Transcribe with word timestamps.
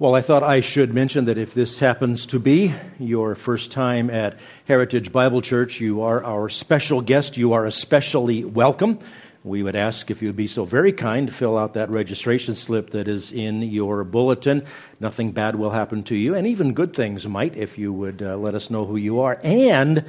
Well, 0.00 0.14
I 0.14 0.22
thought 0.22 0.42
I 0.42 0.62
should 0.62 0.94
mention 0.94 1.26
that 1.26 1.36
if 1.36 1.52
this 1.52 1.78
happens 1.78 2.24
to 2.28 2.38
be 2.38 2.72
your 2.98 3.34
first 3.34 3.70
time 3.70 4.08
at 4.08 4.38
Heritage 4.66 5.12
Bible 5.12 5.42
Church, 5.42 5.78
you 5.78 6.00
are 6.00 6.24
our 6.24 6.48
special 6.48 7.02
guest. 7.02 7.36
You 7.36 7.52
are 7.52 7.66
especially 7.66 8.42
welcome. 8.42 8.98
We 9.44 9.62
would 9.62 9.76
ask 9.76 10.10
if 10.10 10.22
you 10.22 10.28
would 10.28 10.36
be 10.36 10.46
so 10.46 10.64
very 10.64 10.94
kind 10.94 11.28
to 11.28 11.34
fill 11.34 11.58
out 11.58 11.74
that 11.74 11.90
registration 11.90 12.54
slip 12.54 12.92
that 12.92 13.08
is 13.08 13.30
in 13.30 13.60
your 13.60 14.02
bulletin. 14.04 14.64
Nothing 15.00 15.32
bad 15.32 15.56
will 15.56 15.72
happen 15.72 16.02
to 16.04 16.16
you, 16.16 16.34
and 16.34 16.46
even 16.46 16.72
good 16.72 16.94
things 16.94 17.28
might 17.28 17.54
if 17.54 17.76
you 17.76 17.92
would 17.92 18.22
uh, 18.22 18.38
let 18.38 18.54
us 18.54 18.70
know 18.70 18.86
who 18.86 18.96
you 18.96 19.20
are. 19.20 19.38
And 19.44 20.06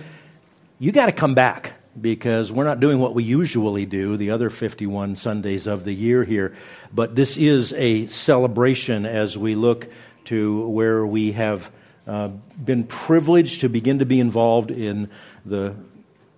you 0.79 0.93
got 0.93 1.07
to 1.07 1.11
come 1.11 1.33
back 1.33 1.73
because 1.99 2.51
we're 2.51 2.63
not 2.63 2.79
doing 2.79 2.99
what 2.99 3.13
we 3.13 3.23
usually 3.23 3.85
do 3.85 4.17
the 4.17 4.31
other 4.31 4.49
51 4.49 5.15
Sundays 5.15 5.67
of 5.67 5.83
the 5.83 5.93
year 5.93 6.23
here. 6.23 6.53
But 6.93 7.15
this 7.15 7.37
is 7.37 7.73
a 7.73 8.07
celebration 8.07 9.05
as 9.05 9.37
we 9.37 9.55
look 9.55 9.87
to 10.25 10.67
where 10.69 11.05
we 11.05 11.33
have 11.33 11.71
uh, 12.07 12.29
been 12.63 12.85
privileged 12.85 13.61
to 13.61 13.69
begin 13.69 13.99
to 13.99 14.05
be 14.05 14.19
involved 14.19 14.71
in 14.71 15.09
the 15.45 15.75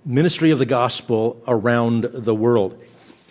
ministry 0.05 0.51
of 0.51 0.59
the 0.59 0.65
gospel 0.65 1.41
around 1.47 2.03
the 2.03 2.35
world. 2.35 2.81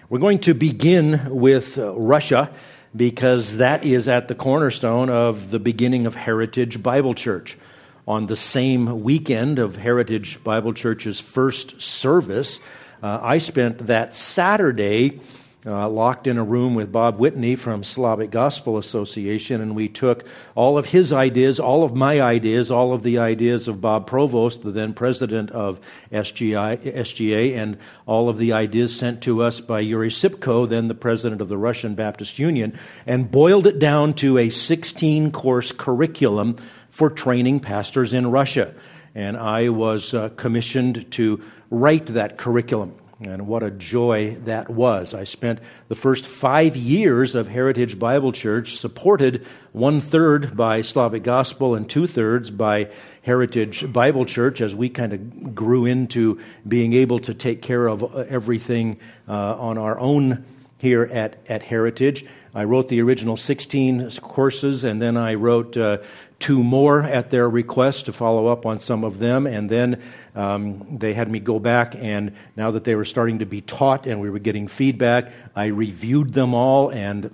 We're 0.09 0.19
going 0.19 0.41
to 0.41 0.55
begin 0.55 1.35
with 1.35 1.79
Russia 1.79 2.51
because 2.95 3.57
that 3.57 3.85
is 3.85 4.09
at 4.09 4.29
the 4.29 4.35
cornerstone 4.35 5.09
of 5.09 5.51
the 5.51 5.59
beginning 5.59 6.07
of 6.07 6.15
Heritage 6.15 6.83
Bible 6.83 7.15
Church 7.15 7.57
on 8.07 8.27
the 8.27 8.37
same 8.37 9.03
weekend 9.03 9.59
of 9.59 9.77
Heritage 9.77 10.43
Bible 10.43 10.73
Church's 10.73 11.21
first 11.21 11.81
service. 11.81 12.59
Uh, 13.03 13.21
I 13.23 13.39
spent 13.39 13.87
that 13.87 14.15
Saturday 14.15 15.21
uh, 15.65 15.89
locked 15.89 16.27
in 16.27 16.39
a 16.39 16.43
room 16.43 16.75
with 16.75 16.91
Bob 16.91 17.19
Whitney 17.19 17.55
from 17.55 17.85
Slavic 17.85 18.33
Gospel 18.33 18.79
Association, 18.79 19.61
and 19.61 19.77
we 19.77 19.89
took 19.89 20.25
all 20.57 20.77
of 20.77 20.87
his 20.87 21.13
ideas, 21.13 21.61
all 21.61 21.85
of 21.85 21.95
my 21.95 22.21
ideas, 22.21 22.73
all 22.73 22.93
of 22.93 23.05
the 23.05 23.19
ideas 23.19 23.69
of 23.69 23.81
Bob 23.81 24.09
Provost, 24.09 24.63
the 24.63 24.73
then 24.73 24.93
president 24.93 25.53
of 25.53 25.81
SGI, 26.11 26.83
SGA, 26.83 27.57
and 27.57 27.79
all 28.07 28.29
of 28.29 28.39
the 28.39 28.53
ideas 28.53 28.97
sent 28.97 29.23
to 29.23 29.43
us 29.43 29.61
by 29.61 29.79
Yuri 29.79 30.11
Sipko, 30.11 30.69
then 30.69 30.89
the 30.89 30.97
president 30.97 31.41
of 31.41 31.49
the 31.49 31.59
Russian 31.59 31.95
Baptist 31.95 32.41
Union, 32.41 32.77
and 33.07 33.31
boiled 33.31 33.69
it 33.69 33.79
down 33.79 34.15
to 34.15 34.39
a 34.39 34.51
16 34.51 35.31
course 35.31 35.71
curriculum 35.71 36.57
for 36.93 37.11
training 37.11 37.59
pastors 37.59 38.13
in 38.13 38.31
Russia. 38.31 38.73
And 39.15 39.37
I 39.37 39.71
was 39.71 40.15
uh, 40.15 40.29
commissioned 40.31 41.11
to 41.13 41.43
write 41.71 42.07
that 42.07 42.39
curriculum. 42.39 42.95
And 43.21 43.47
what 43.47 43.63
a 43.63 43.71
joy 43.71 44.37
that 44.45 44.69
was. 44.69 45.15
I 45.15 45.25
spent 45.25 45.61
the 45.89 45.95
first 45.95 46.27
five 46.27 46.77
years 46.77 47.35
of 47.35 47.47
Heritage 47.47 47.99
Bible 47.99 48.33
Church 48.33 48.77
supported 48.77 49.47
one 49.71 50.01
third 50.01 50.57
by 50.57 50.83
Slavic 50.83 51.23
Gospel 51.23 51.77
and 51.77 51.89
two 51.89 52.09
thirds 52.09 52.51
by 52.51 52.91
Heritage 53.23 53.91
Bible 53.93 54.25
Church 54.25 54.61
as 54.61 54.75
we 54.75 54.89
kind 54.89 55.13
of 55.13 55.55
grew 55.55 55.87
into 55.87 56.41
being 56.67 56.95
able 56.95 57.21
to 57.21 57.33
take 57.33 57.63
care 57.63 57.87
of 57.87 58.03
uh, 58.03 58.25
everything 58.29 58.99
uh, 59.29 59.57
on 59.57 59.79
our 59.79 59.99
own 60.01 60.45
here 60.79 61.05
at, 61.05 61.39
at 61.49 61.63
Heritage. 61.63 62.27
I 62.55 62.65
wrote 62.65 62.89
the 62.89 63.01
original 63.01 63.37
16 63.37 64.11
courses, 64.21 64.85
and 64.85 65.01
then 65.01 65.17
I 65.17 65.35
wrote 65.35 65.77
uh, 65.77 65.99
two 66.43 66.65
more 66.65 67.03
at 67.03 67.31
their 67.31 67.49
request 67.49 68.07
to 68.07 68.13
follow 68.13 68.49
up 68.49 68.67
on 68.67 68.81
some 68.81 69.05
of 69.05 69.21
them. 69.21 69.47
And 69.47 69.71
then 69.71 70.03
um, 70.35 70.99
they 70.99 71.15
had 71.15 71.31
me 71.31 71.39
go 71.39 71.61
back, 71.61 71.95
and 71.97 72.33
now 72.57 72.73
that 72.73 72.83
they 72.83 72.97
were 72.97 73.05
starting 73.05 73.39
to 73.39 73.47
be 73.47 73.61
taught 73.61 74.07
and 74.09 74.21
we 74.21 74.29
were 74.29 74.41
getting 74.41 74.67
feedback, 74.67 75.33
I 75.55 75.67
reviewed 75.67 76.33
them 76.33 76.53
all 76.53 76.91
and 76.91 77.33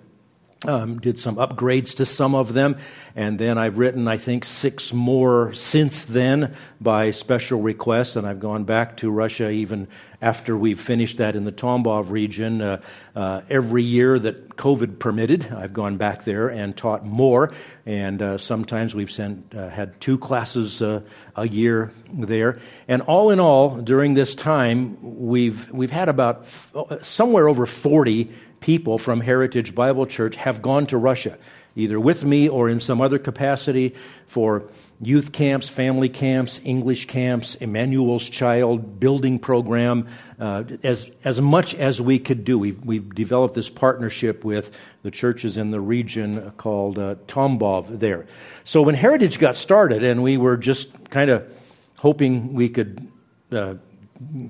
um, 0.66 0.98
did 0.98 1.18
some 1.18 1.36
upgrades 1.36 1.94
to 1.96 2.06
some 2.06 2.34
of 2.34 2.52
them, 2.52 2.76
and 3.14 3.38
then 3.38 3.58
I've 3.58 3.78
written, 3.78 4.08
I 4.08 4.16
think, 4.16 4.44
six 4.44 4.92
more 4.92 5.52
since 5.54 6.04
then 6.04 6.56
by 6.80 7.12
special 7.12 7.60
request, 7.62 8.16
and 8.16 8.26
I've 8.26 8.40
gone 8.40 8.64
back 8.64 8.96
to 8.98 9.10
Russia 9.10 9.50
even 9.50 9.86
after 10.20 10.56
we've 10.56 10.80
finished 10.80 11.18
that 11.18 11.36
in 11.36 11.44
the 11.44 11.52
Tambov 11.52 12.10
region. 12.10 12.60
Uh, 12.60 12.80
uh, 13.14 13.42
every 13.48 13.84
year 13.84 14.18
that 14.18 14.56
COVID 14.56 14.98
permitted, 14.98 15.46
I've 15.52 15.72
gone 15.72 15.96
back 15.96 16.24
there 16.24 16.48
and 16.48 16.76
taught 16.76 17.06
more, 17.06 17.52
and 17.86 18.20
uh, 18.20 18.38
sometimes 18.38 18.96
we've 18.96 19.12
sent, 19.12 19.54
uh, 19.54 19.68
had 19.68 20.00
two 20.00 20.18
classes 20.18 20.82
uh, 20.82 21.02
a 21.36 21.46
year 21.46 21.92
there. 22.12 22.58
And 22.88 23.02
all 23.02 23.30
in 23.30 23.38
all, 23.38 23.76
during 23.76 24.14
this 24.14 24.34
time, 24.34 24.98
we've, 25.20 25.70
we've 25.70 25.92
had 25.92 26.08
about 26.08 26.40
f- 26.42 26.72
somewhere 27.02 27.48
over 27.48 27.64
40 27.64 28.28
people 28.60 28.98
from 28.98 29.20
Heritage 29.20 29.74
Bible 29.74 30.06
Church 30.06 30.36
have 30.36 30.62
gone 30.62 30.86
to 30.86 30.96
Russia, 30.96 31.38
either 31.76 32.00
with 32.00 32.24
me 32.24 32.48
or 32.48 32.68
in 32.68 32.80
some 32.80 33.00
other 33.00 33.18
capacity 33.18 33.94
for 34.26 34.64
youth 35.00 35.30
camps, 35.32 35.68
family 35.68 36.08
camps, 36.08 36.60
English 36.64 37.06
camps, 37.06 37.54
Emmanuel's 37.56 38.28
Child 38.28 38.98
building 38.98 39.38
program, 39.38 40.08
uh, 40.40 40.64
as, 40.82 41.08
as 41.24 41.40
much 41.40 41.74
as 41.74 42.00
we 42.00 42.18
could 42.18 42.44
do. 42.44 42.58
We've, 42.58 42.84
we've 42.84 43.14
developed 43.14 43.54
this 43.54 43.70
partnership 43.70 44.44
with 44.44 44.76
the 45.02 45.10
churches 45.10 45.56
in 45.56 45.70
the 45.70 45.80
region 45.80 46.50
called 46.56 46.98
uh, 46.98 47.14
Tambov 47.26 48.00
there. 48.00 48.26
So 48.64 48.82
when 48.82 48.96
Heritage 48.96 49.38
got 49.38 49.54
started, 49.54 50.02
and 50.02 50.22
we 50.22 50.36
were 50.36 50.56
just 50.56 50.88
kind 51.10 51.30
of 51.30 51.50
hoping 51.96 52.54
we 52.54 52.68
could 52.68 53.06
uh, 53.52 53.74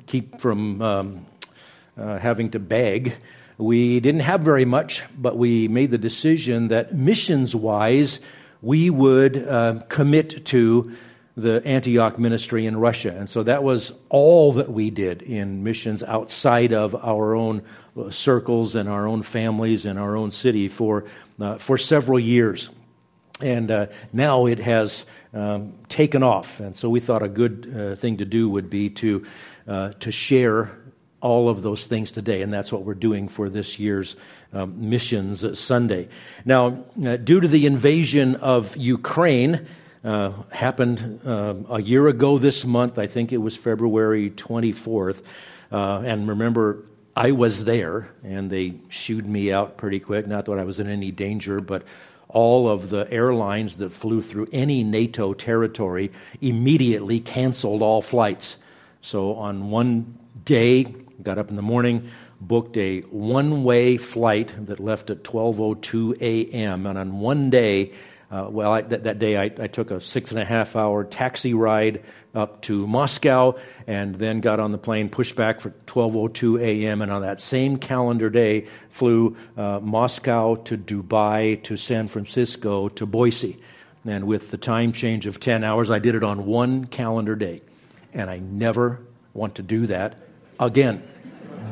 keep 0.07 0.41
from 0.41 0.81
um, 0.81 1.27
uh, 1.99 2.19
having 2.19 2.51
to 2.53 2.59
beg, 2.59 3.17
we 3.59 3.99
didn't 3.99 4.21
have 4.21 4.41
very 4.41 4.65
much, 4.65 5.03
but 5.19 5.37
we 5.37 5.67
made 5.67 5.91
the 5.91 5.99
decision 5.99 6.69
that 6.69 6.95
missions 6.95 7.57
wise, 7.57 8.21
we 8.63 8.89
would 8.89 9.37
uh, 9.37 9.81
commit 9.89 10.47
to 10.47 10.93
the 11.37 11.63
Antioch 11.65 12.19
ministry 12.19 12.67
in 12.67 12.77
Russia. 12.77 13.15
And 13.17 13.29
so 13.29 13.43
that 13.45 13.63
was 13.63 13.93
all 14.09 14.53
that 14.55 14.71
we 14.71 14.91
did 14.91 15.23
in 15.23 15.63
missions 15.63 16.03
outside 16.03 16.73
of 16.73 16.95
our 16.95 17.35
own 17.35 17.63
uh, 17.97 18.11
circles 18.11 18.75
and 18.75 18.89
our 18.89 19.07
own 19.07 19.23
families 19.23 19.85
and 19.85 19.99
our 19.99 20.17
own 20.17 20.31
city 20.31 20.69
for, 20.69 21.05
uh, 21.41 21.59
for 21.59 21.79
several 21.79 22.19
years. 22.19 22.71
And 23.41 23.71
uh, 23.71 23.87
now 24.13 24.47
it 24.47 24.59
has 24.59 25.05
um, 25.33 25.75
taken 25.89 26.25
off. 26.25 26.59
And 26.59 26.77
so 26.77 26.89
we 26.91 26.99
thought 26.99 27.23
a 27.23 27.29
good 27.29 27.73
uh, 27.73 28.01
thing 28.01 28.17
to 28.17 28.25
do 28.25 28.49
would 28.51 28.69
be 28.69 28.91
to, 28.91 29.25
uh, 29.69 29.93
to 30.01 30.11
share 30.11 30.77
all 31.21 31.49
of 31.49 31.63
those 31.63 31.87
things 31.87 32.11
today, 32.11 32.43
and 32.43 32.53
that's 32.53 32.73
what 32.73 32.83
we're 32.83 32.95
doing 32.95 33.29
for 33.29 33.49
this 33.49 33.79
year's 33.79 34.17
um, 34.53 34.89
Missions 34.89 35.59
Sunday. 35.59 36.09
Now, 36.45 36.85
uh, 37.05 37.17
due 37.17 37.41
to 37.41 37.49
the 37.49 37.67
invasion 37.67 38.37
of 38.37 38.77
Ukraine, 38.77 39.67
uh, 40.05 40.33
happened 40.51 41.21
uh, 41.27 41.55
a 41.71 41.83
year 41.83 42.07
ago 42.07 42.39
this 42.39 42.65
month, 42.65 42.99
I 42.99 43.09
think 43.09 43.33
it 43.33 43.39
was 43.39 43.57
February 43.57 44.31
24th, 44.31 45.23
uh, 45.73 46.03
and 46.05 46.29
remember, 46.29 46.85
I 47.17 47.33
was 47.33 47.65
there, 47.65 48.09
and 48.23 48.49
they 48.49 48.75
shooed 48.89 49.27
me 49.27 49.53
out 49.53 49.77
pretty 49.77 49.99
quick. 49.99 50.29
Not 50.29 50.45
that 50.45 50.59
I 50.59 50.65
was 50.65 50.79
in 50.79 50.89
any 50.89 51.11
danger, 51.11 51.61
but 51.61 51.83
all 52.29 52.69
of 52.69 52.91
the 52.91 53.11
airlines 53.11 53.79
that 53.79 53.93
flew 53.93 54.23
through 54.23 54.49
any 54.53 54.85
NATO 54.85 55.33
territory 55.33 56.13
immediately 56.41 57.19
canceled 57.19 57.83
all 57.83 58.03
flights. 58.03 58.57
So 59.01 59.35
on 59.35 59.71
one 59.71 60.19
day, 60.45 60.95
got 61.23 61.39
up 61.39 61.51
in 61.51 61.57
the 61.57 61.63
morning, 61.63 62.11
booked 62.41 62.77
a 62.77 63.01
one-way 63.01 63.97
flight 63.97 64.55
that 64.67 64.81
left 64.81 65.11
at 65.11 65.25
12:02 65.25 66.21
a.m. 66.21 66.87
And 66.87 66.99
on 66.99 67.21
one 67.21 67.51
day, 67.51 67.93
uh, 68.31 68.47
well, 68.51 68.73
I, 68.73 68.83
that, 68.83 69.05
that, 69.05 69.19
day 69.19 69.37
I, 69.37 69.45
I, 69.45 69.67
took 69.69 69.91
a 69.91 70.01
six 70.01 70.31
and 70.33 70.41
a 70.41 70.45
half 70.45 70.77
hour 70.77 71.03
taxi 71.03 71.55
ride 71.55 72.05
up 72.35 72.61
to 72.63 72.87
Moscow, 72.87 73.57
and 73.87 74.15
then 74.17 74.41
got 74.41 74.61
on 74.61 74.71
the 74.71 74.79
plane, 74.79 75.09
pushed 75.09 75.35
back 75.35 75.61
for 75.61 75.71
12:02 75.87 76.61
a.m. 76.61 77.03
And 77.03 77.11
on 77.11 77.23
that 77.23 77.41
same 77.41 77.79
calendar 77.79 78.31
day, 78.31 78.67
flew 78.91 79.37
uh, 79.57 79.81
Moscow 79.81 80.57
to 80.57 80.77
Dubai 80.77 81.63
to 81.65 81.77
San 81.77 82.07
Francisco 82.07 82.89
to 82.91 83.07
Boise. 83.07 83.57
And 84.05 84.27
with 84.27 84.51
the 84.51 84.59
time 84.59 84.93
change 84.93 85.27
of 85.27 85.41
10 85.41 85.65
hours, 85.65 85.91
I 85.91 85.99
did 85.99 86.15
it 86.15 86.23
on 86.23 86.47
one 86.47 86.87
calendar 86.87 87.35
day. 87.35 87.63
And 88.15 88.31
I 88.31 88.39
never 88.39 89.01
want 89.35 89.57
to 89.57 89.63
do 89.63 89.87
that 89.87 90.28
again. 90.59 91.03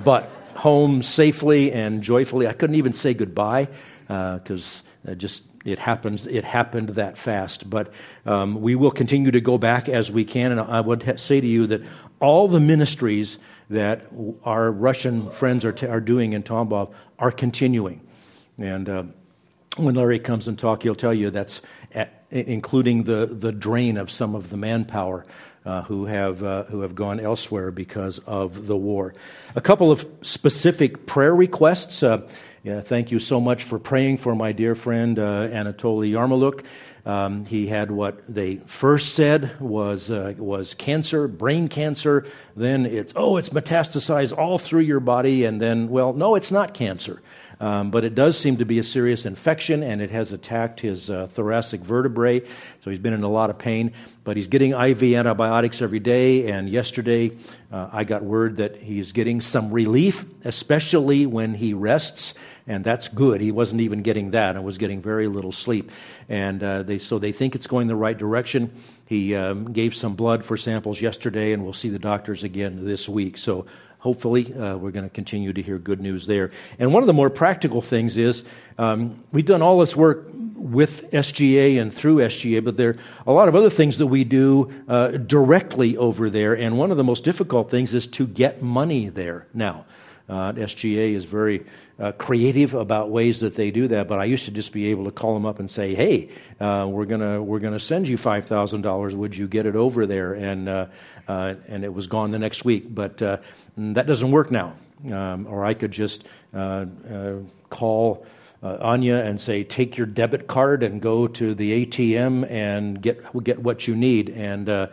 But 0.05 0.31
home 0.55 1.03
safely 1.03 1.73
and 1.73 2.03
joyfully. 2.03 2.47
I 2.47 2.53
couldn't 2.53 2.77
even 2.77 2.93
say 2.93 3.15
goodbye 3.15 3.69
because 4.07 4.83
uh, 5.07 5.15
just 5.15 5.45
it 5.65 5.79
happens. 5.79 6.27
It 6.27 6.45
happened 6.45 6.91
that 6.91 7.19
fast. 7.19 7.69
But 7.69 7.93
um, 8.25 8.61
we 8.61 8.75
will 8.75 8.91
continue 8.91 9.33
to 9.33 9.41
go 9.41 9.59
back 9.59 9.89
as 9.89 10.11
we 10.11 10.25
can. 10.25 10.53
And 10.53 10.61
I 10.61 10.81
would 10.81 11.21
say 11.21 11.41
to 11.41 11.47
you 11.47 11.67
that 11.67 11.83
all 12.21 12.49
the 12.49 12.61
ministries 12.61 13.39
that 13.69 14.07
our 14.45 14.71
Russian 14.71 15.31
friends 15.31 15.65
are, 15.65 15.73
t- 15.73 15.87
are 15.87 16.01
doing 16.01 16.33
in 16.33 16.43
Tambov 16.45 16.95
are 17.19 17.33
continuing. 17.33 18.01
And 18.59 18.89
uh, 18.89 19.05
when 19.77 19.97
Larry 19.97 20.21
comes 20.21 20.47
and 20.47 20.59
talk, 20.59 20.85
he'll 20.85 20.95
tell 20.95 21.13
you 21.13 21.31
that's 21.31 21.61
at, 21.93 22.25
including 22.31 23.03
the, 23.03 23.27
the 23.27 23.53
drain 23.53 23.97
of 23.97 24.11
some 24.11 24.35
of 24.35 24.51
the 24.51 24.57
manpower 24.57 25.27
uh, 25.67 25.83
who, 25.83 26.07
have, 26.07 26.43
uh, 26.43 26.63
who 26.65 26.81
have 26.81 26.95
gone 26.95 27.21
elsewhere 27.21 27.71
because 27.71 28.21
of 28.21 28.67
the 28.67 28.77
war. 28.77 29.13
A 29.57 29.61
couple 29.61 29.91
of 29.91 30.07
specific 30.23 31.07
prayer 31.07 31.35
requests. 31.35 32.03
Uh, 32.03 32.27
yeah, 32.63 32.81
thank 32.81 33.11
you 33.11 33.19
so 33.19 33.41
much 33.41 33.65
for 33.65 33.79
praying 33.79 34.19
for 34.19 34.35
my 34.35 34.53
dear 34.53 34.75
friend 34.75 35.19
uh, 35.19 35.49
Anatoly 35.49 36.11
Yarmoluk. 36.11 36.65
Um, 37.05 37.45
he 37.47 37.69
had 37.69 37.93
what 37.93 38.21
they 38.29 38.57
first 38.67 39.15
said 39.15 39.61
was, 39.61 40.11
uh, 40.11 40.35
was 40.39 40.75
cancer, 40.75 41.29
brain 41.29 41.69
cancer. 41.69 42.27
Then 42.57 42.85
it's, 42.85 43.13
oh, 43.15 43.37
it's 43.37 43.51
metastasized 43.51 44.37
all 44.37 44.59
through 44.59 44.81
your 44.81 44.99
body. 44.99 45.45
And 45.45 45.61
then, 45.61 45.89
well, 45.89 46.13
no, 46.13 46.35
it's 46.35 46.51
not 46.51 46.75
cancer. 46.75 47.23
Um, 47.59 47.91
but 47.91 48.05
it 48.05 48.15
does 48.15 48.39
seem 48.39 48.59
to 48.59 48.65
be 48.65 48.79
a 48.79 48.85
serious 48.85 49.25
infection, 49.25 49.83
and 49.83 50.03
it 50.03 50.11
has 50.11 50.33
attacked 50.33 50.81
his 50.81 51.09
uh, 51.09 51.27
thoracic 51.27 51.81
vertebrae. 51.81 52.41
So 52.83 52.91
he's 52.91 52.99
been 52.99 53.15
in 53.15 53.23
a 53.23 53.29
lot 53.29 53.51
of 53.51 53.59
pain. 53.59 53.93
But 54.25 54.37
he's 54.37 54.49
getting 54.49 54.73
IV 54.73 55.03
antibiotics 55.03 55.81
every 55.81 56.01
day. 56.01 56.51
And 56.51 56.69
yesterday, 56.69 57.33
uh, 57.73 57.89
I 57.93 58.05
got 58.05 58.23
word 58.23 58.57
that 58.57 58.77
he's 58.77 59.13
getting 59.13 59.41
some 59.41 59.71
relief, 59.71 60.25
especially 60.45 61.27
when 61.27 61.55
he 61.55 61.75
rests 61.75 62.35
and 62.67 62.85
that's 62.85 63.09
good. 63.09 63.41
He 63.41 63.53
wasn't 63.53 63.81
even 63.83 64.03
getting 64.03 64.33
that 64.33 64.57
and 64.57 64.65
was 64.65 64.79
getting 64.79 65.01
very 65.01 65.29
little 65.29 65.53
sleep. 65.53 65.93
And 66.29 66.63
uh, 66.63 66.83
they, 66.83 66.99
so 66.99 67.19
they 67.19 67.33
think 67.33 67.55
it's 67.55 67.67
going 67.67 67.87
the 67.87 67.97
right 67.97 68.17
direction. 68.17 68.73
He 69.07 69.37
um, 69.37 69.73
gave 69.73 69.95
some 69.95 70.17
blood 70.17 70.45
for 70.45 70.57
samples 70.57 71.01
yesterday, 71.01 71.53
and 71.53 71.63
we'll 71.63 71.73
see 71.73 71.91
the 71.91 71.99
doctors 71.99 72.43
again 72.43 72.85
this 72.85 73.09
week. 73.09 73.39
So 73.39 73.67
hopefully 74.07 74.55
uh, 74.55 74.77
we're 74.77 74.93
going 74.93 75.05
to 75.05 75.11
continue 75.11 75.53
to 75.53 75.61
hear 75.61 75.79
good 75.79 76.01
news 76.01 76.29
there. 76.29 76.53
And 76.79 76.95
one 76.95 77.03
of 77.03 77.09
the 77.09 77.13
more 77.13 77.29
practical 77.29 77.81
things 77.83 78.17
is 78.17 78.45
um, 78.79 79.25
we've 79.33 79.45
done 79.45 79.63
all 79.63 79.81
this 79.81 79.97
work 79.97 80.29
with 80.33 81.11
SGA 81.11 81.83
and 81.83 81.93
through 81.93 82.19
SGA, 82.19 82.65
but 82.65 82.77
there 82.77 82.91
are 82.91 82.97
a 83.27 83.33
lot 83.33 83.49
of 83.49 83.57
other 83.57 83.69
things 83.69 83.99
that 83.99 84.07
we 84.07 84.23
do 84.23 84.73
uh, 84.87 85.09
directly 85.09 85.97
over 85.97 86.31
there. 86.31 86.55
And 86.55 86.79
one 86.79 86.93
of 86.93 86.99
the 86.99 87.03
most 87.03 87.25
difficult 87.25 87.69
things 87.69 87.95
is 87.95 88.07
to 88.19 88.29
get 88.29 88.63
money 88.63 89.09
there 89.09 89.49
now. 89.53 89.87
Uh, 90.29 90.53
SGA 90.53 91.15
is 91.17 91.25
very 91.25 91.67
uh, 91.99 92.13
creative 92.13 92.75
about 92.75 93.11
ways 93.11 93.41
that 93.41 93.55
they 93.55 93.71
do 93.71 93.89
that, 93.89 94.07
but 94.07 94.19
I 94.19 94.25
used 94.25 94.45
to 94.45 94.51
just 94.51 94.73
be 94.73 94.89
able 94.89 95.05
to 95.05 95.11
call 95.11 95.33
them 95.35 95.47
up 95.47 95.59
and 95.59 95.71
say, 95.71 95.95
"Hey, 95.95 96.29
uh, 96.61 96.87
we're 96.89 97.07
gonna 97.07 97.43
we're 97.43 97.59
gonna 97.59 97.81
send 97.81 98.07
you 98.07 98.17
five 98.17 98.45
thousand 98.45 98.83
dollars. 98.83 99.17
Would 99.17 99.37
you 99.37 99.49
get 99.49 99.65
it 99.65 99.77
over 99.77 100.07
there?" 100.07 100.35
And 100.35 100.69
uh, 100.69 100.87
uh, 101.27 101.55
and 101.69 101.85
it 101.85 101.95
was 101.95 102.07
gone 102.07 102.33
the 102.33 102.39
next 102.39 102.65
week. 102.65 102.95
But 102.95 103.23
uh, 103.23 103.39
that 103.79 104.07
doesn't 104.07 104.31
work 104.31 104.51
now. 104.51 104.75
Um, 105.11 105.47
or 105.49 105.65
I 105.65 105.75
could 105.75 105.93
just 105.93 106.25
call. 107.71 108.27
Anya 108.63 109.15
and 109.15 109.41
say, 109.41 109.63
take 109.63 109.97
your 109.97 110.09
debit 110.09 110.49
card 110.49 110.83
and 110.83 111.01
go 111.01 111.29
to 111.29 111.55
the 111.55 111.87
ATM 111.87 112.51
and 112.51 113.01
get 113.01 113.23
get 113.45 113.61
what 113.61 113.87
you 113.87 113.95
need. 113.95 114.29
And 114.31 114.89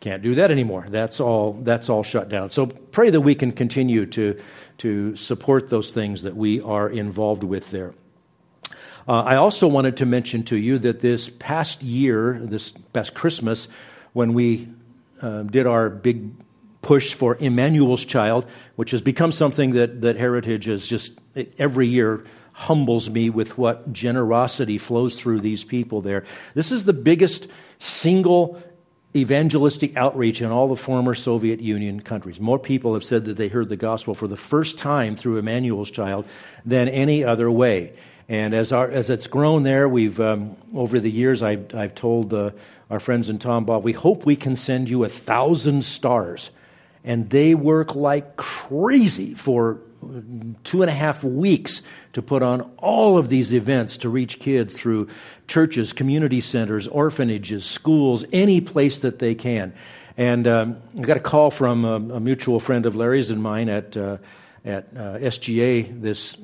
can't 0.00 0.22
do 0.22 0.36
that 0.36 0.50
anymore. 0.50 0.86
That's 0.88 1.20
all, 1.20 1.54
that's 1.54 1.90
all 1.90 2.02
shut 2.02 2.28
down. 2.28 2.50
So 2.50 2.66
pray 2.66 3.10
that 3.10 3.20
we 3.20 3.34
can 3.34 3.52
continue 3.52 4.06
to, 4.06 4.40
to 4.78 5.16
support 5.16 5.70
those 5.70 5.90
things 5.92 6.22
that 6.22 6.36
we 6.36 6.60
are 6.60 6.88
involved 6.88 7.42
with 7.42 7.70
there. 7.70 7.94
Uh, 9.08 9.22
I 9.22 9.36
also 9.36 9.66
wanted 9.66 9.96
to 9.98 10.06
mention 10.06 10.44
to 10.44 10.56
you 10.56 10.78
that 10.80 11.00
this 11.00 11.30
past 11.30 11.82
year, 11.82 12.38
this 12.42 12.72
past 12.92 13.14
Christmas, 13.14 13.66
when 14.12 14.34
we 14.34 14.68
uh, 15.22 15.42
did 15.44 15.66
our 15.66 15.88
big 15.88 16.30
push 16.82 17.14
for 17.14 17.36
Emmanuel's 17.40 18.04
Child, 18.04 18.46
which 18.76 18.92
has 18.92 19.02
become 19.02 19.32
something 19.32 19.72
that, 19.72 20.02
that 20.02 20.16
Heritage 20.16 20.68
is 20.68 20.86
just 20.86 21.12
every 21.58 21.88
year 21.88 22.24
humbles 22.52 23.08
me 23.08 23.30
with 23.30 23.56
what 23.56 23.92
generosity 23.92 24.78
flows 24.78 25.20
through 25.20 25.40
these 25.40 25.64
people 25.64 26.02
there. 26.02 26.24
This 26.54 26.72
is 26.72 26.84
the 26.84 26.92
biggest 26.92 27.46
single 27.78 28.60
evangelistic 29.16 29.96
outreach 29.96 30.42
in 30.42 30.50
all 30.50 30.68
the 30.68 30.76
former 30.76 31.14
Soviet 31.14 31.60
Union 31.60 32.00
countries. 32.00 32.40
More 32.40 32.58
people 32.58 32.94
have 32.94 33.04
said 33.04 33.24
that 33.24 33.36
they 33.36 33.48
heard 33.48 33.68
the 33.68 33.76
gospel 33.76 34.14
for 34.14 34.28
the 34.28 34.36
first 34.36 34.78
time 34.78 35.16
through 35.16 35.38
Emmanuel's 35.38 35.90
Child 35.90 36.26
than 36.64 36.88
any 36.88 37.24
other 37.24 37.50
way. 37.50 37.94
And 38.28 38.52
as, 38.52 38.72
our, 38.72 38.90
as 38.90 39.08
it's 39.08 39.26
grown 39.26 39.62
there, 39.62 39.88
we've, 39.88 40.20
um, 40.20 40.56
over 40.74 41.00
the 41.00 41.10
years, 41.10 41.42
I've, 41.42 41.74
I've 41.74 41.94
told 41.94 42.34
uh, 42.34 42.50
our 42.90 43.00
friends 43.00 43.30
in 43.30 43.38
Tambov, 43.38 43.82
we 43.82 43.92
hope 43.92 44.26
we 44.26 44.36
can 44.36 44.54
send 44.54 44.90
you 44.90 45.04
a 45.04 45.08
thousand 45.08 45.86
stars. 45.86 46.50
And 47.08 47.30
they 47.30 47.54
work 47.54 47.94
like 47.96 48.36
crazy 48.36 49.32
for 49.32 49.80
two 50.62 50.82
and 50.82 50.90
a 50.90 50.94
half 50.94 51.24
weeks 51.24 51.80
to 52.12 52.20
put 52.20 52.42
on 52.42 52.60
all 52.76 53.16
of 53.16 53.30
these 53.30 53.52
events 53.52 53.96
to 53.98 54.10
reach 54.10 54.38
kids 54.38 54.76
through 54.76 55.08
churches, 55.46 55.94
community 55.94 56.42
centers, 56.42 56.86
orphanages, 56.86 57.64
schools, 57.64 58.26
any 58.30 58.60
place 58.60 58.98
that 58.98 59.20
they 59.20 59.34
can. 59.34 59.72
And 60.18 60.46
um, 60.46 60.76
I 60.98 61.00
got 61.00 61.16
a 61.16 61.20
call 61.20 61.50
from 61.50 61.86
a, 61.86 61.94
a, 61.94 62.20
mutual 62.20 62.60
friend 62.60 62.84
of 62.84 62.94
Larry's 62.94 63.30
and 63.30 63.42
mine 63.42 63.70
at, 63.70 63.96
uh, 63.96 64.18
at 64.62 64.88
uh, 64.94 65.16
SGA 65.16 66.02
this 66.02 66.36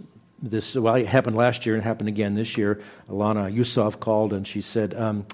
this 0.43 0.75
well 0.75 0.95
it 0.95 1.07
happened 1.07 1.37
last 1.37 1.67
year 1.67 1.75
and 1.75 1.85
happened 1.85 2.09
again 2.09 2.35
this 2.35 2.57
year. 2.57 2.81
Alana 3.11 3.53
Yusuf 3.53 4.01
called 4.01 4.33
and 4.33 4.47
she 4.47 4.63
said, 4.63 4.95
um, 4.95 5.27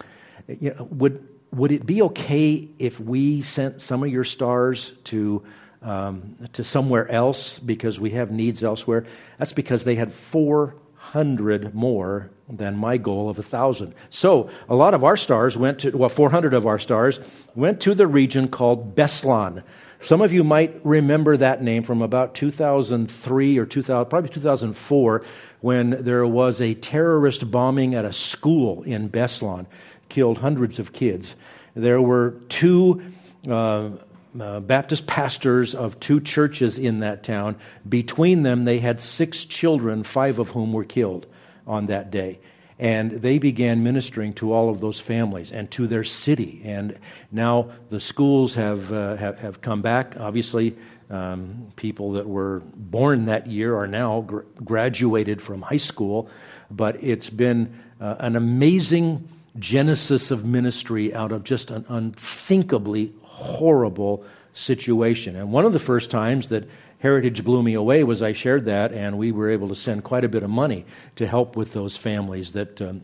you 0.48 0.74
know, 0.74 0.88
"Would 0.90 1.26
would 1.52 1.72
it 1.72 1.84
be 1.86 2.02
okay 2.02 2.68
if 2.78 3.00
we 3.00 3.42
sent 3.42 3.82
some 3.82 4.02
of 4.02 4.10
your 4.10 4.24
stars 4.24 4.92
to 5.04 5.42
um, 5.82 6.36
to 6.52 6.64
somewhere 6.64 7.08
else 7.10 7.58
because 7.58 7.98
we 7.98 8.10
have 8.10 8.30
needs 8.30 8.62
elsewhere. 8.62 9.04
That's 9.38 9.52
because 9.52 9.84
they 9.84 9.94
had 9.94 10.12
400 10.12 11.74
more 11.74 12.30
than 12.48 12.76
my 12.76 12.96
goal 12.96 13.28
of 13.28 13.38
1,000. 13.38 13.94
So 14.10 14.50
a 14.68 14.74
lot 14.74 14.94
of 14.94 15.04
our 15.04 15.16
stars 15.16 15.56
went 15.56 15.80
to, 15.80 15.96
well, 15.96 16.08
400 16.08 16.52
of 16.52 16.66
our 16.66 16.78
stars 16.78 17.20
went 17.54 17.80
to 17.82 17.94
the 17.94 18.06
region 18.06 18.48
called 18.48 18.96
Beslan. 18.96 19.62
Some 20.00 20.22
of 20.22 20.32
you 20.32 20.42
might 20.42 20.80
remember 20.82 21.36
that 21.36 21.62
name 21.62 21.82
from 21.82 22.02
about 22.02 22.34
2003 22.34 23.58
or 23.58 23.66
2000, 23.66 24.08
probably 24.08 24.30
2004 24.30 25.22
when 25.60 25.90
there 26.02 26.26
was 26.26 26.60
a 26.60 26.74
terrorist 26.74 27.50
bombing 27.50 27.94
at 27.94 28.06
a 28.06 28.12
school 28.12 28.82
in 28.82 29.10
Beslan, 29.10 29.66
killed 30.10 30.38
hundreds 30.38 30.78
of 30.78 30.92
kids. 30.92 31.36
There 31.74 32.02
were 32.02 32.34
two 32.48 33.02
uh, 33.48 33.90
uh, 34.38 34.60
Baptist 34.60 35.06
pastors 35.06 35.74
of 35.74 35.98
two 35.98 36.20
churches 36.20 36.78
in 36.78 37.00
that 37.00 37.22
town. 37.22 37.56
Between 37.88 38.42
them, 38.42 38.64
they 38.64 38.78
had 38.78 39.00
six 39.00 39.44
children, 39.44 40.02
five 40.02 40.38
of 40.38 40.50
whom 40.50 40.72
were 40.72 40.84
killed 40.84 41.26
on 41.66 41.86
that 41.86 42.10
day. 42.10 42.38
And 42.78 43.10
they 43.10 43.38
began 43.38 43.82
ministering 43.84 44.32
to 44.34 44.52
all 44.52 44.70
of 44.70 44.80
those 44.80 44.98
families 44.98 45.52
and 45.52 45.70
to 45.72 45.86
their 45.86 46.04
city. 46.04 46.62
And 46.64 46.98
now 47.30 47.72
the 47.90 48.00
schools 48.00 48.54
have, 48.54 48.90
uh, 48.92 49.16
have, 49.16 49.38
have, 49.40 49.60
come 49.60 49.82
back. 49.82 50.16
Obviously, 50.18 50.76
um, 51.10 51.72
people 51.76 52.12
that 52.12 52.26
were 52.26 52.62
born 52.74 53.26
that 53.26 53.46
year 53.46 53.76
are 53.76 53.86
now 53.86 54.22
gr- 54.22 54.40
graduated 54.64 55.42
from 55.42 55.60
high 55.60 55.76
school. 55.76 56.30
But 56.70 57.02
it's 57.02 57.28
been 57.28 57.78
uh, 58.00 58.16
an 58.18 58.34
amazing 58.34 59.28
genesis 59.58 60.30
of 60.30 60.44
ministry 60.44 61.14
out 61.14 61.32
of 61.32 61.44
just 61.44 61.70
an 61.70 61.84
unthinkably 61.88 63.12
horrible 63.22 64.24
situation. 64.54 65.36
And 65.36 65.52
one 65.52 65.64
of 65.64 65.72
the 65.72 65.78
first 65.78 66.10
times 66.10 66.48
that 66.48 66.68
Heritage 66.98 67.44
blew 67.44 67.62
me 67.62 67.74
away 67.74 68.04
was 68.04 68.20
I 68.20 68.32
shared 68.32 68.66
that, 68.66 68.92
and 68.92 69.16
we 69.16 69.32
were 69.32 69.50
able 69.50 69.68
to 69.68 69.74
send 69.74 70.04
quite 70.04 70.24
a 70.24 70.28
bit 70.28 70.42
of 70.42 70.50
money 70.50 70.84
to 71.16 71.26
help 71.26 71.56
with 71.56 71.72
those 71.72 71.96
families 71.96 72.52
that. 72.52 72.80
Um, 72.80 73.02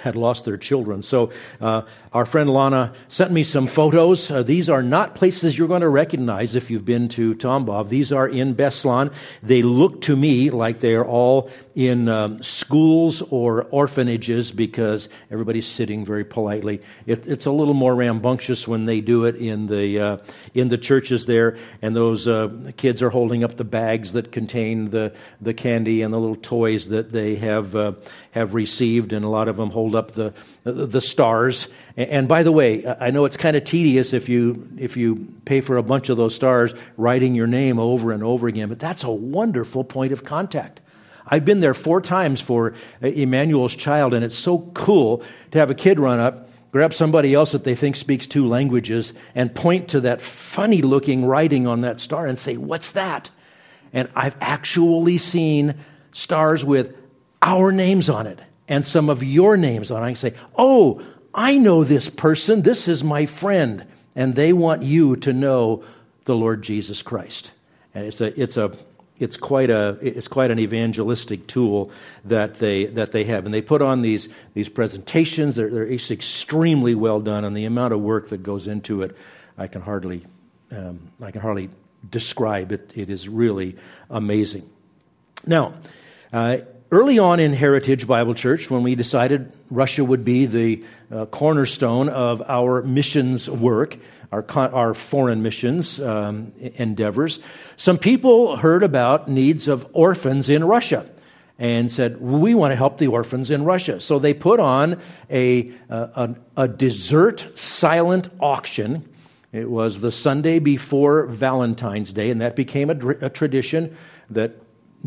had 0.00 0.16
lost 0.16 0.44
their 0.44 0.56
children. 0.56 1.02
So, 1.02 1.30
uh, 1.60 1.82
our 2.14 2.24
friend 2.24 2.48
Lana 2.48 2.92
sent 3.08 3.32
me 3.32 3.42
some 3.42 3.66
photos. 3.66 4.30
Uh, 4.30 4.44
these 4.44 4.70
are 4.70 4.84
not 4.84 5.16
places 5.16 5.58
you're 5.58 5.66
going 5.66 5.80
to 5.80 5.88
recognize 5.88 6.54
if 6.54 6.70
you've 6.70 6.84
been 6.84 7.08
to 7.08 7.34
Tambov. 7.34 7.88
These 7.88 8.12
are 8.12 8.28
in 8.28 8.54
Beslan. 8.54 9.12
They 9.42 9.62
look 9.62 10.02
to 10.02 10.14
me 10.14 10.50
like 10.50 10.78
they 10.78 10.94
are 10.94 11.04
all 11.04 11.50
in 11.74 12.08
um, 12.08 12.40
schools 12.40 13.20
or 13.30 13.64
orphanages 13.64 14.52
because 14.52 15.08
everybody's 15.28 15.66
sitting 15.66 16.04
very 16.04 16.24
politely. 16.24 16.80
It, 17.04 17.26
it's 17.26 17.46
a 17.46 17.50
little 17.50 17.74
more 17.74 17.96
rambunctious 17.96 18.68
when 18.68 18.84
they 18.84 19.00
do 19.00 19.24
it 19.24 19.34
in 19.34 19.66
the 19.66 20.00
uh, 20.00 20.16
in 20.54 20.68
the 20.68 20.78
churches 20.78 21.26
there, 21.26 21.58
and 21.82 21.96
those 21.96 22.28
uh, 22.28 22.70
kids 22.76 23.02
are 23.02 23.10
holding 23.10 23.42
up 23.42 23.56
the 23.56 23.64
bags 23.64 24.12
that 24.12 24.30
contain 24.30 24.90
the 24.90 25.12
the 25.40 25.52
candy 25.52 26.02
and 26.02 26.14
the 26.14 26.18
little 26.20 26.36
toys 26.36 26.88
that 26.90 27.10
they 27.10 27.34
have 27.34 27.74
uh, 27.74 27.94
have 28.30 28.54
received, 28.54 29.12
and 29.12 29.24
a 29.24 29.28
lot 29.28 29.48
of 29.48 29.56
them 29.56 29.70
hold 29.70 29.83
up 29.92 30.12
the 30.12 30.32
the 30.64 31.00
stars. 31.00 31.68
And 31.96 32.26
by 32.26 32.42
the 32.42 32.52
way, 32.52 32.86
I 32.86 33.10
know 33.10 33.24
it's 33.24 33.36
kind 33.36 33.56
of 33.56 33.64
tedious 33.64 34.12
if 34.12 34.28
you 34.28 34.66
if 34.78 34.96
you 34.96 35.26
pay 35.44 35.60
for 35.60 35.76
a 35.76 35.82
bunch 35.82 36.08
of 36.08 36.16
those 36.16 36.34
stars, 36.34 36.72
writing 36.96 37.34
your 37.34 37.46
name 37.46 37.78
over 37.78 38.12
and 38.12 38.22
over 38.22 38.48
again, 38.48 38.68
but 38.68 38.78
that's 38.78 39.04
a 39.04 39.10
wonderful 39.10 39.84
point 39.84 40.12
of 40.12 40.24
contact. 40.24 40.80
I've 41.26 41.44
been 41.44 41.60
there 41.60 41.74
four 41.74 42.00
times 42.00 42.40
for 42.40 42.74
Emmanuel's 43.00 43.74
child, 43.74 44.14
and 44.14 44.24
it's 44.24 44.36
so 44.36 44.70
cool 44.74 45.22
to 45.52 45.58
have 45.58 45.70
a 45.70 45.74
kid 45.74 45.98
run 45.98 46.20
up, 46.20 46.50
grab 46.70 46.92
somebody 46.92 47.34
else 47.34 47.52
that 47.52 47.64
they 47.64 47.74
think 47.74 47.96
speaks 47.96 48.26
two 48.26 48.46
languages, 48.46 49.14
and 49.34 49.54
point 49.54 49.88
to 49.88 50.00
that 50.00 50.20
funny 50.20 50.82
looking 50.82 51.24
writing 51.24 51.66
on 51.66 51.80
that 51.80 52.00
star 52.00 52.26
and 52.26 52.38
say, 52.38 52.56
What's 52.56 52.92
that? 52.92 53.30
And 53.92 54.08
I've 54.14 54.36
actually 54.40 55.18
seen 55.18 55.76
stars 56.12 56.64
with 56.64 56.96
our 57.42 57.70
names 57.72 58.10
on 58.10 58.26
it 58.26 58.40
and 58.68 58.84
some 58.86 59.08
of 59.08 59.22
your 59.22 59.56
names 59.56 59.90
on. 59.90 60.02
I 60.02 60.14
say, 60.14 60.34
Oh, 60.56 61.02
I 61.34 61.58
know 61.58 61.84
this 61.84 62.08
person. 62.08 62.62
This 62.62 62.88
is 62.88 63.02
my 63.02 63.26
friend. 63.26 63.86
and 64.16 64.36
they 64.36 64.52
want 64.52 64.82
you 64.82 65.16
to 65.16 65.32
know 65.32 65.82
the 66.24 66.36
Lord 66.36 66.62
Jesus 66.62 67.02
Christ. 67.02 67.50
And 67.94 68.06
it's 68.06 68.20
a, 68.20 68.40
it's 68.40 68.56
a, 68.56 68.72
it's 69.18 69.36
quite 69.36 69.70
a 69.70 69.96
it's 70.02 70.28
quite 70.28 70.50
an 70.50 70.58
evangelistic 70.58 71.46
tool 71.46 71.90
that 72.24 72.54
they 72.54 72.86
that 72.86 73.12
they 73.12 73.24
have 73.24 73.44
and 73.44 73.54
they 73.54 73.62
put 73.62 73.80
on 73.80 74.02
these 74.02 74.28
these 74.54 74.68
presentations 74.68 75.54
they're, 75.54 75.70
they're 75.70 75.90
extremely 75.92 76.94
well 76.94 77.20
done 77.20 77.44
and 77.44 77.56
the 77.56 77.64
amount 77.64 77.94
of 77.94 78.00
work 78.00 78.28
that 78.30 78.42
goes 78.42 78.66
into 78.66 79.02
it 79.02 79.16
i 79.56 79.68
can 79.68 79.80
hardly 79.80 80.24
um, 80.72 80.98
i 81.22 81.30
can 81.30 81.40
hardly 81.40 81.70
describe 82.10 82.72
it 82.72 82.90
it 82.96 83.08
is 83.08 83.28
really 83.28 83.76
amazing 84.10 84.68
now 85.46 85.74
uh, 86.32 86.58
early 86.94 87.18
on 87.18 87.40
in 87.40 87.52
heritage 87.52 88.06
bible 88.06 88.34
church 88.34 88.70
when 88.70 88.82
we 88.82 88.94
decided 88.94 89.52
russia 89.70 90.04
would 90.04 90.24
be 90.24 90.46
the 90.46 90.82
uh, 91.10 91.26
cornerstone 91.26 92.08
of 92.08 92.42
our 92.48 92.82
missions 92.82 93.50
work 93.50 93.98
our, 94.34 94.74
our 94.74 94.94
foreign 94.94 95.42
missions 95.42 96.00
um, 96.00 96.52
endeavors, 96.58 97.40
some 97.76 97.98
people 97.98 98.56
heard 98.56 98.82
about 98.82 99.28
needs 99.28 99.68
of 99.68 99.86
orphans 99.92 100.48
in 100.48 100.64
Russia 100.64 101.08
and 101.58 101.90
said, 101.90 102.20
We 102.20 102.54
want 102.54 102.72
to 102.72 102.76
help 102.76 102.98
the 102.98 103.06
orphans 103.06 103.50
in 103.50 103.64
Russia. 103.64 104.00
So 104.00 104.18
they 104.18 104.34
put 104.34 104.58
on 104.58 105.00
a, 105.30 105.72
a, 105.88 106.34
a 106.56 106.66
dessert 106.66 107.46
silent 107.54 108.28
auction. 108.40 109.08
It 109.52 109.70
was 109.70 110.00
the 110.00 110.10
Sunday 110.10 110.58
before 110.58 111.26
Valentine's 111.26 112.12
Day, 112.12 112.30
and 112.30 112.40
that 112.40 112.56
became 112.56 112.90
a, 112.90 113.26
a 113.26 113.30
tradition 113.30 113.96
that 114.30 114.56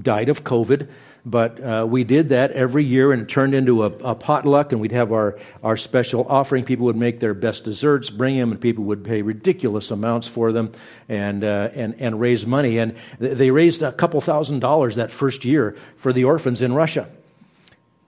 died 0.02 0.30
of 0.30 0.46
COVID. 0.46 0.88
But 1.28 1.62
uh, 1.62 1.86
we 1.86 2.06
did 2.06 2.30
that 2.30 2.52
every 2.52 2.86
year, 2.86 3.12
and 3.12 3.24
it 3.24 3.28
turned 3.28 3.54
into 3.54 3.84
a, 3.84 3.88
a, 3.88 4.16
potluck, 4.16 4.72
and 4.72 4.80
we'd 4.80 4.94
have 4.94 5.12
our, 5.12 5.38
our 5.62 5.76
special 5.76 6.26
offering. 6.30 6.64
People 6.64 6.86
would 6.86 6.96
make 6.96 7.20
their 7.20 7.34
best 7.34 7.66
desserts, 7.66 8.10
bring 8.10 8.38
them, 8.38 8.54
and 8.54 8.62
people 8.62 8.86
would 8.86 9.04
pay 9.04 9.22
ridiculous 9.22 9.92
amounts 9.92 10.30
for 10.30 10.54
them 10.54 10.72
and, 11.10 11.44
uh, 11.44 11.68
and, 11.74 11.96
and 12.00 12.22
raise 12.22 12.48
money. 12.48 12.78
And 12.78 12.96
they 13.20 13.52
raised 13.52 13.82
a 13.82 13.92
couple 13.92 14.22
thousand 14.22 14.60
dollars 14.60 14.96
that 14.96 15.12
first 15.12 15.44
year 15.44 15.76
for 15.98 16.14
the 16.14 16.24
orphans 16.24 16.62
in 16.62 16.72
Russia. 16.72 17.10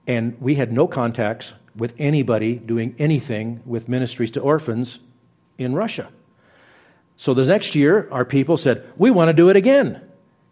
And 0.06 0.40
we 0.40 0.54
had 0.54 0.72
no 0.72 0.88
contacts 0.88 1.52
with 1.76 1.94
anybody 1.98 2.54
doing 2.54 2.94
anything 2.98 3.60
with 3.66 3.86
ministries 3.86 4.30
to 4.30 4.40
orphans 4.40 4.98
in 5.58 5.74
Russia. 5.74 6.08
So 7.18 7.34
the 7.34 7.44
next 7.44 7.74
year, 7.74 8.08
our 8.10 8.24
people 8.24 8.56
said, 8.56 8.88
We 8.96 9.10
want 9.10 9.28
to 9.28 9.34
do 9.34 9.50
it 9.50 9.56
again. 9.56 10.00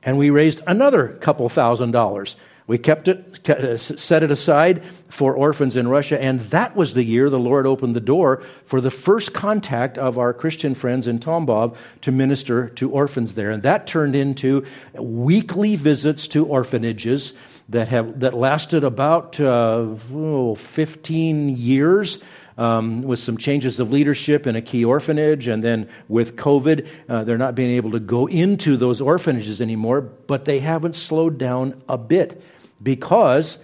And 0.02 0.18
we 0.18 0.28
raised 0.28 0.60
another 0.66 1.08
couple 1.08 1.48
thousand 1.48 1.92
dollars. 1.92 2.36
We 2.68 2.76
kept 2.76 3.08
it, 3.08 3.48
uh, 3.48 3.78
set 3.78 4.22
it 4.22 4.30
aside 4.30 4.84
for 5.08 5.34
orphans 5.34 5.74
in 5.74 5.88
Russia, 5.88 6.20
and 6.20 6.40
that 6.50 6.76
was 6.76 6.92
the 6.92 7.02
year 7.02 7.30
the 7.30 7.38
Lord 7.38 7.66
opened 7.66 7.96
the 7.96 8.00
door 8.00 8.42
for 8.66 8.82
the 8.82 8.90
first 8.90 9.32
contact 9.32 9.96
of 9.96 10.18
our 10.18 10.34
Christian 10.34 10.74
friends 10.74 11.08
in 11.08 11.18
Tambov 11.18 11.76
to 12.02 12.12
minister 12.12 12.68
to 12.68 12.90
orphans 12.90 13.34
there. 13.34 13.50
And 13.50 13.62
that 13.62 13.86
turned 13.86 14.14
into 14.14 14.66
weekly 14.92 15.76
visits 15.76 16.28
to 16.28 16.44
orphanages 16.44 17.32
that, 17.70 17.88
have, 17.88 18.20
that 18.20 18.34
lasted 18.34 18.84
about 18.84 19.40
uh, 19.40 19.86
oh, 20.12 20.54
15 20.54 21.48
years 21.48 22.18
um, 22.58 23.00
with 23.02 23.20
some 23.20 23.38
changes 23.38 23.80
of 23.80 23.90
leadership 23.90 24.46
in 24.46 24.56
a 24.56 24.62
key 24.62 24.84
orphanage, 24.84 25.48
and 25.48 25.64
then 25.64 25.88
with 26.08 26.36
COVID, 26.36 26.86
uh, 27.08 27.24
they're 27.24 27.38
not 27.38 27.54
being 27.54 27.70
able 27.70 27.92
to 27.92 28.00
go 28.00 28.26
into 28.26 28.76
those 28.76 29.00
orphanages 29.00 29.62
anymore, 29.62 30.02
but 30.02 30.44
they 30.44 30.58
haven't 30.58 30.96
slowed 30.96 31.38
down 31.38 31.80
a 31.88 31.96
bit 31.96 32.42
because 32.82 33.58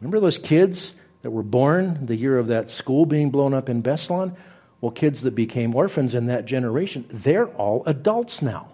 remember 0.00 0.20
those 0.20 0.38
kids 0.38 0.94
that 1.22 1.30
were 1.30 1.42
born 1.42 2.06
the 2.06 2.16
year 2.16 2.38
of 2.38 2.48
that 2.48 2.70
school 2.70 3.06
being 3.06 3.30
blown 3.30 3.54
up 3.54 3.68
in 3.68 3.82
Beslan? 3.82 4.36
Well, 4.80 4.92
kids 4.92 5.22
that 5.22 5.34
became 5.34 5.74
orphans 5.74 6.14
in 6.14 6.26
that 6.26 6.44
generation, 6.44 7.06
they're 7.08 7.48
all 7.48 7.82
adults 7.86 8.42
now. 8.42 8.68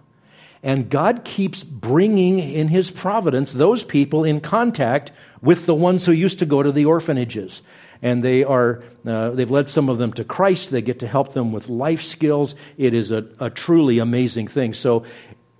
And 0.65 0.89
God 0.89 1.25
keeps 1.25 1.65
bringing 1.65 2.39
in 2.39 2.69
His 2.69 2.91
providence 2.91 3.53
those 3.53 3.83
people 3.83 4.25
in 4.25 4.41
contact 4.41 5.13
with 5.41 5.67
the 5.67 5.75
ones 5.75 6.07
who 6.07 6.13
used 6.13 6.39
to 6.39 6.47
go 6.47 6.63
to 6.63 6.71
the 6.71 6.85
orphanages 6.85 7.63
and 8.03 8.23
they 8.23 8.43
are 8.43 8.83
uh, 9.07 9.31
they've 9.31 9.51
led 9.51 9.69
some 9.69 9.89
of 9.89 9.99
them 9.99 10.13
to 10.15 10.25
Christ. 10.25 10.71
They 10.71 10.83
get 10.83 10.99
to 10.99 11.07
help 11.07 11.33
them 11.33 11.53
with 11.53 11.69
life 11.69 12.03
skills. 12.03 12.55
It 12.77 12.95
is 12.95 13.13
a, 13.13 13.25
a 13.39 13.49
truly 13.49 14.01
amazing 14.01 14.49
thing. 14.49 14.75
So 14.75 15.05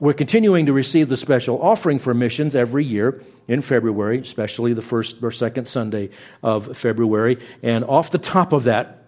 we're 0.03 0.13
continuing 0.13 0.67
to 0.67 0.73
receive 0.73 1.09
the 1.09 1.17
special 1.17 1.63
offering 1.63 2.01
for 2.01 2.13
missions 2.13 2.57
every 2.57 2.85
year 2.85 3.23
in 3.47 3.63
February, 3.63 4.19
especially 4.19 4.73
the 4.73 4.83
first 4.83 5.23
or 5.23 5.31
second 5.31 5.65
Sunday 5.67 6.11
of 6.43 6.77
February. 6.77 7.39
And 7.63 7.85
off 7.85 8.11
the 8.11 8.19
top 8.19 8.53
of 8.53 8.65
that, 8.65 9.05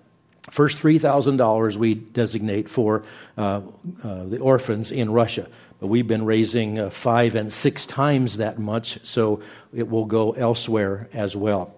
first 0.53 0.79
$3,000 0.79 1.77
we 1.79 1.95
designate 1.95 2.69
for 2.69 3.03
uh, 3.37 3.63
uh, 4.05 4.25
the 4.27 4.39
orphans 4.39 4.93
in 4.93 5.11
Russia. 5.11 5.49
But 5.81 5.89
we've 5.89 6.07
been 6.07 6.25
raising 6.25 6.79
uh, 6.79 6.91
five 6.91 7.35
and 7.35 7.53
six 7.53 7.87
times 7.87 8.37
that 8.37 8.61
much, 8.61 9.05
so 9.05 9.41
it 9.75 9.89
will 9.89 10.05
go 10.05 10.31
elsewhere 10.31 11.09
as 11.13 11.37
well. 11.37 11.75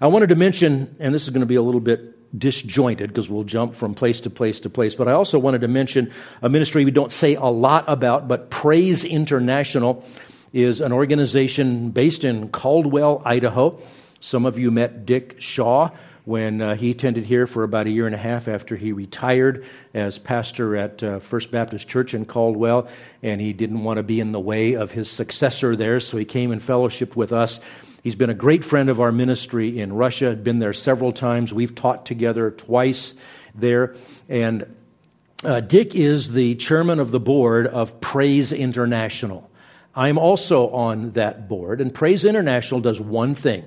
I 0.00 0.06
wanted 0.06 0.30
to 0.30 0.34
mention, 0.34 0.96
and 0.98 1.14
this 1.14 1.24
is 1.24 1.28
going 1.28 1.40
to 1.40 1.46
be 1.46 1.56
a 1.56 1.62
little 1.62 1.82
bit 1.82 2.15
disjointed 2.36 3.08
because 3.08 3.28
we'll 3.30 3.44
jump 3.44 3.74
from 3.74 3.94
place 3.94 4.20
to 4.22 4.30
place 4.30 4.60
to 4.60 4.70
place, 4.70 4.94
but 4.94 5.08
I 5.08 5.12
also 5.12 5.38
wanted 5.38 5.60
to 5.62 5.68
mention 5.68 6.12
a 6.42 6.48
ministry 6.48 6.84
we 6.84 6.90
don't 6.90 7.12
say 7.12 7.34
a 7.34 7.44
lot 7.44 7.84
about, 7.88 8.28
but 8.28 8.50
Praise 8.50 9.04
International 9.04 10.04
is 10.52 10.80
an 10.80 10.92
organization 10.92 11.90
based 11.90 12.24
in 12.24 12.48
Caldwell, 12.48 13.22
Idaho. 13.24 13.78
Some 14.20 14.46
of 14.46 14.58
you 14.58 14.70
met 14.70 15.06
Dick 15.06 15.36
Shaw 15.38 15.90
when 16.24 16.60
uh, 16.60 16.74
he 16.74 16.90
attended 16.90 17.24
here 17.24 17.46
for 17.46 17.62
about 17.62 17.86
a 17.86 17.90
year 17.90 18.06
and 18.06 18.14
a 18.14 18.18
half 18.18 18.48
after 18.48 18.74
he 18.74 18.90
retired 18.90 19.64
as 19.94 20.18
pastor 20.18 20.76
at 20.76 21.00
uh, 21.02 21.20
First 21.20 21.52
Baptist 21.52 21.86
Church 21.86 22.14
in 22.14 22.24
Caldwell, 22.24 22.88
and 23.22 23.40
he 23.40 23.52
didn't 23.52 23.84
want 23.84 23.98
to 23.98 24.02
be 24.02 24.18
in 24.18 24.32
the 24.32 24.40
way 24.40 24.74
of 24.74 24.90
his 24.90 25.08
successor 25.08 25.76
there, 25.76 26.00
so 26.00 26.16
he 26.16 26.24
came 26.24 26.50
and 26.50 26.60
fellowshiped 26.60 27.14
with 27.14 27.32
us 27.32 27.60
He's 28.06 28.14
been 28.14 28.30
a 28.30 28.34
great 28.34 28.64
friend 28.64 28.88
of 28.88 29.00
our 29.00 29.10
ministry 29.10 29.80
in 29.80 29.92
Russia, 29.92 30.36
been 30.36 30.60
there 30.60 30.72
several 30.72 31.10
times. 31.10 31.52
We've 31.52 31.74
taught 31.74 32.06
together 32.06 32.52
twice 32.52 33.14
there. 33.52 33.96
And 34.28 34.76
uh, 35.42 35.58
Dick 35.58 35.96
is 35.96 36.30
the 36.30 36.54
chairman 36.54 37.00
of 37.00 37.10
the 37.10 37.18
board 37.18 37.66
of 37.66 38.00
Praise 38.00 38.52
International. 38.52 39.50
I'm 39.92 40.18
also 40.18 40.68
on 40.68 41.14
that 41.14 41.48
board, 41.48 41.80
and 41.80 41.92
Praise 41.92 42.24
International 42.24 42.80
does 42.80 43.00
one 43.00 43.34
thing 43.34 43.64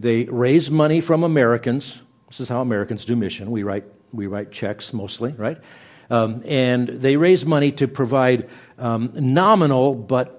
they 0.00 0.24
raise 0.24 0.72
money 0.72 1.00
from 1.00 1.22
Americans. 1.22 2.02
This 2.30 2.40
is 2.40 2.48
how 2.48 2.60
Americans 2.60 3.04
do 3.04 3.14
mission. 3.14 3.48
We 3.52 3.62
write, 3.62 3.84
we 4.12 4.26
write 4.26 4.50
checks 4.50 4.92
mostly, 4.92 5.30
right? 5.34 5.58
Um, 6.10 6.42
and 6.46 6.88
they 6.88 7.14
raise 7.14 7.46
money 7.46 7.70
to 7.72 7.86
provide 7.86 8.48
um, 8.76 9.12
nominal 9.14 9.94
but 9.94 10.37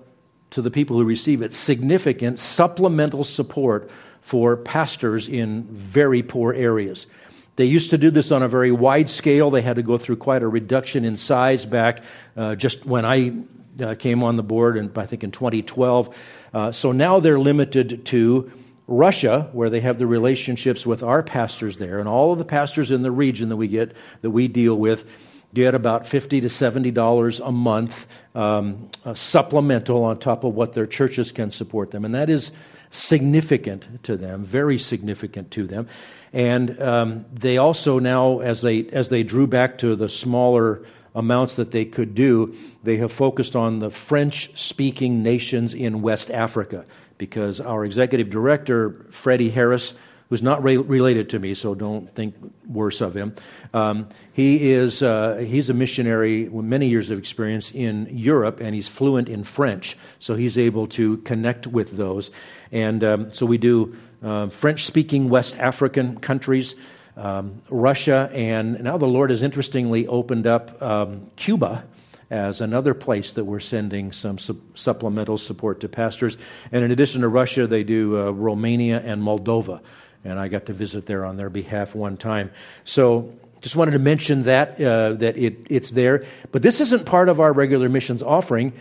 to 0.51 0.61
the 0.61 0.71
people 0.71 0.97
who 0.97 1.03
receive 1.03 1.41
it 1.41 1.53
significant 1.53 2.39
supplemental 2.39 3.23
support 3.23 3.89
for 4.21 4.57
pastors 4.57 5.29
in 5.29 5.63
very 5.63 6.23
poor 6.23 6.53
areas. 6.53 7.07
They 7.55 7.65
used 7.65 7.89
to 7.89 7.97
do 7.97 8.09
this 8.09 8.31
on 8.31 8.41
a 8.41 8.47
very 8.47 8.71
wide 8.71 9.09
scale. 9.09 9.51
They 9.51 9.61
had 9.61 9.75
to 9.75 9.83
go 9.83 9.97
through 9.97 10.17
quite 10.17 10.43
a 10.43 10.47
reduction 10.47 11.03
in 11.03 11.17
size 11.17 11.65
back 11.65 12.03
uh, 12.37 12.55
just 12.55 12.85
when 12.85 13.05
I 13.05 13.33
uh, 13.81 13.95
came 13.95 14.23
on 14.23 14.35
the 14.37 14.43
board, 14.43 14.77
and 14.77 14.97
I 14.97 15.05
think 15.05 15.23
in 15.23 15.31
2012. 15.31 16.15
Uh, 16.53 16.71
so 16.71 16.91
now 16.91 17.19
they're 17.19 17.39
limited 17.39 18.05
to 18.07 18.51
Russia, 18.87 19.49
where 19.51 19.69
they 19.69 19.81
have 19.81 19.99
the 19.99 20.07
relationships 20.07 20.85
with 20.85 21.03
our 21.03 21.21
pastors 21.21 21.77
there, 21.77 21.99
and 21.99 22.09
all 22.09 22.31
of 22.31 22.39
the 22.39 22.45
pastors 22.45 22.91
in 22.91 23.03
the 23.03 23.11
region 23.11 23.49
that 23.49 23.57
we 23.57 23.67
get 23.67 23.93
that 24.21 24.31
we 24.31 24.47
deal 24.47 24.75
with 24.75 25.05
get 25.53 25.73
about 25.73 26.07
50 26.07 26.41
to 26.41 26.49
70 26.49 26.91
dollars 26.91 27.39
a 27.39 27.51
month 27.51 28.07
um, 28.35 28.89
a 29.05 29.15
supplemental 29.15 30.03
on 30.03 30.19
top 30.19 30.43
of 30.43 30.53
what 30.53 30.73
their 30.73 30.85
churches 30.85 31.31
can 31.31 31.51
support 31.51 31.91
them. 31.91 32.05
And 32.05 32.15
that 32.15 32.29
is 32.29 32.51
significant 32.91 34.03
to 34.03 34.17
them 34.17 34.43
very 34.43 34.79
significant 34.79 35.51
to 35.51 35.67
them. 35.67 35.87
And 36.33 36.79
um, 36.81 37.25
they 37.31 37.57
also 37.57 37.99
now 37.99 38.39
as 38.39 38.61
they 38.61 38.85
as 38.87 39.09
they 39.09 39.23
drew 39.23 39.47
back 39.47 39.77
to 39.79 39.95
the 39.95 40.09
smaller 40.09 40.85
amounts 41.15 41.55
that 41.55 41.71
they 41.71 41.85
could 41.85 42.13
do 42.13 42.55
they 42.83 42.97
have 42.97 43.11
focused 43.11 43.55
on 43.55 43.79
the 43.79 43.89
french 43.89 44.55
speaking 44.57 45.23
nations 45.23 45.73
in 45.73 46.01
west 46.01 46.29
africa. 46.31 46.85
Because 47.17 47.59
our 47.59 47.83
executive 47.83 48.29
director 48.29 49.05
freddie 49.09 49.49
harris 49.49 49.93
who's 50.29 50.43
not 50.43 50.63
re- 50.63 50.77
related 50.77 51.29
to 51.29 51.39
me, 51.39 51.55
so 51.55 51.73
don't 51.73 52.13
think 52.15 52.35
worse 52.67 53.01
of 53.01 53.15
him. 53.15 53.35
Um, 53.73 54.07
he 54.33 54.71
is 54.71 55.01
uh, 55.01 55.37
he's 55.37 55.69
a 55.69 55.73
missionary 55.73 56.47
with 56.47 56.65
many 56.65 56.87
years 56.87 57.09
of 57.09 57.19
experience 57.19 57.71
in 57.71 58.07
Europe, 58.11 58.59
and 58.61 58.75
he's 58.75 58.87
fluent 58.87 59.27
in 59.27 59.43
French, 59.43 59.97
so 60.19 60.35
he's 60.35 60.57
able 60.57 60.87
to 60.87 61.17
connect 61.17 61.67
with 61.67 61.97
those. 61.97 62.31
And 62.71 63.03
um, 63.03 63.31
so 63.31 63.45
we 63.45 63.57
do 63.57 63.95
uh, 64.23 64.49
French-speaking 64.49 65.29
West 65.29 65.57
African 65.57 66.19
countries. 66.19 66.75
Um, 67.17 67.61
Russia, 67.69 68.29
and 68.33 68.81
now 68.81 68.97
the 68.97 69.07
Lord 69.07 69.29
has 69.31 69.43
interestingly 69.43 70.07
opened 70.07 70.47
up 70.47 70.81
um, 70.81 71.29
Cuba 71.35 71.83
as 72.29 72.61
another 72.61 72.93
place 72.93 73.33
that 73.33 73.43
we're 73.43 73.59
sending 73.59 74.13
some 74.13 74.37
su- 74.37 74.61
supplemental 74.73 75.37
support 75.37 75.81
to 75.81 75.89
pastors. 75.89 76.37
And 76.71 76.85
in 76.85 76.91
addition 76.91 77.21
to 77.21 77.27
Russia, 77.27 77.67
they 77.67 77.83
do 77.83 78.17
uh, 78.17 78.31
Romania 78.31 79.01
and 79.03 79.21
Moldova 79.21 79.81
and 80.23 80.39
I 80.39 80.47
got 80.47 80.65
to 80.67 80.73
visit 80.73 81.05
there 81.05 81.25
on 81.25 81.37
their 81.37 81.49
behalf 81.49 81.95
one 81.95 82.17
time. 82.17 82.51
So 82.83 83.33
just 83.61 83.75
wanted 83.75 83.91
to 83.91 83.99
mention 83.99 84.43
that, 84.43 84.79
uh, 84.81 85.13
that 85.13 85.37
it, 85.37 85.67
it's 85.69 85.89
there. 85.91 86.25
But 86.51 86.61
this 86.61 86.81
isn't 86.81 87.05
part 87.05 87.29
of 87.29 87.39
our 87.39 87.53
regular 87.53 87.89
missions 87.89 88.23
offering. 88.23 88.73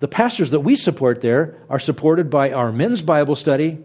The 0.00 0.08
pastors 0.08 0.50
that 0.50 0.60
we 0.60 0.76
support 0.76 1.20
there 1.20 1.56
are 1.70 1.78
supported 1.78 2.30
by 2.30 2.52
our 2.52 2.72
men's 2.72 3.02
Bible 3.02 3.36
study 3.36 3.78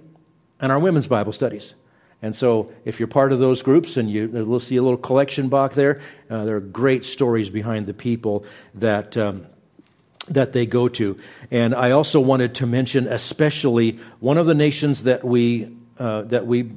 and 0.60 0.72
our 0.72 0.80
women's 0.80 1.08
Bible 1.08 1.32
studies. 1.32 1.76
And 2.22 2.36
so, 2.36 2.72
if 2.84 3.00
you're 3.00 3.08
part 3.08 3.32
of 3.32 3.38
those 3.40 3.62
groups 3.62 3.96
and 3.96 4.10
you 4.10 4.28
will 4.28 4.60
see 4.60 4.76
a 4.78 4.82
little 4.82 4.98
collection 4.98 5.50
box 5.50 5.76
there, 5.76 6.02
uh, 6.32 6.46
there 6.46 6.56
are 6.56 6.62
great 6.62 7.06
stories 7.06 7.52
behind 7.52 7.86
the 7.86 7.94
people 7.94 8.44
that, 8.74 9.16
um, 9.18 9.46
that 10.28 10.52
they 10.52 10.66
go 10.66 10.88
to. 10.88 11.20
And 11.52 11.76
I 11.76 11.92
also 11.92 12.20
wanted 12.20 12.56
to 12.56 12.66
mention, 12.66 13.06
especially, 13.06 14.00
one 14.20 14.40
of 14.40 14.48
the 14.48 14.56
nations 14.56 15.04
that 15.04 15.24
we, 15.24 15.77
uh, 16.00 16.24
that 16.24 16.48
we 16.48 16.72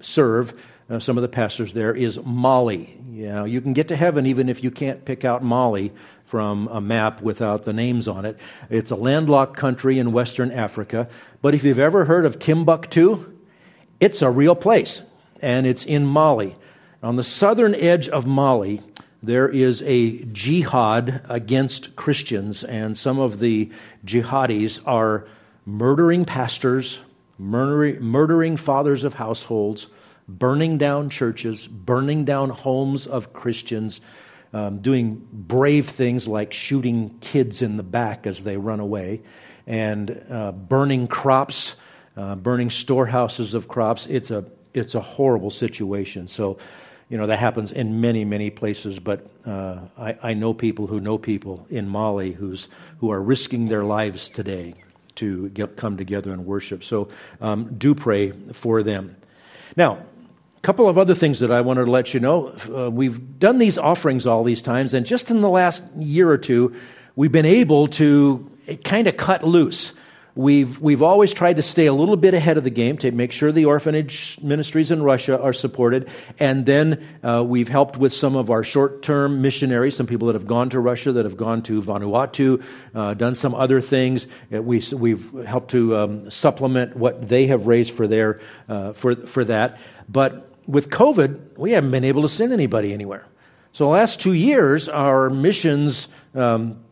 serve, 0.00 0.54
uh, 0.90 0.98
some 0.98 1.16
of 1.16 1.22
the 1.22 1.28
pastors 1.28 1.72
there, 1.72 1.94
is 1.94 2.18
Mali. 2.24 2.96
You 3.10 3.28
know, 3.28 3.44
you 3.44 3.60
can 3.60 3.72
get 3.72 3.88
to 3.88 3.96
heaven 3.96 4.26
even 4.26 4.48
if 4.48 4.64
you 4.64 4.70
can't 4.70 5.04
pick 5.04 5.24
out 5.24 5.42
Mali 5.42 5.92
from 6.24 6.68
a 6.68 6.80
map 6.80 7.22
without 7.22 7.64
the 7.64 7.72
names 7.72 8.08
on 8.08 8.24
it. 8.24 8.38
It's 8.70 8.90
a 8.90 8.96
landlocked 8.96 9.56
country 9.56 9.98
in 9.98 10.12
Western 10.12 10.50
Africa. 10.50 11.08
But 11.40 11.54
if 11.54 11.62
you've 11.64 11.78
ever 11.78 12.04
heard 12.04 12.26
of 12.26 12.38
Timbuktu, 12.38 13.32
it's 14.00 14.20
a 14.20 14.30
real 14.30 14.54
place, 14.54 15.02
and 15.40 15.66
it's 15.66 15.84
in 15.84 16.04
Mali. 16.06 16.56
On 17.02 17.16
the 17.16 17.24
southern 17.24 17.74
edge 17.74 18.08
of 18.08 18.26
Mali, 18.26 18.80
there 19.22 19.48
is 19.48 19.82
a 19.82 20.24
jihad 20.26 21.24
against 21.28 21.96
Christians, 21.96 22.64
and 22.64 22.96
some 22.96 23.18
of 23.18 23.38
the 23.38 23.70
jihadis 24.04 24.80
are 24.86 25.26
murdering 25.64 26.24
pastors, 26.24 27.00
murdering, 27.38 28.56
fathers 28.56 29.04
of 29.04 29.14
households, 29.14 29.88
burning 30.28 30.78
down 30.78 31.10
churches, 31.10 31.66
burning 31.66 32.24
down 32.24 32.50
homes 32.50 33.06
of 33.06 33.32
Christians, 33.32 34.00
um, 34.52 34.78
doing 34.78 35.26
brave 35.32 35.88
things 35.88 36.28
like 36.28 36.52
shooting 36.52 37.18
kids 37.20 37.62
in 37.62 37.76
the 37.76 37.82
back 37.82 38.26
as 38.26 38.44
they 38.44 38.56
run 38.56 38.80
away, 38.80 39.20
and 39.66 40.24
uh, 40.30 40.52
burning 40.52 41.08
crops 41.08 41.74
uh, 42.16 42.34
burning 42.36 42.70
storehouses 42.70 43.54
of 43.54 43.68
crops. 43.68 44.06
It's 44.06 44.30
a, 44.30 44.44
it's 44.72 44.94
a 44.94 45.00
horrible 45.00 45.50
situation. 45.50 46.28
So, 46.28 46.58
you 47.08 47.18
know, 47.18 47.26
that 47.26 47.38
happens 47.38 47.72
in 47.72 48.00
many, 48.00 48.24
many 48.24 48.50
places, 48.50 48.98
but 48.98 49.26
uh, 49.44 49.80
I, 49.98 50.18
I 50.22 50.34
know 50.34 50.54
people 50.54 50.86
who 50.86 51.00
know 51.00 51.18
people 51.18 51.66
in 51.70 51.88
Mali 51.88 52.32
who's, 52.32 52.68
who 52.98 53.10
are 53.10 53.20
risking 53.20 53.68
their 53.68 53.84
lives 53.84 54.30
today 54.30 54.74
to 55.16 55.48
get, 55.50 55.76
come 55.76 55.96
together 55.96 56.32
and 56.32 56.46
worship. 56.46 56.82
So 56.84 57.08
um, 57.40 57.74
do 57.76 57.94
pray 57.94 58.32
for 58.52 58.82
them. 58.82 59.16
Now, 59.76 59.98
a 60.56 60.60
couple 60.60 60.88
of 60.88 60.98
other 60.98 61.14
things 61.14 61.40
that 61.40 61.50
I 61.50 61.60
wanted 61.60 61.84
to 61.84 61.90
let 61.90 62.14
you 62.14 62.20
know. 62.20 62.54
Uh, 62.74 62.90
we've 62.90 63.38
done 63.38 63.58
these 63.58 63.78
offerings 63.78 64.26
all 64.26 64.44
these 64.44 64.62
times, 64.62 64.94
and 64.94 65.04
just 65.04 65.30
in 65.30 65.40
the 65.40 65.48
last 65.48 65.82
year 65.96 66.30
or 66.30 66.38
two, 66.38 66.74
we've 67.16 67.32
been 67.32 67.46
able 67.46 67.88
to 67.88 68.50
kind 68.84 69.06
of 69.06 69.16
cut 69.16 69.42
loose. 69.42 69.92
We've, 70.36 70.80
we've 70.80 71.02
always 71.02 71.32
tried 71.32 71.56
to 71.56 71.62
stay 71.62 71.86
a 71.86 71.92
little 71.92 72.16
bit 72.16 72.34
ahead 72.34 72.56
of 72.56 72.64
the 72.64 72.70
game 72.70 72.98
to 72.98 73.12
make 73.12 73.30
sure 73.30 73.52
the 73.52 73.66
orphanage 73.66 74.36
ministries 74.42 74.90
in 74.90 75.00
Russia 75.00 75.40
are 75.40 75.52
supported. 75.52 76.08
And 76.40 76.66
then 76.66 77.06
uh, 77.22 77.44
we've 77.46 77.68
helped 77.68 77.96
with 77.96 78.12
some 78.12 78.34
of 78.34 78.50
our 78.50 78.64
short 78.64 79.02
term 79.02 79.42
missionaries, 79.42 79.96
some 79.96 80.08
people 80.08 80.26
that 80.26 80.34
have 80.34 80.48
gone 80.48 80.70
to 80.70 80.80
Russia, 80.80 81.12
that 81.12 81.24
have 81.24 81.36
gone 81.36 81.62
to 81.62 81.80
Vanuatu, 81.80 82.64
uh, 82.96 83.14
done 83.14 83.36
some 83.36 83.54
other 83.54 83.80
things. 83.80 84.26
Uh, 84.52 84.60
we, 84.60 84.82
we've 84.92 85.30
helped 85.44 85.70
to 85.70 85.96
um, 85.96 86.30
supplement 86.32 86.96
what 86.96 87.28
they 87.28 87.46
have 87.46 87.68
raised 87.68 87.92
for, 87.92 88.08
their, 88.08 88.40
uh, 88.68 88.92
for, 88.92 89.14
for 89.14 89.44
that. 89.44 89.78
But 90.08 90.50
with 90.66 90.90
COVID, 90.90 91.58
we 91.58 91.72
haven't 91.72 91.92
been 91.92 92.04
able 92.04 92.22
to 92.22 92.28
send 92.28 92.52
anybody 92.52 92.92
anywhere. 92.92 93.24
So 93.72 93.84
the 93.84 93.90
last 93.90 94.20
two 94.20 94.32
years, 94.32 94.88
our 94.88 95.30
missions 95.30 96.08
um, 96.34 96.82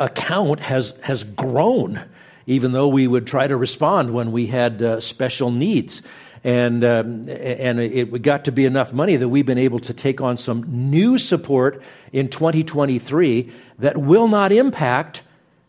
account 0.00 0.58
has, 0.58 0.94
has 1.02 1.22
grown 1.22 2.02
even 2.46 2.72
though 2.72 2.88
we 2.88 3.06
would 3.06 3.26
try 3.26 3.46
to 3.46 3.56
respond 3.56 4.12
when 4.12 4.32
we 4.32 4.46
had 4.46 4.82
uh, 4.82 5.00
special 5.00 5.50
needs. 5.50 6.02
And, 6.44 6.82
um, 6.82 7.28
and 7.28 7.78
it 7.78 8.22
got 8.22 8.46
to 8.46 8.52
be 8.52 8.64
enough 8.64 8.92
money 8.92 9.14
that 9.14 9.28
we've 9.28 9.46
been 9.46 9.58
able 9.58 9.78
to 9.80 9.94
take 9.94 10.20
on 10.20 10.36
some 10.36 10.90
new 10.90 11.16
support 11.16 11.82
in 12.12 12.28
2023 12.28 13.52
that 13.78 13.96
will 13.96 14.26
not 14.26 14.50
impact 14.50 15.22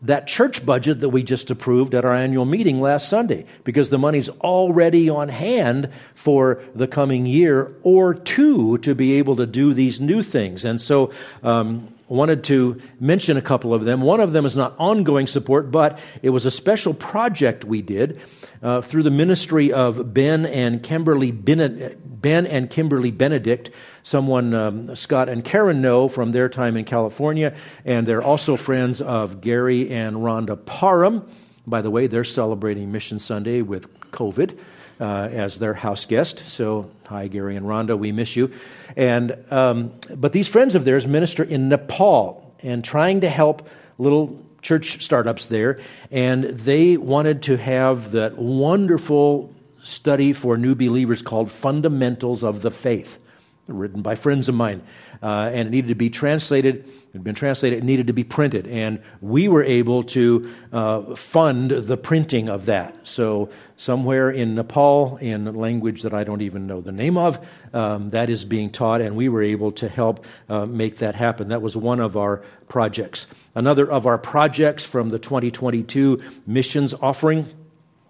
that 0.04 0.26
church 0.26 0.64
budget 0.64 1.00
that 1.00 1.08
we 1.08 1.22
just 1.22 1.50
approved 1.50 1.94
at 1.94 2.04
our 2.04 2.14
annual 2.14 2.44
meeting 2.44 2.80
last 2.80 3.08
Sunday 3.08 3.46
because 3.64 3.88
the 3.88 3.98
money's 3.98 4.28
already 4.28 5.08
on 5.08 5.30
hand 5.30 5.88
for 6.14 6.62
the 6.74 6.86
coming 6.86 7.24
year 7.24 7.74
or 7.82 8.12
two 8.12 8.76
to 8.78 8.94
be 8.94 9.14
able 9.14 9.36
to 9.36 9.46
do 9.46 9.72
these 9.72 10.00
new 10.00 10.22
things. 10.22 10.64
And 10.64 10.78
so 10.78 11.10
um, 11.42 11.93
wanted 12.08 12.44
to 12.44 12.80
mention 13.00 13.36
a 13.36 13.42
couple 13.42 13.72
of 13.72 13.84
them. 13.84 14.02
One 14.02 14.20
of 14.20 14.32
them 14.32 14.44
is 14.46 14.56
not 14.56 14.74
ongoing 14.78 15.26
support, 15.26 15.70
but 15.70 15.98
it 16.22 16.30
was 16.30 16.46
a 16.46 16.50
special 16.50 16.94
project 16.94 17.64
we 17.64 17.82
did 17.82 18.20
uh, 18.62 18.80
through 18.82 19.04
the 19.04 19.10
ministry 19.10 19.72
of 19.72 20.12
Ben 20.12 20.46
and 20.46 20.82
Kimberly 20.82 21.30
Benedict, 21.30 22.00
Ben 22.04 22.46
and 22.46 22.70
Kimberly 22.70 23.10
Benedict, 23.10 23.70
someone 24.02 24.54
um, 24.54 24.96
Scott 24.96 25.28
and 25.28 25.44
Karen 25.44 25.80
know 25.80 26.08
from 26.08 26.32
their 26.32 26.48
time 26.48 26.76
in 26.76 26.84
California, 26.84 27.54
and 27.84 28.06
they're 28.06 28.22
also 28.22 28.56
friends 28.56 29.00
of 29.00 29.40
Gary 29.40 29.90
and 29.90 30.16
Rhonda 30.16 30.62
Parham. 30.64 31.26
By 31.66 31.80
the 31.80 31.90
way, 31.90 32.06
they're 32.06 32.24
celebrating 32.24 32.92
Mission 32.92 33.18
Sunday 33.18 33.62
with 33.62 33.92
COVID 34.10 34.58
uh, 35.00 35.04
as 35.04 35.58
their 35.58 35.74
house 35.74 36.04
guest. 36.04 36.44
So, 36.48 36.90
hi, 37.06 37.28
Gary 37.28 37.56
and 37.56 37.66
Rhonda, 37.66 37.98
we 37.98 38.12
miss 38.12 38.36
you. 38.36 38.52
And, 38.96 39.36
um, 39.50 39.92
but 40.14 40.32
these 40.32 40.48
friends 40.48 40.74
of 40.74 40.84
theirs 40.84 41.06
minister 41.06 41.42
in 41.42 41.68
Nepal 41.68 42.54
and 42.62 42.84
trying 42.84 43.20
to 43.22 43.28
help 43.28 43.68
little 43.98 44.44
church 44.62 45.04
startups 45.04 45.46
there. 45.48 45.78
And 46.10 46.44
they 46.44 46.96
wanted 46.96 47.42
to 47.42 47.56
have 47.56 48.12
that 48.12 48.36
wonderful 48.38 49.52
study 49.82 50.32
for 50.32 50.56
new 50.56 50.74
believers 50.74 51.22
called 51.22 51.50
Fundamentals 51.50 52.42
of 52.42 52.62
the 52.62 52.70
Faith, 52.70 53.18
written 53.66 54.02
by 54.02 54.14
friends 54.14 54.48
of 54.48 54.54
mine 54.54 54.82
uh, 55.24 55.50
and 55.54 55.68
it 55.68 55.70
needed 55.70 55.88
to 55.88 55.94
be 55.94 56.10
translated. 56.10 56.86
It 56.86 57.12
had 57.14 57.24
been 57.24 57.34
translated. 57.34 57.78
It 57.78 57.84
needed 57.84 58.08
to 58.08 58.12
be 58.12 58.24
printed, 58.24 58.66
and 58.66 59.00
we 59.22 59.48
were 59.48 59.64
able 59.64 60.02
to 60.04 60.52
uh, 60.70 61.14
fund 61.14 61.70
the 61.70 61.96
printing 61.96 62.50
of 62.50 62.66
that. 62.66 62.94
So 63.08 63.48
somewhere 63.78 64.30
in 64.30 64.54
Nepal, 64.54 65.16
in 65.16 65.48
a 65.48 65.52
language 65.52 66.02
that 66.02 66.12
I 66.12 66.24
don't 66.24 66.42
even 66.42 66.66
know 66.66 66.82
the 66.82 66.92
name 66.92 67.16
of, 67.16 67.44
um, 67.72 68.10
that 68.10 68.28
is 68.28 68.44
being 68.44 68.68
taught, 68.68 69.00
and 69.00 69.16
we 69.16 69.30
were 69.30 69.42
able 69.42 69.72
to 69.72 69.88
help 69.88 70.26
uh, 70.50 70.66
make 70.66 70.96
that 70.96 71.14
happen. 71.14 71.48
That 71.48 71.62
was 71.62 71.74
one 71.74 72.00
of 72.00 72.18
our 72.18 72.42
projects. 72.68 73.26
Another 73.54 73.90
of 73.90 74.06
our 74.06 74.18
projects 74.18 74.84
from 74.84 75.08
the 75.08 75.18
2022 75.18 76.22
missions 76.46 76.92
offering 76.92 77.48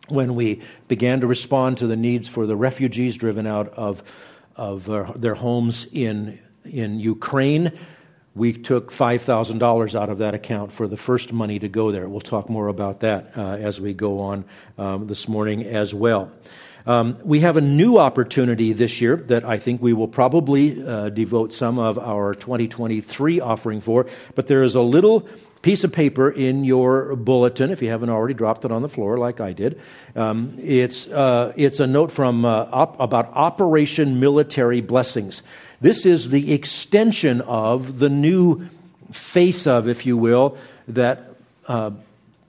when 0.09 0.35
we 0.35 0.61
began 0.89 1.21
to 1.21 1.27
respond 1.27 1.79
to 1.79 1.87
the 1.87 1.97
needs 1.97 2.29
for 2.29 2.45
the 2.45 2.57
refugees 2.57 3.17
driven 3.17 3.47
out 3.47 3.69
of, 3.69 4.03
of 4.57 4.89
uh, 4.89 5.13
their 5.17 5.35
homes 5.35 5.87
in 5.93 6.39
in 6.65 6.99
Ukraine, 6.99 7.73
we 8.35 8.53
took 8.53 8.91
$5,000 8.91 9.95
out 9.95 10.09
of 10.09 10.19
that 10.19 10.35
account 10.35 10.73
for 10.73 10.89
the 10.89 10.97
first 10.97 11.33
money 11.33 11.59
to 11.59 11.69
go 11.69 11.93
there. 11.93 12.09
We'll 12.09 12.21
talk 12.21 12.51
more 12.51 12.69
about 12.69 13.01
that 13.01 13.37
uh, 13.37 13.57
as 13.57 13.81
we 13.81 13.95
go 13.95 14.21
on 14.21 14.45
um, 14.77 15.07
this 15.07 15.29
morning 15.29 15.63
as 15.63 15.95
well. 15.95 16.33
Um, 16.87 17.17
we 17.25 17.41
have 17.41 17.57
a 17.57 17.63
new 17.63 17.97
opportunity 17.99 18.73
this 18.73 19.01
year 19.01 19.17
that 19.17 19.45
I 19.45 19.59
think 19.59 19.81
we 19.81 19.93
will 19.95 20.09
probably 20.09 20.85
uh, 20.85 21.09
devote 21.11 21.53
some 21.53 21.79
of 21.79 21.99
our 21.99 22.35
2023 22.35 23.41
offering 23.41 23.81
for, 23.81 24.07
but 24.35 24.49
there 24.49 24.63
is 24.63 24.75
a 24.75 24.83
little 24.83 25.27
piece 25.65 25.83
of 25.83 25.91
paper 25.91 26.29
in 26.29 26.63
your 26.63 27.17
bulletin, 27.17 27.71
if 27.71 27.81
you 27.81 27.89
haven't 27.89 28.11
already 28.11 28.35
dropped 28.35 28.67
it 28.67 28.71
on 28.71 28.83
the 28.83 28.89
floor 28.89 29.17
like 29.17 29.41
I 29.41 29.55
did. 29.55 29.81
Um, 30.15 30.59
it's, 30.59 31.09
uh, 31.09 31.55
it's 31.57 31.81
a 31.81 31.87
note 31.87 32.13
from, 32.13 32.45
uh, 32.45 32.69
op- 32.71 33.01
about 33.01 33.31
Operation 33.33 34.21
Military 34.21 34.83
Blessings. 34.83 35.43
This 35.81 36.05
is 36.05 36.29
the 36.29 36.53
extension 36.53 37.41
of 37.41 37.99
the 37.99 38.11
new 38.11 38.69
face 39.11 39.67
of, 39.67 39.89
if 39.89 40.05
you 40.05 40.19
will, 40.19 40.59
that 40.87 41.31
uh, 41.67 41.93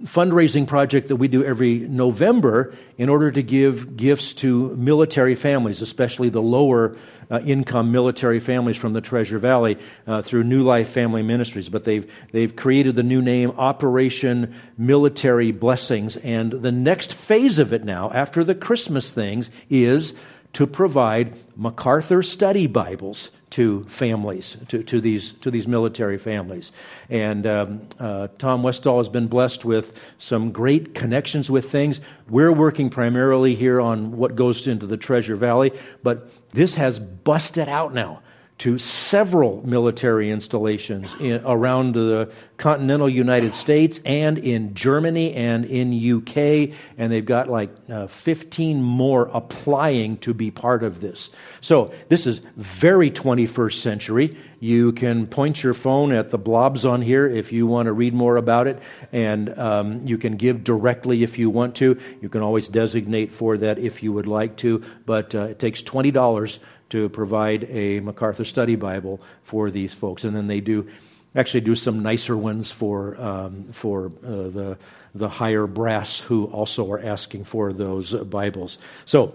fundraising 0.06 0.68
project 0.68 1.08
that 1.10 1.15
we 1.18 1.28
do 1.28 1.44
every 1.44 1.80
November 1.80 2.76
in 2.98 3.10
order 3.10 3.32
to 3.32 3.41
give 3.41 3.98
gifts 3.98 4.34
to 4.36 4.76
military 4.76 5.36
families, 5.36 5.82
especially 5.82 6.30
the 6.30 6.41
lower 6.41 6.96
uh, 7.30 7.39
income 7.39 7.91
military 7.91 8.39
families 8.39 8.78
from 8.78 8.94
the 8.94 9.02
Treasure 9.02 9.39
Valley 9.39 9.78
uh, 10.08 10.22
through 10.22 10.44
New 10.44 10.63
Life 10.63 10.89
Family 10.89 11.24
Ministries. 11.24 11.70
But 11.70 11.84
they've, 11.84 12.10
they've 12.32 12.56
created 12.56 12.96
the 12.96 13.04
new 13.04 13.22
name 13.22 13.52
Operation 13.58 14.56
Military 14.78 15.52
Blessings. 15.52 16.18
And 16.18 16.52
the 16.52 16.72
next 16.72 17.13
phase 17.13 17.60
of 17.60 17.74
it 17.74 17.84
now, 17.84 18.12
after 18.12 18.44
the 18.44 18.56
Christmas 18.56 19.12
things, 19.12 19.50
is 19.70 20.13
to 20.54 20.65
provide 20.65 21.38
MacArthur 21.58 22.24
study 22.24 22.68
Bibles 22.68 23.32
to 23.56 23.86
families, 23.86 24.58
to, 24.68 24.84
to, 24.84 25.00
these, 25.00 25.32
to 25.32 25.50
these 25.50 25.65
military 25.65 26.18
families. 26.18 26.74
And 27.10 27.48
um, 27.48 27.88
uh, 27.98 28.28
Tom 28.38 28.63
Westall 28.63 28.98
has 28.98 29.08
been 29.08 29.28
blessed 29.28 29.63
with 29.63 29.94
some 30.20 30.52
great 30.52 30.94
connections 30.94 31.50
with 31.50 31.72
things. 31.72 32.02
We're 32.30 32.52
working 32.52 32.89
primarily 32.89 33.56
here 33.56 33.80
on 33.80 34.18
what 34.18 34.36
goes 34.36 34.68
into 34.68 34.86
the 34.86 34.98
Treasure 34.98 35.38
Valley, 35.38 35.72
but 36.04 36.30
this 36.52 36.76
has 36.76 37.00
busted 37.00 37.70
out 37.70 37.94
now 37.94 38.22
to 38.58 38.78
several 38.78 39.65
military 39.68 40.32
installations 40.32 41.13
in, 41.20 41.41
around 41.46 41.94
the 41.94 42.32
continental 42.58 43.10
United 43.10 43.54
States 43.54 44.00
and 44.06 44.38
in 44.38 44.74
Germany 44.74 45.34
and 45.34 45.65
in 45.65 45.91
UK, 45.94 46.74
and 46.98 47.12
they've 47.12 47.26
got 47.26 47.50
like 47.50 47.70
uh, 47.89 48.08
15 48.08 48.82
more 48.82 49.30
applying 49.34 50.18
to 50.20 50.34
be 50.34 50.52
part 50.52 50.84
of 50.84 51.02
this. 51.02 51.30
So 51.60 51.94
this 52.08 52.26
is 52.26 52.39
very 52.56 53.12
21st 53.12 53.74
century. 53.74 54.38
You 54.62 54.94
can 54.94 55.28
point 55.28 55.62
your 55.62 55.74
phone 55.74 56.13
at 56.13 56.30
the 56.30 56.38
blobs 56.38 56.86
on 56.86 57.02
here 57.02 57.28
if 57.28 57.52
you 57.52 57.68
want 57.68 57.88
to 57.88 57.94
read 57.94 58.13
more 58.13 58.38
about 58.38 58.68
it, 58.68 58.82
and 59.12 59.56
um, 59.60 60.08
you 60.08 60.18
can 60.18 60.38
give 60.38 60.63
directly 60.63 61.24
if 61.24 61.38
you 61.38 61.50
want 61.50 61.76
to. 61.76 62.00
You 62.22 62.30
can 62.30 62.41
always 62.41 62.70
designate 62.70 63.34
for 63.34 63.58
that 63.58 63.78
if 63.80 64.02
you 64.02 64.13
would 64.13 64.28
like 64.28 64.56
to, 64.58 64.82
but 65.06 65.36
uh, 65.36 65.44
it 65.44 65.60
takes 65.60 65.84
$20 65.84 66.60
to 66.89 67.10
provide 67.10 67.65
a 67.69 68.00
MacArthur 68.00 68.45
Study 68.45 68.76
Bible 68.76 69.19
for 69.43 69.71
these 69.71 69.93
folks, 69.93 70.24
and 70.24 70.36
then 70.36 70.48
they 70.48 70.62
do 70.62 70.88
actually 71.36 71.62
do 71.62 71.76
some 71.76 72.02
nicer 72.02 72.38
ones 72.38 72.71
for 72.71 73.19
um, 73.21 73.65
for 73.71 74.12
uh, 74.24 74.30
the 74.30 74.78
the 75.13 75.30
higher 75.30 75.67
brass 75.67 76.19
who 76.19 76.45
also 76.45 76.91
are 76.91 77.00
asking 77.00 77.43
for 77.43 77.74
those 77.74 78.13
Bibles. 78.13 78.78
So 79.06 79.34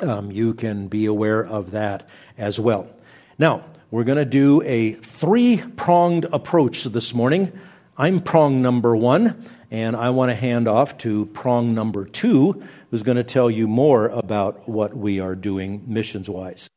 um, 0.00 0.30
you 0.30 0.54
can 0.54 0.88
be 0.88 1.06
aware 1.06 1.44
of 1.44 1.70
that 1.72 2.08
as 2.38 2.60
well. 2.60 2.88
Now 3.38 3.64
we're 3.90 4.04
going 4.04 4.18
to 4.18 4.24
do 4.24 4.62
a 4.62 4.94
three 4.94 5.62
pronged 5.76 6.26
approach 6.32 6.84
this 6.84 7.14
morning. 7.14 7.52
I'm 7.96 8.20
prong 8.20 8.60
number 8.60 8.96
one, 8.96 9.44
and 9.70 9.96
I 9.96 10.10
want 10.10 10.30
to 10.30 10.34
hand 10.34 10.68
off 10.68 10.98
to 10.98 11.26
prong 11.26 11.74
number 11.74 12.04
two, 12.04 12.62
who's 12.90 13.02
going 13.02 13.16
to 13.16 13.24
tell 13.24 13.50
you 13.50 13.66
more 13.66 14.08
about 14.08 14.68
what 14.68 14.96
we 14.96 15.20
are 15.20 15.34
doing 15.34 15.82
missions 15.86 16.28
wise. 16.28 16.68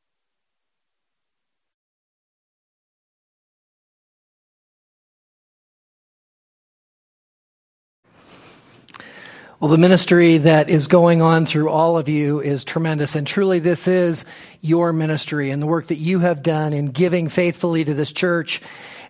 Well, 9.60 9.70
the 9.70 9.78
ministry 9.78 10.38
that 10.38 10.70
is 10.70 10.88
going 10.88 11.22
on 11.22 11.46
through 11.46 11.70
all 11.70 11.98
of 11.98 12.08
you 12.08 12.40
is 12.40 12.64
tremendous. 12.64 13.16
And 13.16 13.28
truly, 13.28 13.60
this 13.60 13.90
is 13.90 14.24
your 14.62 14.94
ministry 14.94 15.52
and 15.52 15.62
the 15.62 15.68
work 15.68 15.88
that 15.88 15.98
you 15.98 16.20
have 16.20 16.42
done 16.42 16.72
in 16.72 16.92
giving 16.92 17.28
faithfully 17.28 17.84
to 17.84 17.94
this 17.94 18.14
church. 18.14 18.62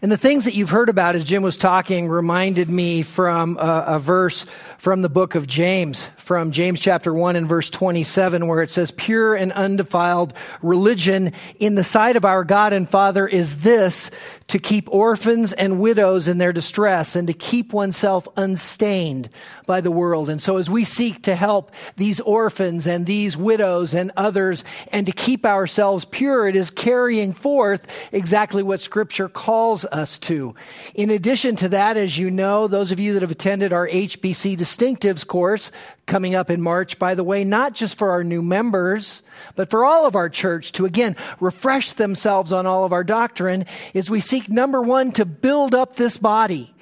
And 0.01 0.09
the 0.09 0.17
things 0.17 0.45
that 0.45 0.53
you've 0.55 0.69
heard 0.69 0.87
about 0.87 1.17
as 1.17 1.25
Jim 1.25 1.43
was 1.43 1.57
talking 1.57 2.07
reminded 2.07 2.69
me 2.69 3.01
from 3.01 3.57
a, 3.57 3.83
a 3.87 3.99
verse 3.99 4.45
from 4.77 5.01
the 5.01 5.09
book 5.09 5.35
of 5.35 5.45
James, 5.45 6.09
from 6.15 6.51
James 6.51 6.79
chapter 6.79 7.13
1 7.13 7.35
and 7.35 7.49
verse 7.49 7.69
27, 7.69 8.47
where 8.47 8.61
it 8.61 8.69
says, 8.69 8.91
Pure 8.91 9.35
and 9.35 9.51
undefiled 9.51 10.33
religion 10.61 11.33
in 11.59 11.75
the 11.75 11.83
sight 11.83 12.15
of 12.15 12.23
our 12.23 12.45
God 12.45 12.71
and 12.71 12.87
Father 12.87 13.27
is 13.27 13.59
this, 13.59 14.09
to 14.47 14.57
keep 14.57 14.87
orphans 14.89 15.51
and 15.51 15.81
widows 15.81 16.29
in 16.29 16.37
their 16.37 16.53
distress 16.53 17.17
and 17.17 17.27
to 17.27 17.33
keep 17.33 17.73
oneself 17.73 18.25
unstained 18.37 19.29
by 19.65 19.81
the 19.81 19.91
world. 19.91 20.29
And 20.29 20.41
so 20.41 20.55
as 20.55 20.69
we 20.69 20.85
seek 20.85 21.23
to 21.23 21.35
help 21.35 21.71
these 21.97 22.21
orphans 22.21 22.87
and 22.87 23.05
these 23.05 23.35
widows 23.35 23.93
and 23.93 24.13
others 24.15 24.63
and 24.93 25.05
to 25.07 25.11
keep 25.11 25.45
ourselves 25.45 26.05
pure, 26.05 26.47
it 26.47 26.55
is 26.55 26.71
carrying 26.71 27.33
forth 27.33 27.85
exactly 28.13 28.63
what 28.63 28.79
scripture 28.79 29.27
calls 29.27 29.85
us 29.93 30.17
to. 30.19 30.55
In 30.95 31.09
addition 31.09 31.55
to 31.57 31.69
that, 31.69 31.97
as 31.97 32.17
you 32.17 32.31
know, 32.31 32.67
those 32.67 32.91
of 32.91 32.99
you 32.99 33.13
that 33.13 33.21
have 33.21 33.31
attended 33.31 33.73
our 33.73 33.87
HBC 33.87 34.57
distinctives 34.57 35.25
course 35.25 35.71
coming 36.05 36.35
up 36.35 36.49
in 36.49 36.61
March, 36.61 36.97
by 36.99 37.15
the 37.15 37.23
way, 37.23 37.43
not 37.43 37.73
just 37.73 37.97
for 37.97 38.11
our 38.11 38.23
new 38.23 38.41
members, 38.41 39.23
but 39.55 39.69
for 39.69 39.85
all 39.85 40.05
of 40.05 40.15
our 40.15 40.29
church 40.29 40.71
to 40.73 40.85
again 40.85 41.15
refresh 41.39 41.93
themselves 41.93 42.51
on 42.51 42.65
all 42.65 42.85
of 42.85 42.93
our 42.93 43.03
doctrine 43.03 43.65
is 43.93 44.09
we 44.09 44.19
seek 44.19 44.49
number 44.49 44.81
one 44.81 45.11
to 45.11 45.25
build 45.25 45.75
up 45.75 45.95
this 45.95 46.17
body 46.17 46.73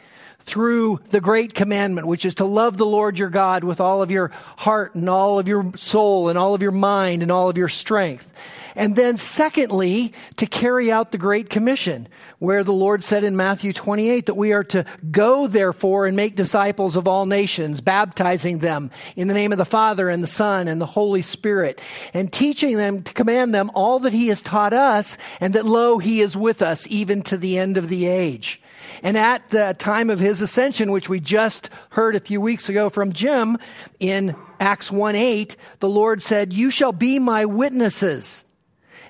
through 0.48 1.02
the 1.10 1.20
great 1.20 1.54
commandment, 1.54 2.08
which 2.08 2.24
is 2.24 2.36
to 2.36 2.46
love 2.46 2.78
the 2.78 2.86
Lord 2.86 3.20
your 3.20 3.30
God 3.30 3.66
with 3.66 3.82
all 3.82 4.02
of 4.02 4.10
your 4.10 4.30
heart 4.56 4.96
and 4.96 5.10
all 5.10 5.40
of 5.40 5.48
your 5.48 5.74
soul 5.76 6.30
and 6.30 6.38
all 6.38 6.56
of 6.56 6.62
your 6.62 6.72
mind 6.72 7.22
and 7.22 7.32
all 7.32 7.50
of 7.50 7.58
your 7.58 7.68
strength. 7.68 8.34
And 8.74 8.96
then 8.96 9.18
secondly, 9.18 10.14
to 10.38 10.46
carry 10.46 10.90
out 10.90 11.12
the 11.12 11.18
Great 11.18 11.50
Commission, 11.50 12.08
where 12.40 12.64
the 12.64 12.72
Lord 12.72 13.04
said 13.04 13.26
in 13.26 13.36
Matthew 13.36 13.74
28 13.74 14.28
that 14.28 14.36
we 14.36 14.54
are 14.54 14.64
to 14.66 14.86
go 15.12 15.48
therefore 15.48 16.06
and 16.06 16.16
make 16.16 16.38
disciples 16.38 16.96
of 16.96 17.10
all 17.10 17.26
nations, 17.26 17.82
baptizing 17.82 18.60
them 18.60 18.90
in 19.18 19.28
the 19.28 19.34
name 19.34 19.52
of 19.52 19.58
the 19.58 19.66
Father 19.66 20.08
and 20.10 20.24
the 20.24 20.28
Son 20.28 20.70
and 20.70 20.80
the 20.80 20.86
Holy 20.86 21.24
Spirit, 21.24 21.82
and 22.14 22.32
teaching 22.32 22.78
them 22.78 23.04
to 23.04 23.14
command 23.14 23.54
them 23.54 23.70
all 23.74 24.00
that 24.00 24.14
He 24.14 24.30
has 24.30 24.42
taught 24.42 24.74
us, 24.74 25.18
and 25.42 25.56
that 25.56 25.66
lo, 25.66 25.98
He 25.98 26.22
is 26.22 26.38
with 26.38 26.62
us 26.62 26.88
even 26.90 27.22
to 27.24 27.36
the 27.36 27.58
end 27.58 27.76
of 27.76 27.90
the 27.90 28.06
age. 28.06 28.62
And 29.04 29.18
at 29.18 29.50
the 29.50 29.76
time 29.78 30.10
of 30.10 30.20
his 30.20 30.42
ascension, 30.42 30.92
which 30.92 31.10
we 31.10 31.20
just 31.20 31.70
heard 31.92 32.16
a 32.16 32.20
few 32.20 32.42
weeks 32.42 32.70
ago 32.70 32.90
from 32.90 33.14
Jim 33.14 33.58
in 34.00 34.36
Acts 34.60 34.92
1 34.92 35.16
8, 35.16 35.56
the 35.80 35.90
Lord 35.90 36.22
said, 36.24 36.54
You 36.54 36.72
shall 36.72 36.94
be 36.94 37.20
my 37.20 37.46
witnesses 37.46 38.46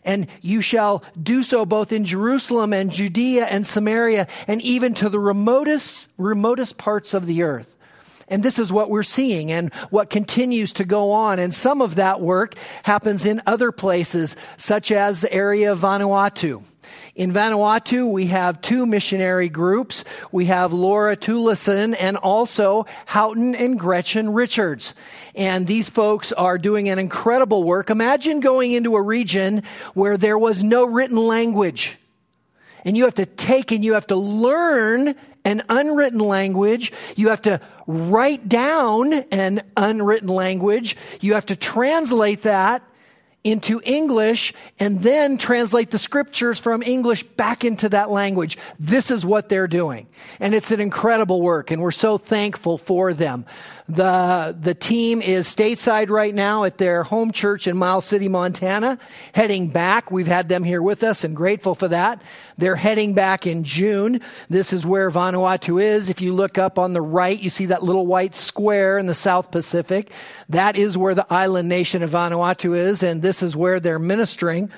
and 0.08 0.28
you 0.42 0.62
shall 0.62 1.04
do 1.22 1.44
so 1.44 1.66
both 1.66 1.92
in 1.92 2.06
Jerusalem 2.06 2.74
and 2.74 2.92
Judea 2.92 3.46
and 3.46 3.68
Samaria 3.68 4.28
and 4.48 4.62
even 4.62 4.94
to 4.96 5.10
the 5.10 5.20
remotest, 5.20 6.10
remotest 6.18 6.78
parts 6.78 7.14
of 7.14 7.26
the 7.26 7.44
earth. 7.44 7.77
And 8.30 8.44
this 8.44 8.60
is 8.60 8.74
what 8.74 8.90
we're 8.90 9.04
seeing 9.04 9.52
and 9.52 9.74
what 9.90 10.10
continues 10.10 10.74
to 10.74 10.84
go 10.84 11.12
on. 11.12 11.40
And 11.40 11.56
some 11.56 11.82
of 11.82 11.96
that 11.96 12.20
work 12.20 12.56
happens 12.84 13.26
in 13.26 13.42
other 13.46 13.72
places, 13.72 14.36
such 14.58 14.92
as 14.92 15.22
the 15.22 15.32
area 15.32 15.72
of 15.72 15.80
Vanuatu. 15.80 16.64
In 17.16 17.32
Vanuatu, 17.32 18.10
we 18.10 18.28
have 18.28 18.62
two 18.62 18.86
missionary 18.86 19.50
groups. 19.50 20.04
We 20.32 20.46
have 20.46 20.74
Laura 20.74 21.16
Tulison 21.16 21.96
and 22.00 22.18
also 22.18 22.86
Houghton 23.06 23.56
and 23.56 23.80
Gretchen 23.80 24.34
Richards. 24.34 24.94
And 25.34 25.66
these 25.66 25.90
folks 25.90 26.32
are 26.34 26.58
doing 26.58 26.90
an 26.90 27.00
incredible 27.00 27.64
work. 27.64 27.90
Imagine 27.90 28.40
going 28.40 28.74
into 28.74 28.96
a 28.96 29.02
region 29.02 29.64
where 29.94 30.18
there 30.18 30.38
was 30.38 30.64
no 30.64 30.86
written 30.86 31.18
language. 31.18 31.98
And 32.86 32.96
you 32.96 33.06
have 33.06 33.16
to 33.16 33.26
take 33.26 33.72
and 33.72 33.84
you 33.84 33.94
have 33.94 34.08
to 34.08 34.16
learn 34.16 35.16
an 35.48 35.64
unwritten 35.70 36.20
language. 36.20 36.92
You 37.16 37.30
have 37.30 37.42
to 37.44 37.62
write 37.88 38.50
down 38.50 39.14
an 39.14 39.62
unwritten 39.78 40.28
language. 40.28 40.98
You 41.22 41.36
have 41.36 41.46
to 41.46 41.56
translate 41.56 42.42
that 42.42 42.84
into 43.48 43.82
English 43.86 44.54
and 44.78 45.00
then 45.00 45.38
translate 45.38 45.90
the 45.90 45.98
scriptures 45.98 46.60
from 46.60 46.84
English 46.84 47.24
back 47.24 47.64
into 47.64 47.88
that 47.90 48.10
language. 48.10 48.58
This 48.78 49.10
is 49.10 49.26
what 49.26 49.48
they're 49.48 49.68
doing. 49.68 50.08
And 50.42 50.54
it's 50.54 50.72
an 50.72 50.82
incredible 50.82 51.42
work 51.42 51.72
and 51.72 51.82
we're 51.82 51.92
so 51.92 52.18
thankful 52.18 52.78
for 52.78 53.14
them. 53.14 53.46
The, 53.90 54.54
the 54.60 54.74
team 54.74 55.22
is 55.22 55.48
stateside 55.48 56.10
right 56.10 56.36
now 56.36 56.66
at 56.66 56.78
their 56.78 57.04
home 57.04 57.32
church 57.32 57.68
in 57.68 57.78
Miles 57.78 58.04
City, 58.04 58.28
Montana, 58.28 59.00
heading 59.34 59.70
back. 59.70 60.12
We've 60.12 60.28
had 60.28 60.50
them 60.50 60.66
here 60.66 60.82
with 60.82 61.04
us 61.04 61.24
and 61.24 61.34
grateful 61.34 61.74
for 61.74 61.88
that. 61.88 62.22
They're 62.58 62.76
heading 62.76 63.14
back 63.14 63.48
in 63.48 63.64
June. 63.64 64.20
This 64.50 64.74
is 64.74 64.86
where 64.86 65.10
Vanuatu 65.10 65.82
is. 65.82 66.10
If 66.10 66.20
you 66.20 66.34
look 66.34 66.58
up 66.58 66.78
on 66.78 66.92
the 66.92 67.02
right, 67.02 67.40
you 67.40 67.50
see 67.50 67.68
that 67.68 67.82
little 67.82 68.06
white 68.06 68.36
square 68.36 68.98
in 68.98 69.06
the 69.06 69.14
South 69.14 69.52
Pacific. 69.52 70.12
That 70.50 70.76
is 70.76 70.98
where 70.98 71.16
the 71.16 71.32
island 71.32 71.70
nation 71.70 72.04
of 72.04 72.10
Vanuatu 72.10 72.76
is, 72.76 73.04
and 73.04 73.22
this 73.22 73.37
is 73.44 73.56
where 73.56 73.80
they're 73.80 74.00
ministering. 74.00 74.72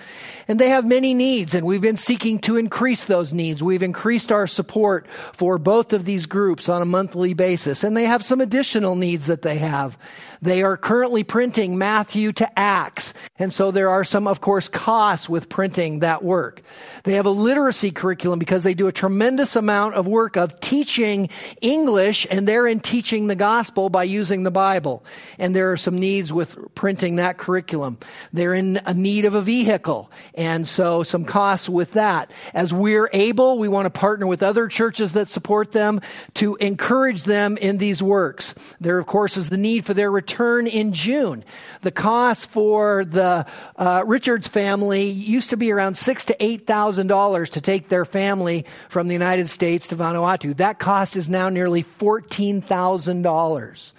And 0.49 0.59
they 0.59 0.69
have 0.69 0.83
many 0.83 1.13
needs, 1.13 1.53
and 1.53 1.63
we've 1.63 1.79
been 1.79 1.95
seeking 1.95 2.39
to 2.39 2.57
increase 2.57 3.05
those 3.05 3.31
needs. 3.31 3.62
We've 3.62 3.83
increased 3.83 4.31
our 4.31 4.47
support 4.47 5.07
for 5.31 5.59
both 5.59 5.93
of 5.93 6.05
these 6.05 6.25
groups 6.25 6.67
on 6.67 6.81
a 6.81 6.85
monthly 6.85 7.35
basis, 7.35 7.83
and 7.83 7.95
they 7.95 8.05
have 8.05 8.23
some 8.23 8.41
additional 8.41 8.95
needs 8.95 9.27
that 9.27 9.43
they 9.43 9.59
have. 9.59 9.95
They 10.41 10.63
are 10.63 10.77
currently 10.77 11.23
printing 11.23 11.77
Matthew 11.77 12.31
to 12.33 12.59
Acts. 12.59 13.13
And 13.38 13.51
so 13.53 13.71
there 13.71 13.89
are 13.89 14.03
some, 14.03 14.25
of 14.25 14.41
course, 14.41 14.69
costs 14.69 15.27
with 15.27 15.49
printing 15.49 15.99
that 15.99 16.23
work. 16.23 16.62
They 17.03 17.13
have 17.13 17.25
a 17.25 17.31
literacy 17.31 17.91
curriculum 17.91 18.39
because 18.39 18.63
they 18.63 18.73
do 18.73 18.88
a 18.88 18.91
tremendous 18.91 19.55
amount 19.55 19.95
of 19.95 20.07
work 20.07 20.38
of 20.38 20.59
teaching 20.62 21.29
English 21.62 22.25
and 22.29 22.47
they're 22.47 22.67
in 22.67 22.79
teaching 22.79 23.27
the 23.27 23.35
gospel 23.35 23.89
by 23.89 24.05
using 24.05 24.43
the 24.43 24.51
Bible. 24.51 25.03
And 25.38 25.55
there 25.55 25.71
are 25.71 25.77
some 25.77 25.99
needs 25.99 26.31
with 26.31 26.57
printing 26.73 27.17
that 27.17 27.38
curriculum. 27.38 27.97
They're 28.31 28.55
in 28.55 28.79
a 28.85 28.93
need 28.93 29.25
of 29.25 29.35
a 29.35 29.41
vehicle. 29.41 30.09
And 30.39 30.65
so 30.65 31.04
some 31.04 31.25
costs 31.25 31.67
with 31.67 31.91
that. 31.93 32.32
As 32.54 32.73
we're 32.73 33.10
able, 33.12 33.60
we 33.60 33.67
want 33.67 33.88
to 33.88 33.89
partner 33.89 34.25
with 34.25 34.41
other 34.41 34.69
churches 34.69 35.12
that 35.12 35.28
support 35.28 35.73
them 35.73 35.99
to 36.36 36.56
encourage 36.56 37.23
them 37.23 37.58
in 37.58 37.78
these 37.78 38.02
works. 38.02 38.56
There, 38.80 38.97
of 38.99 39.06
course, 39.06 39.36
is 39.36 39.49
the 39.49 39.58
need 39.58 39.86
for 39.86 39.93
their 39.93 40.10
return 40.10 40.65
in 40.65 40.93
June. 40.93 41.43
The 41.82 41.91
cost 41.91 42.52
for 42.52 43.04
the 43.04 43.45
uh, 43.75 44.04
Richards 44.06 44.47
family 44.47 45.10
used 45.10 45.49
to 45.49 45.58
be 45.58 45.73
around 45.73 45.97
six 45.97 46.23
to 46.25 46.36
eight 46.39 46.65
thousand 46.65 47.08
dollars 47.08 47.49
to 47.49 47.60
take 47.60 47.89
their 47.89 48.06
family 48.06 48.65
from 48.88 49.10
the 49.10 49.13
United 49.13 49.49
States 49.49 49.89
to 49.89 49.97
Vanuatu. 49.97 50.56
That 50.56 50.80
cost 50.80 51.17
is 51.17 51.30
now 51.30 51.49
nearly 51.49 51.82
fourteen 51.82 52.62
thousand 52.62 53.23
dollars. 53.23 53.93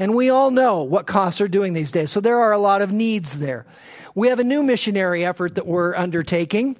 And 0.00 0.16
we 0.16 0.28
all 0.28 0.50
know 0.50 0.82
what 0.82 1.06
costs 1.06 1.40
are 1.40 1.46
doing 1.46 1.72
these 1.72 1.92
days. 1.92 2.10
So 2.10 2.20
there 2.20 2.40
are 2.40 2.50
a 2.50 2.58
lot 2.58 2.82
of 2.82 2.90
needs 2.90 3.38
there. 3.38 3.64
We 4.14 4.28
have 4.28 4.38
a 4.38 4.44
new 4.44 4.62
missionary 4.62 5.24
effort 5.24 5.56
that 5.56 5.66
we're 5.66 5.94
undertaking. 5.96 6.76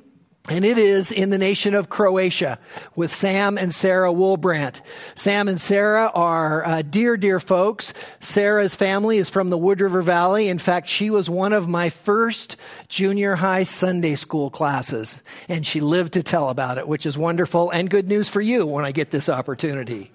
and 0.51 0.63
it 0.63 0.77
is 0.77 1.11
in 1.11 1.31
the 1.31 1.39
nation 1.39 1.75
of 1.75 1.89
Croatia 1.89 2.59
with 2.95 3.11
Sam 3.13 3.57
and 3.57 3.75
Sarah 3.75 4.13
Woolbrandt. 4.13 4.83
Sam 5.15 5.49
and 5.49 5.59
Sarah 5.59 6.11
are 6.15 6.65
uh, 6.67 6.83
dear, 6.83 7.17
dear 7.17 7.41
folks. 7.41 7.95
Sarah's 8.21 8.75
family 8.75 9.17
is 9.17 9.31
from 9.31 9.49
the 9.49 9.57
Wood 9.57 9.81
River 9.81 10.03
Valley. 10.03 10.49
In 10.49 10.59
fact, 10.59 10.87
she 10.87 11.09
was 11.09 11.31
one 11.31 11.55
of 11.55 11.67
my 11.67 11.89
first 11.89 12.59
junior 12.89 13.37
high 13.37 13.63
Sunday 13.63 14.17
school 14.17 14.51
classes, 14.51 15.23
and 15.49 15.67
she 15.67 15.81
lived 15.81 16.13
to 16.13 16.23
tell 16.23 16.51
about 16.51 16.77
it, 16.77 16.87
which 16.87 17.07
is 17.07 17.17
wonderful 17.17 17.71
and 17.71 17.89
good 17.89 18.07
news 18.07 18.29
for 18.29 18.43
you 18.43 18.67
when 18.67 18.85
I 18.85 18.93
get 18.93 19.11
this 19.11 19.31
opportunity. 19.31 20.13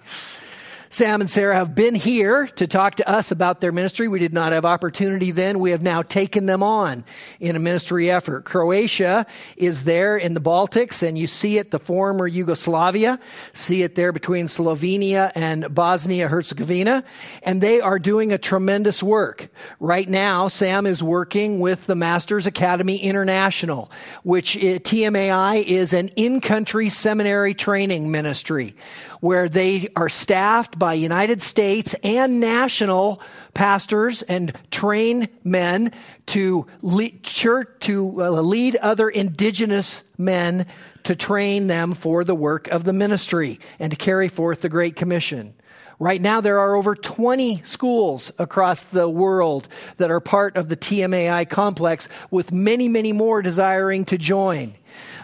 Sam 0.92 1.20
and 1.20 1.30
Sarah 1.30 1.54
have 1.54 1.72
been 1.72 1.94
here 1.94 2.48
to 2.56 2.66
talk 2.66 2.96
to 2.96 3.08
us 3.08 3.30
about 3.30 3.60
their 3.60 3.70
ministry. 3.70 4.08
We 4.08 4.18
did 4.18 4.34
not 4.34 4.50
have 4.50 4.64
opportunity 4.64 5.30
then. 5.30 5.60
We 5.60 5.70
have 5.70 5.82
now 5.82 6.02
taken 6.02 6.46
them 6.46 6.64
on 6.64 7.04
in 7.38 7.54
a 7.54 7.60
ministry 7.60 8.10
effort. 8.10 8.44
Croatia 8.44 9.24
is 9.56 9.84
there 9.84 10.16
in 10.16 10.34
the 10.34 10.40
Baltics 10.40 11.06
and 11.06 11.16
you 11.16 11.28
see 11.28 11.58
it, 11.58 11.70
the 11.70 11.78
former 11.78 12.26
Yugoslavia. 12.26 13.20
See 13.52 13.84
it 13.84 13.94
there 13.94 14.10
between 14.10 14.46
Slovenia 14.48 15.30
and 15.36 15.72
Bosnia 15.72 16.26
Herzegovina. 16.26 17.04
And 17.44 17.60
they 17.60 17.80
are 17.80 18.00
doing 18.00 18.32
a 18.32 18.38
tremendous 18.38 19.00
work. 19.00 19.48
Right 19.78 20.08
now, 20.08 20.48
Sam 20.48 20.86
is 20.86 21.04
working 21.04 21.60
with 21.60 21.86
the 21.86 21.94
Masters 21.94 22.46
Academy 22.46 22.96
International, 22.96 23.92
which 24.24 24.56
uh, 24.56 24.80
TMAI 24.80 25.62
is 25.62 25.92
an 25.92 26.08
in-country 26.16 26.88
seminary 26.88 27.54
training 27.54 28.10
ministry 28.10 28.74
where 29.20 29.48
they 29.48 29.88
are 29.94 30.08
staffed 30.08 30.78
by 30.78 30.94
United 30.94 31.40
States 31.42 31.94
and 32.02 32.40
national 32.40 33.22
pastors 33.54 34.22
and 34.22 34.52
train 34.70 35.28
men 35.44 35.92
to 36.26 36.66
lead, 36.82 37.22
church, 37.22 37.68
to 37.80 38.24
uh, 38.24 38.30
lead 38.30 38.76
other 38.76 39.08
indigenous 39.08 40.04
men 40.18 40.66
to 41.04 41.14
train 41.16 41.66
them 41.66 41.94
for 41.94 42.24
the 42.24 42.34
work 42.34 42.68
of 42.68 42.84
the 42.84 42.92
ministry 42.92 43.58
and 43.78 43.90
to 43.90 43.96
carry 43.96 44.28
forth 44.28 44.60
the 44.60 44.68
Great 44.68 44.96
Commission. 44.96 45.54
Right 45.98 46.20
now, 46.22 46.40
there 46.40 46.60
are 46.60 46.76
over 46.76 46.94
20 46.94 47.60
schools 47.62 48.32
across 48.38 48.84
the 48.84 49.08
world 49.08 49.68
that 49.98 50.10
are 50.10 50.20
part 50.20 50.56
of 50.56 50.70
the 50.70 50.76
TMAI 50.76 51.48
complex, 51.48 52.08
with 52.30 52.52
many, 52.52 52.88
many 52.88 53.12
more 53.12 53.42
desiring 53.42 54.06
to 54.06 54.16
join. 54.16 54.74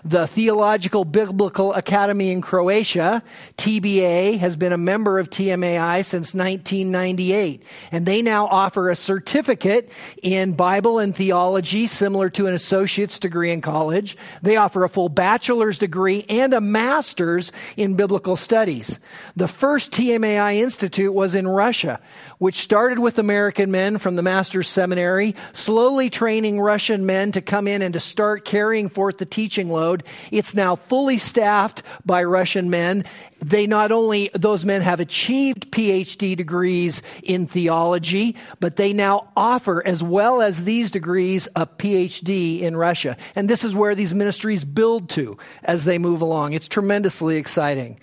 The 0.07 0.29
Theological 0.29 1.05
Biblical 1.05 1.75
Academy 1.75 2.31
in 2.31 2.40
Croatia, 2.40 3.25
TBA, 3.57 4.38
has 4.38 4.55
been 4.55 4.73
a 4.73 4.79
member 4.79 5.19
of 5.19 5.31
TMAI 5.31 6.05
since 6.05 6.33
1998. 6.33 7.64
And 7.90 8.07
they 8.07 8.23
now 8.23 8.47
offer 8.47 8.88
a 8.88 8.95
certificate 8.95 9.90
in 10.23 10.53
Bible 10.53 11.01
and 11.01 11.12
theology 11.12 11.88
similar 11.88 12.31
to 12.31 12.47
an 12.47 12.55
associate's 12.55 13.19
degree 13.19 13.51
in 13.51 13.61
college. 13.61 14.16
They 14.42 14.57
offer 14.57 14.85
a 14.85 14.88
full 14.88 15.09
bachelor's 15.09 15.77
degree 15.77 16.25
and 16.29 16.55
a 16.55 16.61
master's 16.61 17.51
in 17.77 17.97
biblical 17.97 18.37
studies. 18.37 19.01
The 19.35 19.49
first 19.49 19.90
TMAI 19.90 20.59
Institute 20.59 21.14
was 21.14 21.35
in 21.35 21.49
Russia, 21.49 21.99
which 22.38 22.61
started 22.61 23.01
with 23.01 23.19
American 23.19 23.73
men 23.73 23.99
from 23.99 24.14
the 24.14 24.23
Master's 24.23 24.69
Seminary, 24.69 25.35
slowly 25.53 26.11
training 26.11 26.61
Russian 26.61 27.07
men 27.07 27.33
to 27.33 27.40
come 27.40 27.66
in 27.66 27.83
and 27.83 27.95
to 27.95 27.99
start 27.99 28.45
carrying 28.45 28.88
forth 28.88 29.19
the 29.19 29.27
teaching 29.27 29.69
load. 29.69 29.96
It's 30.31 30.55
now 30.55 30.77
fully 30.77 31.19
staffed 31.19 31.83
by 32.05 32.25
Russian 32.25 32.71
men. 32.71 33.05
They 33.45 33.67
not 33.67 33.93
only, 33.93 34.31
those 34.35 34.65
men 34.65 34.83
have 34.83 35.01
achieved 35.01 35.71
PhD 35.71 36.37
degrees 36.37 37.03
in 37.23 37.47
theology, 37.47 38.37
but 38.61 38.77
they 38.77 38.93
now 38.93 39.29
offer, 39.37 39.87
as 39.87 40.03
well 40.03 40.41
as 40.41 40.65
these 40.65 40.91
degrees, 40.91 41.49
a 41.55 41.67
PhD 41.67 42.61
in 42.61 42.77
Russia. 42.77 43.17
And 43.35 43.49
this 43.49 43.65
is 43.65 43.75
where 43.75 43.95
these 43.95 44.15
ministries 44.15 44.65
build 44.65 45.11
to 45.11 45.39
as 45.63 45.85
they 45.85 45.99
move 45.99 46.21
along. 46.21 46.53
It's 46.53 46.69
tremendously 46.69 47.37
exciting. 47.37 48.01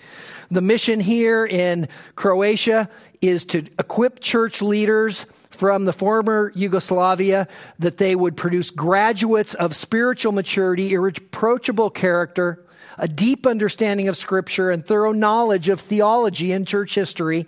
The 0.50 0.60
mission 0.60 1.00
here 1.00 1.44
in 1.46 1.88
Croatia 2.16 2.88
is 3.28 3.44
to 3.46 3.64
equip 3.78 4.20
church 4.20 4.62
leaders 4.62 5.26
from 5.50 5.84
the 5.84 5.92
former 5.92 6.52
Yugoslavia 6.54 7.48
that 7.78 7.98
they 7.98 8.14
would 8.14 8.36
produce 8.36 8.70
graduates 8.70 9.54
of 9.54 9.74
spiritual 9.74 10.32
maturity, 10.32 10.92
irreproachable 10.92 11.90
character, 11.90 12.64
a 12.98 13.08
deep 13.08 13.46
understanding 13.46 14.08
of 14.08 14.16
scripture 14.16 14.70
and 14.70 14.84
thorough 14.84 15.12
knowledge 15.12 15.68
of 15.68 15.80
theology 15.80 16.52
and 16.52 16.66
church 16.66 16.94
history 16.94 17.46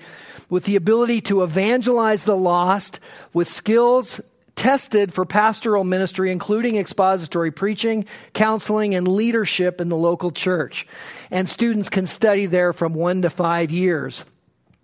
with 0.48 0.64
the 0.64 0.76
ability 0.76 1.20
to 1.20 1.42
evangelize 1.42 2.24
the 2.24 2.36
lost 2.36 3.00
with 3.32 3.48
skills 3.48 4.20
tested 4.54 5.12
for 5.12 5.26
pastoral 5.26 5.84
ministry, 5.84 6.32
including 6.32 6.76
expository 6.76 7.50
preaching, 7.50 8.06
counseling, 8.32 8.94
and 8.94 9.06
leadership 9.06 9.80
in 9.80 9.90
the 9.90 9.96
local 9.96 10.30
church. 10.30 10.86
And 11.30 11.48
students 11.48 11.90
can 11.90 12.06
study 12.06 12.46
there 12.46 12.72
from 12.72 12.94
one 12.94 13.22
to 13.22 13.30
five 13.30 13.70
years. 13.70 14.24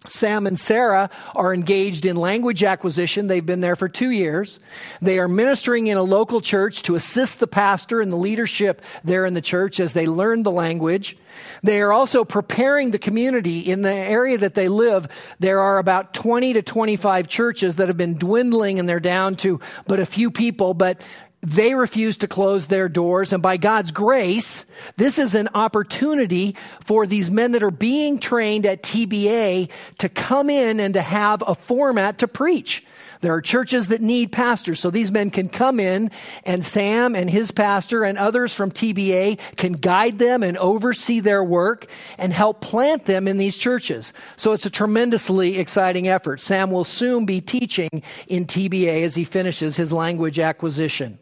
Sam 0.08 0.46
and 0.46 0.58
Sarah 0.58 1.10
are 1.34 1.54
engaged 1.54 2.04
in 2.04 2.16
language 2.16 2.64
acquisition. 2.64 3.26
They've 3.26 3.44
been 3.44 3.60
there 3.60 3.76
for 3.76 3.88
two 3.88 4.10
years. 4.10 4.60
They 5.00 5.18
are 5.18 5.28
ministering 5.28 5.86
in 5.86 5.96
a 5.96 6.02
local 6.02 6.40
church 6.40 6.82
to 6.84 6.94
assist 6.94 7.40
the 7.40 7.46
pastor 7.46 8.00
and 8.00 8.12
the 8.12 8.16
leadership 8.16 8.82
there 9.04 9.24
in 9.26 9.34
the 9.34 9.40
church 9.40 9.78
as 9.80 9.92
they 9.92 10.06
learn 10.06 10.42
the 10.42 10.50
language. 10.50 11.16
They 11.62 11.80
are 11.80 11.92
also 11.92 12.24
preparing 12.24 12.90
the 12.90 12.98
community 12.98 13.60
in 13.60 13.82
the 13.82 13.92
area 13.92 14.38
that 14.38 14.54
they 14.54 14.68
live. 14.68 15.08
There 15.38 15.60
are 15.60 15.78
about 15.78 16.14
20 16.14 16.54
to 16.54 16.62
25 16.62 17.28
churches 17.28 17.76
that 17.76 17.88
have 17.88 17.96
been 17.96 18.18
dwindling 18.18 18.78
and 18.78 18.88
they're 18.88 19.00
down 19.00 19.36
to 19.36 19.60
but 19.86 20.00
a 20.00 20.06
few 20.06 20.30
people, 20.30 20.74
but 20.74 21.00
they 21.42 21.74
refuse 21.74 22.16
to 22.18 22.28
close 22.28 22.68
their 22.68 22.88
doors. 22.88 23.32
And 23.32 23.42
by 23.42 23.56
God's 23.56 23.90
grace, 23.90 24.64
this 24.96 25.18
is 25.18 25.34
an 25.34 25.48
opportunity 25.54 26.56
for 26.84 27.04
these 27.04 27.30
men 27.30 27.52
that 27.52 27.64
are 27.64 27.70
being 27.72 28.20
trained 28.20 28.64
at 28.64 28.82
TBA 28.82 29.68
to 29.98 30.08
come 30.08 30.48
in 30.48 30.78
and 30.78 30.94
to 30.94 31.02
have 31.02 31.42
a 31.46 31.54
format 31.54 32.18
to 32.18 32.28
preach. 32.28 32.84
There 33.22 33.34
are 33.34 33.40
churches 33.40 33.88
that 33.88 34.00
need 34.00 34.32
pastors, 34.32 34.80
so 34.80 34.90
these 34.90 35.12
men 35.12 35.30
can 35.30 35.48
come 35.48 35.78
in 35.78 36.10
and 36.44 36.64
Sam 36.64 37.14
and 37.14 37.30
his 37.30 37.52
pastor 37.52 38.02
and 38.02 38.18
others 38.18 38.52
from 38.52 38.72
TBA 38.72 39.38
can 39.56 39.74
guide 39.74 40.18
them 40.18 40.42
and 40.42 40.56
oversee 40.58 41.20
their 41.20 41.42
work 41.42 41.86
and 42.18 42.32
help 42.32 42.60
plant 42.60 43.04
them 43.04 43.28
in 43.28 43.38
these 43.38 43.56
churches. 43.56 44.12
So 44.36 44.52
it's 44.52 44.66
a 44.66 44.70
tremendously 44.70 45.58
exciting 45.58 46.08
effort. 46.08 46.40
Sam 46.40 46.72
will 46.72 46.84
soon 46.84 47.24
be 47.24 47.40
teaching 47.40 48.02
in 48.26 48.46
TBA 48.46 49.02
as 49.02 49.14
he 49.14 49.24
finishes 49.24 49.76
his 49.76 49.92
language 49.92 50.40
acquisition. 50.40 51.18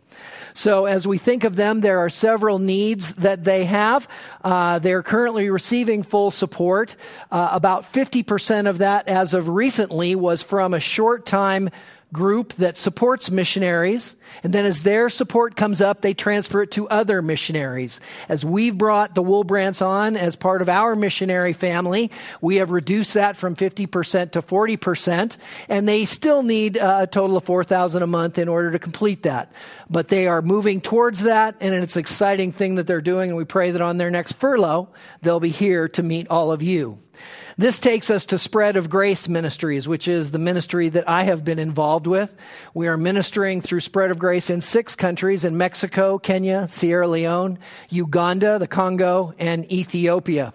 So 0.60 0.84
as 0.84 1.08
we 1.08 1.16
think 1.16 1.44
of 1.44 1.56
them, 1.56 1.80
there 1.80 2.00
are 2.00 2.10
several 2.10 2.58
needs 2.58 3.14
that 3.14 3.44
they 3.44 3.64
have. 3.64 4.06
Uh, 4.44 4.78
they're 4.78 5.02
currently 5.02 5.48
receiving 5.48 6.02
full 6.02 6.30
support. 6.30 6.96
Uh, 7.30 7.48
about 7.52 7.90
50% 7.90 8.68
of 8.68 8.76
that, 8.76 9.08
as 9.08 9.32
of 9.32 9.48
recently, 9.48 10.14
was 10.14 10.42
from 10.42 10.74
a 10.74 10.80
short 10.80 11.24
time 11.24 11.70
group 12.12 12.52
that 12.54 12.76
supports 12.76 13.30
missionaries. 13.30 14.16
And 14.42 14.52
then 14.52 14.64
as 14.64 14.82
their 14.82 15.10
support 15.10 15.56
comes 15.56 15.80
up, 15.80 16.00
they 16.00 16.14
transfer 16.14 16.62
it 16.62 16.72
to 16.72 16.88
other 16.88 17.22
missionaries. 17.22 18.00
As 18.28 18.44
we've 18.44 18.76
brought 18.76 19.14
the 19.14 19.22
Woolbrandts 19.22 19.84
on 19.84 20.16
as 20.16 20.36
part 20.36 20.62
of 20.62 20.68
our 20.68 20.96
missionary 20.96 21.52
family, 21.52 22.10
we 22.40 22.56
have 22.56 22.70
reduced 22.70 23.14
that 23.14 23.36
from 23.36 23.54
50% 23.54 24.32
to 24.32 24.42
40%. 24.42 25.36
And 25.68 25.88
they 25.88 26.04
still 26.04 26.42
need 26.42 26.76
a 26.76 27.06
total 27.06 27.36
of 27.36 27.44
4,000 27.44 28.02
a 28.02 28.06
month 28.06 28.38
in 28.38 28.48
order 28.48 28.72
to 28.72 28.78
complete 28.78 29.24
that. 29.24 29.52
But 29.88 30.08
they 30.08 30.26
are 30.26 30.42
moving 30.42 30.80
towards 30.80 31.22
that. 31.22 31.56
And 31.60 31.74
it's 31.74 31.96
an 31.96 32.00
exciting 32.00 32.52
thing 32.52 32.76
that 32.76 32.86
they're 32.86 33.00
doing. 33.00 33.30
And 33.30 33.36
we 33.36 33.44
pray 33.44 33.72
that 33.72 33.82
on 33.82 33.98
their 33.98 34.10
next 34.10 34.32
furlough, 34.32 34.88
they'll 35.22 35.40
be 35.40 35.50
here 35.50 35.88
to 35.90 36.02
meet 36.02 36.28
all 36.28 36.52
of 36.52 36.62
you. 36.62 36.98
This 37.56 37.80
takes 37.80 38.10
us 38.10 38.26
to 38.26 38.38
Spread 38.38 38.76
of 38.76 38.88
Grace 38.88 39.28
Ministries, 39.28 39.88
which 39.88 40.06
is 40.06 40.30
the 40.30 40.38
ministry 40.38 40.88
that 40.88 41.08
I 41.08 41.24
have 41.24 41.44
been 41.44 41.58
involved 41.58 42.06
with. 42.06 42.34
We 42.74 42.86
are 42.88 42.96
ministering 42.96 43.60
through 43.60 43.80
Spread 43.80 44.10
of 44.10 44.18
Grace 44.18 44.50
in 44.50 44.60
six 44.60 44.94
countries 44.94 45.44
in 45.44 45.56
Mexico, 45.56 46.18
Kenya, 46.18 46.68
Sierra 46.68 47.08
Leone, 47.08 47.58
Uganda, 47.88 48.58
the 48.58 48.68
Congo, 48.68 49.34
and 49.38 49.70
Ethiopia. 49.70 50.52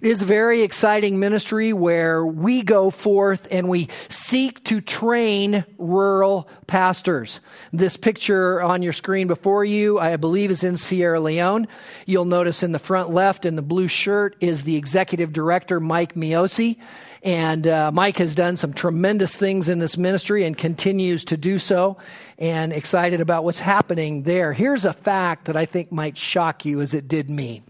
It 0.00 0.08
is 0.08 0.22
a 0.22 0.26
very 0.26 0.62
exciting 0.62 1.20
ministry 1.20 1.72
where 1.72 2.24
we 2.24 2.62
go 2.62 2.90
forth 2.90 3.46
and 3.50 3.68
we 3.68 3.88
seek 4.08 4.64
to 4.64 4.80
train 4.80 5.64
rural 5.76 6.48
pastors. 6.70 7.40
This 7.72 7.96
picture 7.96 8.62
on 8.62 8.80
your 8.80 8.92
screen 8.92 9.26
before 9.26 9.64
you, 9.64 9.98
I 9.98 10.16
believe, 10.16 10.52
is 10.52 10.62
in 10.62 10.76
Sierra 10.76 11.18
Leone. 11.18 11.66
You'll 12.06 12.26
notice 12.26 12.62
in 12.62 12.70
the 12.70 12.78
front 12.78 13.10
left 13.10 13.44
in 13.44 13.56
the 13.56 13.62
blue 13.62 13.88
shirt 13.88 14.36
is 14.40 14.62
the 14.62 14.76
executive 14.76 15.32
director, 15.32 15.80
Mike 15.80 16.14
Miosi. 16.14 16.78
and 17.24 17.66
uh, 17.66 17.90
Mike 17.90 18.18
has 18.18 18.36
done 18.36 18.56
some 18.56 18.72
tremendous 18.72 19.34
things 19.34 19.68
in 19.68 19.80
this 19.80 19.98
ministry 19.98 20.44
and 20.44 20.56
continues 20.56 21.24
to 21.24 21.36
do 21.36 21.58
so, 21.58 21.98
and 22.38 22.72
excited 22.72 23.20
about 23.20 23.42
what's 23.42 23.58
happening 23.58 24.22
there. 24.22 24.52
Here's 24.52 24.84
a 24.84 24.92
fact 24.92 25.46
that 25.46 25.56
I 25.56 25.66
think 25.66 25.90
might 25.90 26.16
shock 26.16 26.64
you 26.64 26.80
as 26.80 26.94
it 26.94 27.08
did 27.08 27.28
me 27.28 27.62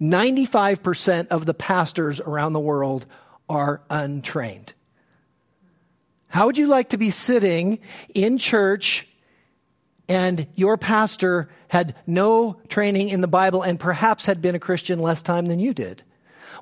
95% 0.00 1.26
of 1.28 1.44
the 1.44 1.54
pastors 1.54 2.20
around 2.20 2.52
the 2.52 2.60
world 2.60 3.04
are 3.48 3.82
untrained. 3.90 4.74
How 6.30 6.46
would 6.46 6.56
you 6.56 6.68
like 6.68 6.90
to 6.90 6.96
be 6.96 7.10
sitting 7.10 7.80
in 8.14 8.38
church 8.38 9.06
and 10.08 10.48
your 10.56 10.76
pastor 10.76 11.48
had 11.68 11.94
no 12.04 12.60
training 12.68 13.10
in 13.10 13.20
the 13.20 13.28
Bible 13.28 13.62
and 13.62 13.78
perhaps 13.78 14.26
had 14.26 14.42
been 14.42 14.56
a 14.56 14.58
Christian 14.58 14.98
less 14.98 15.22
time 15.22 15.46
than 15.46 15.60
you 15.60 15.72
did. 15.72 16.02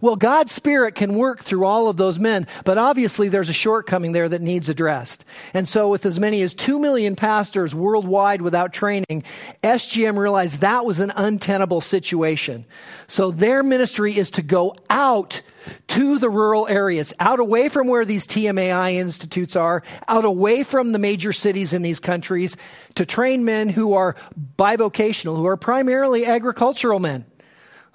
Well, 0.00 0.16
God's 0.16 0.52
Spirit 0.52 0.94
can 0.94 1.14
work 1.14 1.42
through 1.42 1.64
all 1.64 1.88
of 1.88 1.96
those 1.96 2.18
men, 2.18 2.46
but 2.64 2.78
obviously 2.78 3.28
there's 3.28 3.48
a 3.48 3.54
shortcoming 3.54 4.12
there 4.12 4.28
that 4.28 4.40
needs 4.40 4.68
addressed. 4.68 5.24
And 5.54 5.68
so, 5.68 5.90
with 5.90 6.06
as 6.06 6.20
many 6.20 6.42
as 6.42 6.54
2 6.54 6.78
million 6.78 7.16
pastors 7.16 7.74
worldwide 7.74 8.42
without 8.42 8.72
training, 8.72 9.24
SGM 9.62 10.16
realized 10.16 10.60
that 10.60 10.84
was 10.84 11.00
an 11.00 11.12
untenable 11.16 11.80
situation. 11.80 12.64
So, 13.08 13.30
their 13.30 13.62
ministry 13.62 14.16
is 14.16 14.30
to 14.32 14.42
go 14.42 14.76
out 14.88 15.42
to 15.88 16.18
the 16.18 16.30
rural 16.30 16.68
areas, 16.68 17.12
out 17.18 17.40
away 17.40 17.68
from 17.68 17.88
where 17.88 18.04
these 18.04 18.26
TMAI 18.26 18.94
institutes 18.94 19.56
are, 19.56 19.82
out 20.06 20.24
away 20.24 20.62
from 20.62 20.92
the 20.92 20.98
major 20.98 21.32
cities 21.32 21.72
in 21.72 21.82
these 21.82 22.00
countries, 22.00 22.56
to 22.94 23.04
train 23.04 23.44
men 23.44 23.68
who 23.68 23.94
are 23.94 24.16
bivocational, 24.56 25.36
who 25.36 25.46
are 25.46 25.56
primarily 25.56 26.24
agricultural 26.24 27.00
men 27.00 27.26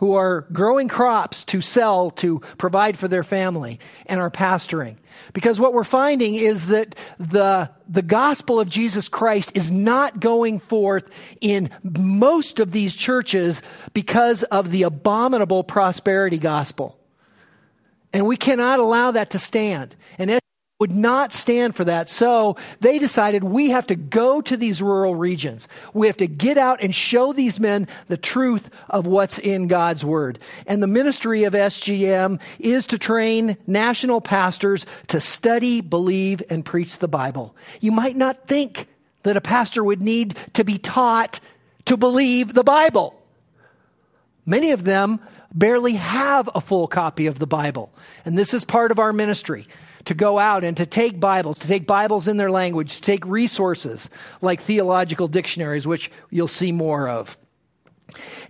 who 0.04 0.16
are 0.16 0.42
growing 0.52 0.89
crops 0.89 1.46
to 1.46 1.62
sell 1.62 2.12
to 2.12 2.39
provide 2.58 2.98
for 2.98 3.08
their 3.08 3.24
family 3.24 3.80
and 4.06 4.20
are 4.20 4.30
pastoring. 4.30 4.98
Because 5.32 5.62
what 5.62 5.74
we're 5.74 5.86
finding 5.86 6.36
is 6.36 6.68
that 6.68 6.94
the, 7.20 7.72
the 7.88 8.02
gospel 8.02 8.60
of 8.60 8.68
Jesus 8.68 9.08
Christ 9.08 9.54
is 9.56 9.72
not 9.72 10.20
going 10.20 10.60
forth 10.60 11.10
in 11.39 11.70
most 11.84 12.60
of 12.60 12.74
these 12.74 12.98
churches 12.98 13.62
because 13.94 14.44
of 14.44 14.72
the 14.72 14.84
abominable 14.84 15.63
prosperity 15.63 16.38
gospel. 16.38 17.00
And 18.12 18.28
we 18.28 18.36
cannot 18.36 18.80
allow 18.80 19.12
that 19.12 19.30
to 19.30 19.39
stand. 19.39 19.96
And 20.18 20.43
would 20.84 20.91
not 20.91 21.32
stand 21.32 21.78
for 21.78 21.86
that. 21.86 22.10
So 22.10 22.58
they 22.82 23.00
decided 23.00 23.41
we 23.41 23.69
have 23.69 23.88
to 23.88 23.96
go 23.96 24.41
to 24.41 24.58
these 24.58 24.82
rural 24.82 25.15
regions. 25.15 25.69
We 25.93 26.08
have 26.08 26.17
to 26.17 26.28
get 26.28 26.58
out 26.58 26.84
and 26.84 26.93
show 26.93 27.32
these 27.32 27.58
men 27.58 27.88
the 28.10 28.17
truth 28.17 28.69
of 28.89 29.08
what's 29.08 29.39
in 29.39 29.67
God's 29.67 30.04
word. 30.04 30.39
And 30.67 30.84
the 30.84 30.88
ministry 30.88 31.46
of 31.46 31.54
SGM 31.54 32.41
is 32.60 32.86
to 32.88 32.98
train 32.98 33.56
national 33.65 34.19
pastors 34.19 34.86
to 35.08 35.22
study, 35.22 35.80
believe, 35.80 36.43
and 36.50 36.65
preach 36.65 36.98
the 36.98 37.08
Bible. 37.08 37.56
You 37.80 37.93
might 37.93 38.17
not 38.17 38.50
think 38.50 38.88
that 39.22 39.38
a 39.38 39.41
pastor 39.41 39.86
would 39.86 40.02
need 40.02 40.36
to 40.56 40.65
be 40.65 40.80
taught 40.80 41.39
to 41.86 41.96
believe 41.96 42.54
the 42.54 42.65
Bible. 42.65 43.17
Many 44.46 44.72
of 44.72 44.84
them 44.84 45.22
barely 45.54 45.93
have 45.93 46.50
a 46.54 46.60
full 46.60 46.89
copy 46.89 47.28
of 47.28 47.39
the 47.39 47.48
Bible. 47.48 47.93
And 48.26 48.38
this 48.38 48.54
is 48.54 48.65
part 48.65 48.91
of 48.91 49.00
our 49.00 49.13
ministry 49.13 49.65
to 50.06 50.13
go 50.13 50.39
out 50.39 50.63
and 50.63 50.78
to 50.78 50.86
take 50.86 51.20
Bibles, 51.20 51.60
to 51.60 51.68
take 51.68 51.88
Bibles 51.88 52.28
in 52.28 52.38
their 52.38 52.52
language, 52.52 52.96
to 52.96 53.02
take 53.02 53.26
resources 53.26 54.10
like 54.42 54.62
theological 54.62 55.28
dictionaries, 55.28 55.88
which 55.88 56.12
you'll 56.30 56.48
see 56.48 56.72
more 56.72 57.08
of. 57.08 57.38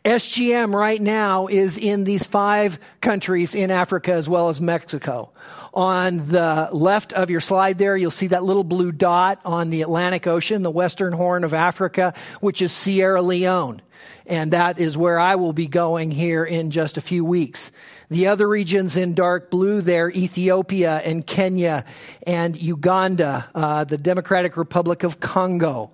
SGM 0.03 0.73
right 0.73 1.01
now 1.01 1.47
is 1.47 1.77
in 1.77 2.03
these 2.03 2.25
five 2.25 2.77
countries 2.99 3.55
in 3.55 3.71
Africa 3.71 4.11
as 4.11 4.27
well 4.27 4.49
as 4.49 4.59
Mexico. 4.59 5.31
On 5.73 6.27
the 6.27 6.69
left 6.73 7.13
of 7.13 7.29
your 7.29 7.39
slide 7.39 7.77
there, 7.77 7.95
you'll 7.95 8.11
see 8.11 8.27
that 8.27 8.43
little 8.43 8.65
blue 8.65 8.91
dot 8.91 9.39
on 9.45 9.69
the 9.69 9.81
Atlantic 9.81 10.27
Ocean, 10.27 10.61
the 10.61 10.69
western 10.69 11.13
horn 11.13 11.43
of 11.43 11.53
Africa, 11.53 12.13
which 12.41 12.61
is 12.61 12.73
Sierra 12.73 13.21
Leone. 13.21 13.81
And 14.25 14.53
that 14.53 14.79
is 14.79 14.97
where 14.97 15.19
I 15.19 15.35
will 15.35 15.53
be 15.53 15.67
going 15.67 16.11
here 16.11 16.45
in 16.45 16.71
just 16.71 16.97
a 16.97 17.01
few 17.01 17.25
weeks. 17.25 17.71
The 18.09 18.27
other 18.27 18.47
regions 18.47 18.95
in 18.95 19.15
dark 19.15 19.49
blue 19.51 19.81
there, 19.81 20.09
Ethiopia 20.09 21.01
and 21.03 21.25
Kenya 21.25 21.83
and 22.25 22.55
Uganda, 22.55 23.49
uh, 23.53 23.83
the 23.83 23.97
Democratic 23.97 24.55
Republic 24.55 25.03
of 25.03 25.19
Congo. 25.19 25.91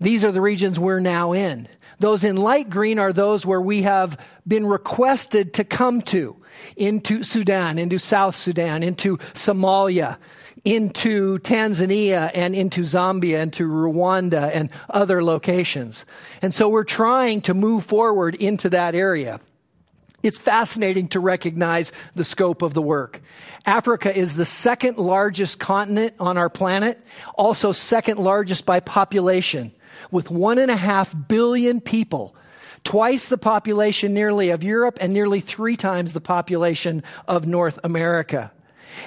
These 0.00 0.24
are 0.24 0.32
the 0.32 0.40
regions 0.40 0.78
we're 0.78 1.00
now 1.00 1.32
in. 1.32 1.68
Those 2.00 2.24
in 2.24 2.36
light 2.36 2.68
green 2.68 2.98
are 2.98 3.12
those 3.12 3.46
where 3.46 3.60
we 3.60 3.82
have 3.82 4.18
been 4.46 4.66
requested 4.66 5.54
to 5.54 5.64
come 5.64 6.02
to, 6.02 6.36
into 6.76 7.22
Sudan, 7.22 7.78
into 7.78 7.98
South 7.98 8.36
Sudan, 8.36 8.82
into 8.82 9.18
Somalia, 9.32 10.18
into 10.64 11.38
Tanzania 11.40 12.30
and 12.34 12.54
into 12.54 12.82
Zambia, 12.82 13.42
and 13.42 13.52
to 13.52 13.68
Rwanda 13.68 14.50
and 14.52 14.70
other 14.88 15.22
locations. 15.22 16.06
And 16.40 16.54
so 16.54 16.68
we're 16.68 16.84
trying 16.84 17.42
to 17.42 17.54
move 17.54 17.84
forward 17.84 18.34
into 18.34 18.70
that 18.70 18.94
area. 18.94 19.40
It's 20.22 20.38
fascinating 20.38 21.08
to 21.08 21.20
recognize 21.20 21.92
the 22.14 22.24
scope 22.24 22.62
of 22.62 22.72
the 22.72 22.80
work. 22.80 23.20
Africa 23.66 24.16
is 24.16 24.36
the 24.36 24.46
second 24.46 24.96
largest 24.96 25.58
continent 25.58 26.14
on 26.18 26.38
our 26.38 26.48
planet, 26.48 26.98
also 27.34 27.72
second 27.72 28.18
largest 28.18 28.64
by 28.64 28.80
population, 28.80 29.70
with 30.10 30.30
one 30.30 30.58
and 30.58 30.70
a 30.70 30.76
half 30.76 31.14
billion 31.28 31.78
people, 31.78 32.34
twice 32.84 33.28
the 33.28 33.36
population 33.36 34.14
nearly 34.14 34.48
of 34.48 34.64
Europe 34.64 34.96
and 34.98 35.12
nearly 35.12 35.40
three 35.40 35.76
times 35.76 36.14
the 36.14 36.22
population 36.22 37.02
of 37.28 37.46
North 37.46 37.78
America. 37.84 38.50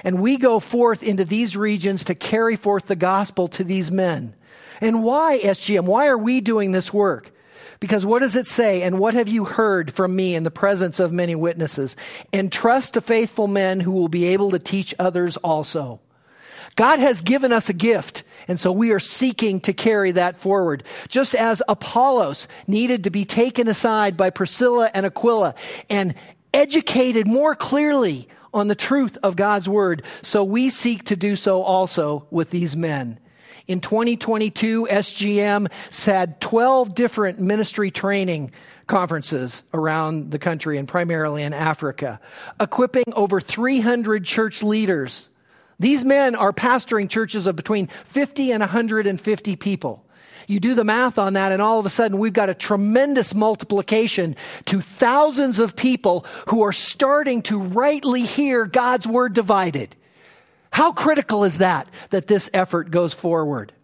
And 0.04 0.20
we 0.20 0.36
go 0.36 0.60
forth 0.60 1.02
into 1.02 1.24
these 1.24 1.56
regions 1.56 2.04
to 2.06 2.14
carry 2.14 2.56
forth 2.56 2.86
the 2.86 2.96
gospel 2.96 3.48
to 3.48 3.64
these 3.64 3.90
men. 3.90 4.34
And 4.80 5.02
why, 5.02 5.38
SGM? 5.42 5.84
Why 5.84 6.06
are 6.06 6.18
we 6.18 6.40
doing 6.40 6.72
this 6.72 6.92
work? 6.92 7.32
Because 7.80 8.04
what 8.04 8.20
does 8.20 8.36
it 8.36 8.46
say? 8.46 8.82
And 8.82 8.98
what 8.98 9.14
have 9.14 9.28
you 9.28 9.44
heard 9.44 9.92
from 9.92 10.14
me 10.16 10.34
in 10.34 10.42
the 10.42 10.50
presence 10.50 10.98
of 10.98 11.12
many 11.12 11.34
witnesses? 11.34 11.96
And 12.32 12.50
trust 12.50 12.94
to 12.94 13.00
faithful 13.00 13.46
men 13.46 13.80
who 13.80 13.92
will 13.92 14.08
be 14.08 14.26
able 14.26 14.50
to 14.50 14.58
teach 14.58 14.94
others 14.98 15.36
also. 15.38 16.00
God 16.76 17.00
has 17.00 17.22
given 17.22 17.52
us 17.52 17.68
a 17.68 17.72
gift, 17.72 18.22
and 18.46 18.60
so 18.60 18.70
we 18.70 18.92
are 18.92 19.00
seeking 19.00 19.58
to 19.62 19.72
carry 19.72 20.12
that 20.12 20.40
forward. 20.40 20.84
Just 21.08 21.34
as 21.34 21.60
Apollos 21.68 22.46
needed 22.68 23.04
to 23.04 23.10
be 23.10 23.24
taken 23.24 23.66
aside 23.66 24.16
by 24.16 24.30
Priscilla 24.30 24.88
and 24.94 25.04
Aquila 25.04 25.56
and 25.90 26.14
educated 26.54 27.26
more 27.26 27.56
clearly 27.56 28.28
on 28.52 28.68
the 28.68 28.74
truth 28.74 29.18
of 29.22 29.36
God's 29.36 29.68
word, 29.68 30.02
so 30.22 30.44
we 30.44 30.70
seek 30.70 31.04
to 31.04 31.16
do 31.16 31.36
so 31.36 31.62
also 31.62 32.26
with 32.30 32.50
these 32.50 32.76
men. 32.76 33.18
In 33.66 33.80
2022, 33.80 34.88
SGM 34.90 35.70
had 36.06 36.40
12 36.40 36.94
different 36.94 37.38
ministry 37.38 37.90
training 37.90 38.52
conferences 38.86 39.62
around 39.74 40.30
the 40.30 40.38
country 40.38 40.78
and 40.78 40.88
primarily 40.88 41.42
in 41.42 41.52
Africa, 41.52 42.18
equipping 42.58 43.12
over 43.12 43.40
300 43.42 44.24
church 44.24 44.62
leaders. 44.62 45.28
These 45.78 46.04
men 46.04 46.34
are 46.34 46.52
pastoring 46.52 47.10
churches 47.10 47.46
of 47.46 47.56
between 47.56 47.88
50 47.88 48.52
and 48.52 48.62
150 48.62 49.56
people. 49.56 50.07
You 50.48 50.60
do 50.60 50.74
the 50.74 50.82
math 50.82 51.18
on 51.18 51.34
that, 51.34 51.52
and 51.52 51.60
all 51.60 51.78
of 51.78 51.84
a 51.84 51.90
sudden, 51.90 52.18
we've 52.18 52.32
got 52.32 52.48
a 52.48 52.54
tremendous 52.54 53.34
multiplication 53.34 54.34
to 54.64 54.80
thousands 54.80 55.58
of 55.58 55.76
people 55.76 56.24
who 56.48 56.62
are 56.62 56.72
starting 56.72 57.42
to 57.42 57.60
rightly 57.60 58.22
hear 58.22 58.64
God's 58.64 59.06
word 59.06 59.34
divided. 59.34 59.94
How 60.70 60.92
critical 60.92 61.44
is 61.44 61.58
that, 61.58 61.86
that 62.10 62.28
this 62.28 62.48
effort 62.54 62.90
goes 62.90 63.12
forward? 63.12 63.74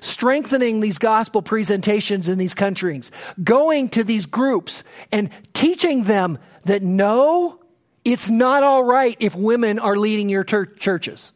Strengthening 0.00 0.78
these 0.78 0.98
gospel 0.98 1.42
presentations 1.42 2.28
in 2.28 2.38
these 2.38 2.54
countries, 2.54 3.10
going 3.42 3.88
to 3.90 4.04
these 4.04 4.26
groups 4.26 4.84
and 5.10 5.28
teaching 5.54 6.04
them 6.04 6.38
that 6.64 6.82
no, 6.82 7.58
it's 8.04 8.30
not 8.30 8.62
all 8.62 8.84
right 8.84 9.16
if 9.18 9.34
women 9.34 9.80
are 9.80 9.96
leading 9.96 10.28
your 10.28 10.44
ter- 10.44 10.66
churches. 10.66 11.32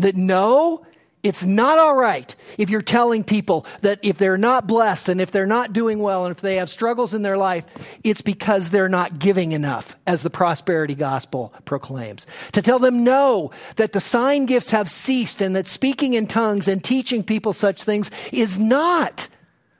That 0.00 0.16
no, 0.16 0.84
it's 1.24 1.44
not 1.44 1.78
all 1.78 1.96
right 1.96 2.36
if 2.58 2.68
you're 2.68 2.82
telling 2.82 3.24
people 3.24 3.66
that 3.80 3.98
if 4.02 4.18
they're 4.18 4.38
not 4.38 4.68
blessed 4.68 5.08
and 5.08 5.20
if 5.20 5.32
they're 5.32 5.46
not 5.46 5.72
doing 5.72 5.98
well 5.98 6.26
and 6.26 6.36
if 6.36 6.42
they 6.42 6.56
have 6.56 6.68
struggles 6.68 7.14
in 7.14 7.22
their 7.22 7.38
life, 7.38 7.64
it's 8.04 8.20
because 8.20 8.68
they're 8.68 8.90
not 8.90 9.18
giving 9.18 9.52
enough, 9.52 9.96
as 10.06 10.22
the 10.22 10.30
prosperity 10.30 10.94
gospel 10.94 11.52
proclaims. 11.64 12.26
To 12.52 12.60
tell 12.60 12.78
them 12.78 13.02
no, 13.04 13.50
that 13.76 13.92
the 13.92 14.00
sign 14.00 14.44
gifts 14.44 14.70
have 14.70 14.90
ceased 14.90 15.40
and 15.40 15.56
that 15.56 15.66
speaking 15.66 16.12
in 16.12 16.26
tongues 16.26 16.68
and 16.68 16.84
teaching 16.84 17.24
people 17.24 17.54
such 17.54 17.82
things 17.82 18.10
is 18.30 18.58
not 18.58 19.28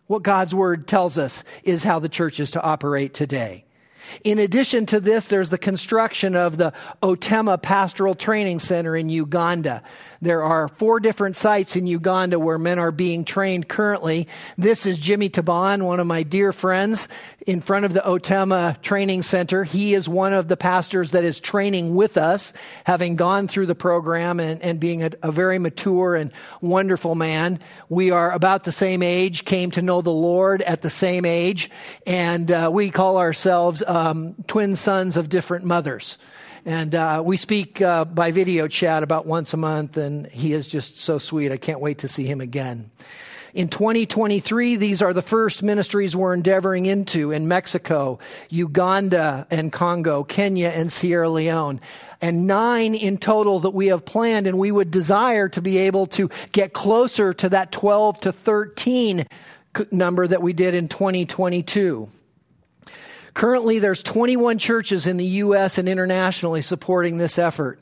what 0.07 0.23
God's 0.23 0.55
word 0.55 0.89
tells 0.89 1.19
us 1.19 1.45
is 1.63 1.85
how 1.85 1.99
the 1.99 2.09
church 2.09 2.41
is 2.41 2.53
to 2.53 2.63
operate 2.63 3.13
today. 3.13 3.67
In 4.23 4.38
addition 4.38 4.87
to 4.87 5.01
this, 5.01 5.27
there's 5.27 5.51
the 5.51 5.59
construction 5.59 6.37
of 6.37 6.57
the 6.57 6.73
Otema 7.03 7.61
Pastoral 7.61 8.14
Training 8.14 8.61
Center 8.61 8.97
in 8.97 9.09
Uganda. 9.09 9.83
There 10.23 10.43
are 10.43 10.69
four 10.69 11.00
different 11.00 11.37
sites 11.37 11.77
in 11.77 11.87
Uganda 11.87 12.38
where 12.38 12.59
men 12.59 12.79
are 12.79 12.92
being 12.92 13.25
trained 13.25 13.69
currently. 13.69 14.27
This 14.57 14.87
is 14.87 14.96
Jimmy 14.96 15.29
Taban, 15.29 15.83
one 15.83 16.00
of 16.00 16.07
my 16.07 16.23
dear 16.23 16.50
friends, 16.50 17.09
in 17.46 17.61
front 17.61 17.85
of 17.85 17.92
the 17.92 18.00
Otema 18.00 18.81
Training 18.81 19.23
Center. 19.23 19.65
He 19.65 19.92
is 19.92 20.09
one 20.09 20.33
of 20.33 20.48
the 20.48 20.57
pastors 20.57 21.11
that 21.11 21.25
is 21.25 21.40
training 21.40 21.94
with 21.94 22.17
us, 22.17 22.55
having 22.85 23.17
gone 23.17 23.48
through 23.48 23.67
the 23.67 23.75
program 23.75 24.40
and, 24.40 24.63
and 24.63 24.81
being 24.81 25.02
a, 25.02 25.11
a 25.23 25.31
very 25.31 25.59
mature 25.59 26.15
and 26.15 26.33
wonderful 26.63 27.15
man. 27.15 27.59
We 27.90 28.11
are 28.11 28.33
about 28.33 28.65
the 28.65 28.73
same 28.73 29.02
age, 29.02 29.44
came 29.44 29.73
to 29.73 29.83
know 29.83 30.00
the 30.00 30.11
Lord 30.11 30.63
at 30.63 30.81
the 30.81 30.90
same 30.90 31.27
age, 31.27 31.71
and 32.07 32.50
uh, 32.50 32.71
we 32.73 32.90
call 32.90 33.19
ourselves 33.19 33.83
um, 33.95 34.35
twin 34.47 34.77
sons 34.77 35.17
of 35.17 35.29
different 35.29 35.65
mothers. 35.65 36.19
And 36.67 36.95
uh, 36.95 37.23
we 37.25 37.37
speak 37.37 37.83
uh, 37.83 38.05
by 38.07 38.31
video 38.31 38.69
chat 38.69 39.03
about 39.03 39.27
once 39.27 39.53
a 39.53 39.59
month, 39.59 39.97
and 39.97 40.27
he 40.27 40.53
is 40.53 40.67
just 40.67 40.97
so 40.97 41.19
sweet. 41.19 41.53
I 41.53 41.59
can't 41.59 41.81
wait 41.81 41.99
to 41.99 42.09
see 42.09 42.25
him 42.25 42.40
again. 42.40 42.90
In 43.53 43.69
2023, 43.69 44.77
these 44.77 45.01
are 45.01 45.13
the 45.13 45.23
first 45.23 45.63
ministries 45.63 46.17
we're 46.17 46.35
endeavoring 46.35 46.87
into 46.87 47.31
in 47.31 47.47
Mexico, 47.47 48.19
Uganda 48.49 49.47
and 49.51 49.73
Congo, 49.73 50.25
Kenya 50.25 50.69
and 50.69 50.90
Sierra 50.90 51.29
Leone 51.29 51.81
and 52.21 52.47
nine 52.47 52.95
in 52.95 53.19
total 53.19 53.61
that 53.61 53.71
we 53.71 53.88
have 53.88 54.07
planned, 54.07 54.47
and 54.47 54.59
we 54.59 54.73
would 54.73 54.90
desire 54.90 55.49
to 55.51 55.61
be 55.61 55.77
able 55.77 56.07
to 56.07 56.31
get 56.53 56.73
closer 56.73 57.35
to 57.35 57.51
that 57.51 57.71
12 57.71 58.21
to 58.21 58.33
13 58.33 59.27
number 59.90 60.27
that 60.27 60.40
we 60.40 60.55
did 60.55 60.75
in 60.75 60.88
2022. 60.88 62.09
Currently, 63.35 63.81
there's 63.81 64.03
21 64.03 64.59
churches 64.59 65.07
in 65.07 65.17
the 65.17 65.27
U.S. 65.27 65.79
and 65.79 65.89
internationally 65.89 66.63
supporting 66.63 67.19
this 67.19 67.39
effort. 67.39 67.81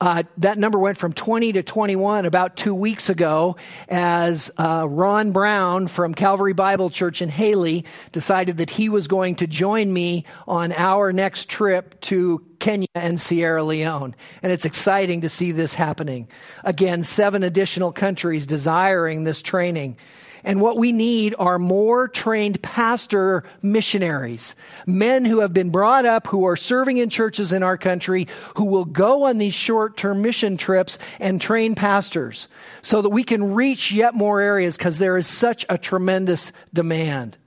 Uh, 0.00 0.24
that 0.38 0.58
number 0.58 0.78
went 0.78 0.98
from 0.98 1.12
20 1.12 1.52
to 1.52 1.62
21 1.62 2.26
about 2.26 2.56
two 2.56 2.74
weeks 2.74 3.08
ago 3.08 3.56
as 3.88 4.50
uh, 4.58 4.86
Ron 4.88 5.30
Brown 5.30 5.86
from 5.86 6.14
Calvary 6.14 6.52
Bible 6.52 6.90
Church 6.90 7.22
in 7.22 7.28
Hailey 7.28 7.84
decided 8.10 8.56
that 8.56 8.70
he 8.70 8.88
was 8.88 9.06
going 9.06 9.36
to 9.36 9.46
join 9.46 9.92
me 9.92 10.24
on 10.48 10.72
our 10.72 11.12
next 11.12 11.48
trip 11.48 12.00
to 12.02 12.44
Kenya 12.58 12.88
and 12.94 13.20
Sierra 13.20 13.62
Leone. 13.62 14.16
And 14.42 14.52
it's 14.52 14.64
exciting 14.64 15.20
to 15.20 15.28
see 15.28 15.52
this 15.52 15.74
happening. 15.74 16.28
Again, 16.64 17.02
seven 17.02 17.42
additional 17.42 17.92
countries 17.92 18.46
desiring 18.46 19.24
this 19.24 19.42
training. 19.42 19.96
And 20.44 20.60
what 20.60 20.76
we 20.76 20.92
need 20.92 21.34
are 21.38 21.58
more 21.58 22.06
trained 22.06 22.60
pastor 22.62 23.44
missionaries, 23.62 24.54
men 24.86 25.24
who 25.24 25.40
have 25.40 25.54
been 25.54 25.70
brought 25.70 26.04
up, 26.04 26.26
who 26.26 26.44
are 26.44 26.56
serving 26.56 26.98
in 26.98 27.08
churches 27.08 27.50
in 27.50 27.62
our 27.62 27.78
country, 27.78 28.28
who 28.56 28.66
will 28.66 28.84
go 28.84 29.24
on 29.24 29.38
these 29.38 29.54
short 29.54 29.96
term 29.96 30.20
mission 30.20 30.56
trips 30.56 30.98
and 31.18 31.40
train 31.40 31.74
pastors 31.74 32.48
so 32.82 33.00
that 33.00 33.08
we 33.08 33.24
can 33.24 33.54
reach 33.54 33.90
yet 33.90 34.14
more 34.14 34.40
areas 34.40 34.76
because 34.76 34.98
there 34.98 35.16
is 35.16 35.26
such 35.26 35.64
a 35.68 35.78
tremendous 35.78 36.52
demand. 36.74 37.38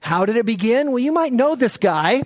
How 0.00 0.24
did 0.24 0.36
it 0.36 0.46
begin? 0.46 0.90
Well, 0.90 1.00
you 1.00 1.12
might 1.12 1.32
know 1.32 1.56
this 1.56 1.78
guy. 1.78 2.22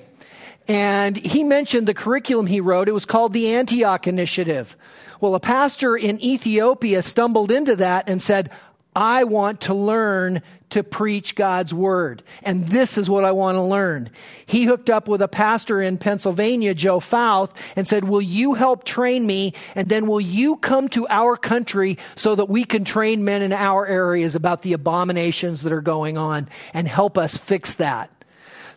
And 0.66 1.16
he 1.16 1.44
mentioned 1.44 1.88
the 1.88 1.94
curriculum 1.94 2.46
he 2.46 2.60
wrote. 2.60 2.88
It 2.88 2.92
was 2.92 3.06
called 3.06 3.32
the 3.32 3.54
Antioch 3.54 4.06
Initiative. 4.06 4.76
Well, 5.20 5.34
a 5.34 5.40
pastor 5.40 5.96
in 5.96 6.22
Ethiopia 6.22 7.02
stumbled 7.02 7.50
into 7.50 7.74
that 7.76 8.08
and 8.08 8.22
said, 8.22 8.50
I 8.98 9.22
want 9.22 9.60
to 9.62 9.74
learn 9.74 10.42
to 10.70 10.82
preach 10.82 11.36
God's 11.36 11.72
word. 11.72 12.24
And 12.42 12.64
this 12.64 12.98
is 12.98 13.08
what 13.08 13.24
I 13.24 13.30
want 13.30 13.54
to 13.54 13.62
learn. 13.62 14.10
He 14.44 14.64
hooked 14.64 14.90
up 14.90 15.06
with 15.06 15.22
a 15.22 15.28
pastor 15.28 15.80
in 15.80 15.98
Pennsylvania, 15.98 16.74
Joe 16.74 16.98
Fouth, 16.98 17.54
and 17.76 17.86
said, 17.86 18.08
Will 18.08 18.20
you 18.20 18.54
help 18.54 18.82
train 18.82 19.24
me? 19.24 19.54
And 19.76 19.88
then 19.88 20.08
will 20.08 20.20
you 20.20 20.56
come 20.56 20.88
to 20.88 21.06
our 21.08 21.36
country 21.36 21.96
so 22.16 22.34
that 22.34 22.48
we 22.48 22.64
can 22.64 22.84
train 22.84 23.24
men 23.24 23.40
in 23.40 23.52
our 23.52 23.86
areas 23.86 24.34
about 24.34 24.62
the 24.62 24.72
abominations 24.72 25.62
that 25.62 25.72
are 25.72 25.80
going 25.80 26.18
on 26.18 26.48
and 26.74 26.88
help 26.88 27.16
us 27.16 27.36
fix 27.36 27.74
that? 27.74 28.10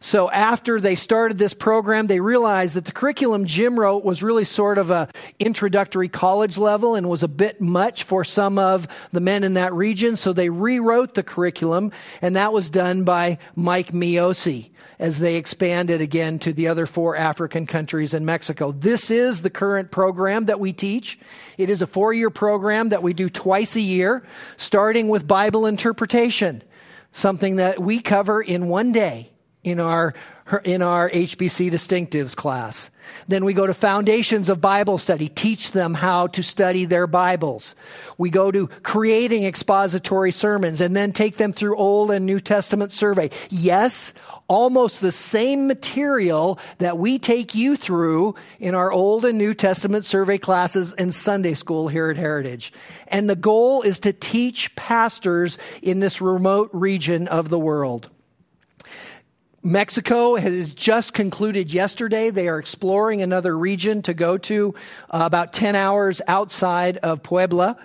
So 0.04 0.32
after 0.32 0.82
they 0.82 0.96
started 0.96 1.38
this 1.38 1.54
program, 1.54 2.08
they 2.08 2.20
realized 2.20 2.76
that 2.76 2.86
the 2.86 2.92
curriculum 2.92 3.46
Jim 3.46 3.80
wrote 3.80 4.04
was 4.04 4.24
really 4.24 4.46
sort 4.46 4.80
of 4.80 4.90
a 4.90 5.08
introductory 5.38 6.10
college 6.10 6.58
level 6.58 6.96
and 6.96 7.08
was 7.08 7.22
a 7.22 7.28
bit 7.28 7.62
much 7.62 8.04
for 8.04 8.24
some 8.24 8.58
of 8.58 8.88
the 9.12 9.20
men 9.20 9.44
in 9.44 9.54
that 9.54 9.76
region. 9.76 10.18
So 10.18 10.34
they 10.34 10.50
rewrote 10.50 11.14
the 11.14 11.22
curriculum 11.22 11.92
and 12.20 12.36
that 12.36 12.52
was 12.52 12.72
done 12.72 13.04
by 13.04 13.38
Mike 13.56 13.92
Miosi 13.92 14.72
as 14.98 15.20
they 15.20 15.36
expanded 15.36 16.02
again 16.02 16.40
to 16.40 16.52
the 16.52 16.68
other 16.68 16.88
four 16.88 17.16
African 17.16 17.68
countries 17.68 18.16
and 18.16 18.26
Mexico. 18.26 18.72
This 18.72 19.12
is 19.12 19.42
the 19.42 19.52
current 19.52 19.92
program 19.92 20.46
that 20.46 20.60
we 20.60 20.74
teach. 20.74 21.20
It 21.60 21.70
is 21.70 21.84
a 21.84 21.88
four 21.88 22.12
year 22.12 22.32
program 22.32 22.90
that 22.90 23.04
we 23.04 23.14
do 23.14 23.30
twice 23.30 23.76
a 23.76 23.82
year, 23.82 24.24
starting 24.58 25.10
with 25.10 25.28
Bible 25.28 25.68
interpretation, 25.68 26.64
something 27.12 27.58
that 27.58 27.80
we 27.80 28.00
cover 28.00 28.42
in 28.42 28.68
one 28.68 28.92
day 28.92 29.31
in 29.64 29.80
our 29.80 30.14
in 30.66 30.82
our 30.82 31.10
HBC 31.10 31.72
distinctives 31.72 32.36
class. 32.36 32.92
Then 33.28 33.46
we 33.46 33.54
go 33.54 33.68
to 33.68 33.74
foundations 33.74 34.50
of 34.50 34.60
Bible 34.60 34.98
study, 34.98 35.30
teach 35.30 35.72
them 35.72 35.94
how 35.94 36.28
to 36.28 36.44
study 36.44 36.86
their 36.86 37.08
Bibles. 37.08 37.76
We 38.18 38.30
go 38.30 38.52
to 38.52 38.68
creating 38.84 39.46
expository 39.46 40.32
sermons 40.32 40.82
and 40.82 40.96
then 40.96 41.14
take 41.14 41.38
them 41.38 41.54
through 41.54 41.78
Old 41.78 42.12
and 42.12 42.26
New 42.26 42.40
Testament 42.40 42.92
survey. 42.92 43.30
Yes, 43.50 44.14
almost 44.48 45.00
the 45.00 45.12
same 45.12 45.68
material 45.68 46.60
that 46.80 46.98
we 46.98 47.18
take 47.18 47.56
you 47.56 47.78
through 47.78 48.36
in 48.60 48.76
our 48.76 48.92
Old 48.92 49.24
and 49.24 49.38
New 49.38 49.54
Testament 49.54 50.06
survey 50.06 50.38
classes 50.38 50.94
in 50.94 51.12
Sunday 51.12 51.54
school 51.54 51.88
here 51.88 52.10
at 52.10 52.18
Heritage. 52.18 52.74
And 53.08 53.30
the 53.30 53.36
goal 53.36 53.84
is 53.84 54.02
to 54.02 54.12
teach 54.12 54.76
pastors 54.76 55.58
in 55.82 56.02
this 56.02 56.20
remote 56.20 56.70
region 56.74 57.28
of 57.28 57.50
the 57.50 57.60
world. 57.60 58.10
Mexico 59.64 60.36
has 60.38 60.74
just 60.74 61.14
concluded 61.14 61.72
yesterday. 61.72 62.32
They 62.32 62.48
are 62.48 62.58
exploring 62.58 63.22
another 63.22 63.56
region 63.56 64.02
to 64.04 64.14
go 64.16 64.40
to 64.40 64.74
uh, 65.12 65.22
about 65.24 65.54
10 65.54 65.76
hours 65.76 66.20
outside 66.28 66.98
of 66.98 67.22
Puebla. 67.22 67.78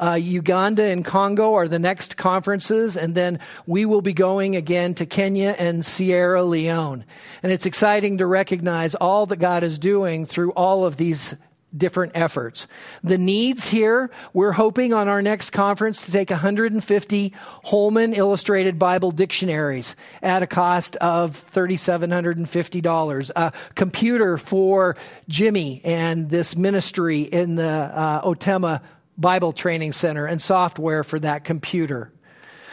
Uh, 0.00 0.14
Uganda 0.14 0.82
and 0.82 1.04
Congo 1.04 1.54
are 1.54 1.68
the 1.68 1.78
next 1.78 2.16
conferences, 2.16 2.96
and 2.96 3.14
then 3.14 3.38
we 3.66 3.84
will 3.84 4.02
be 4.02 4.12
going 4.12 4.56
again 4.56 4.94
to 4.94 5.06
Kenya 5.06 5.54
and 5.56 5.86
Sierra 5.86 6.42
Leone. 6.42 7.04
And 7.44 7.52
it's 7.52 7.66
exciting 7.66 8.18
to 8.18 8.26
recognize 8.26 8.96
all 8.96 9.26
that 9.26 9.36
God 9.36 9.62
is 9.62 9.78
doing 9.78 10.26
through 10.26 10.50
all 10.52 10.84
of 10.84 10.96
these 10.96 11.36
different 11.76 12.12
efforts. 12.14 12.66
The 13.02 13.18
needs 13.18 13.68
here, 13.68 14.10
we're 14.32 14.52
hoping 14.52 14.92
on 14.92 15.08
our 15.08 15.22
next 15.22 15.50
conference 15.50 16.02
to 16.02 16.12
take 16.12 16.30
150 16.30 17.34
Holman 17.64 18.12
Illustrated 18.12 18.78
Bible 18.78 19.10
dictionaries 19.10 19.96
at 20.22 20.42
a 20.42 20.46
cost 20.46 20.96
of 20.96 21.32
$3,750. 21.52 23.30
A 23.36 23.52
computer 23.74 24.38
for 24.38 24.96
Jimmy 25.28 25.80
and 25.84 26.30
this 26.30 26.56
ministry 26.56 27.22
in 27.22 27.56
the 27.56 27.68
uh, 27.68 28.22
Otema 28.22 28.82
Bible 29.16 29.52
Training 29.52 29.92
Center 29.92 30.26
and 30.26 30.40
software 30.40 31.04
for 31.04 31.18
that 31.20 31.44
computer. 31.44 32.12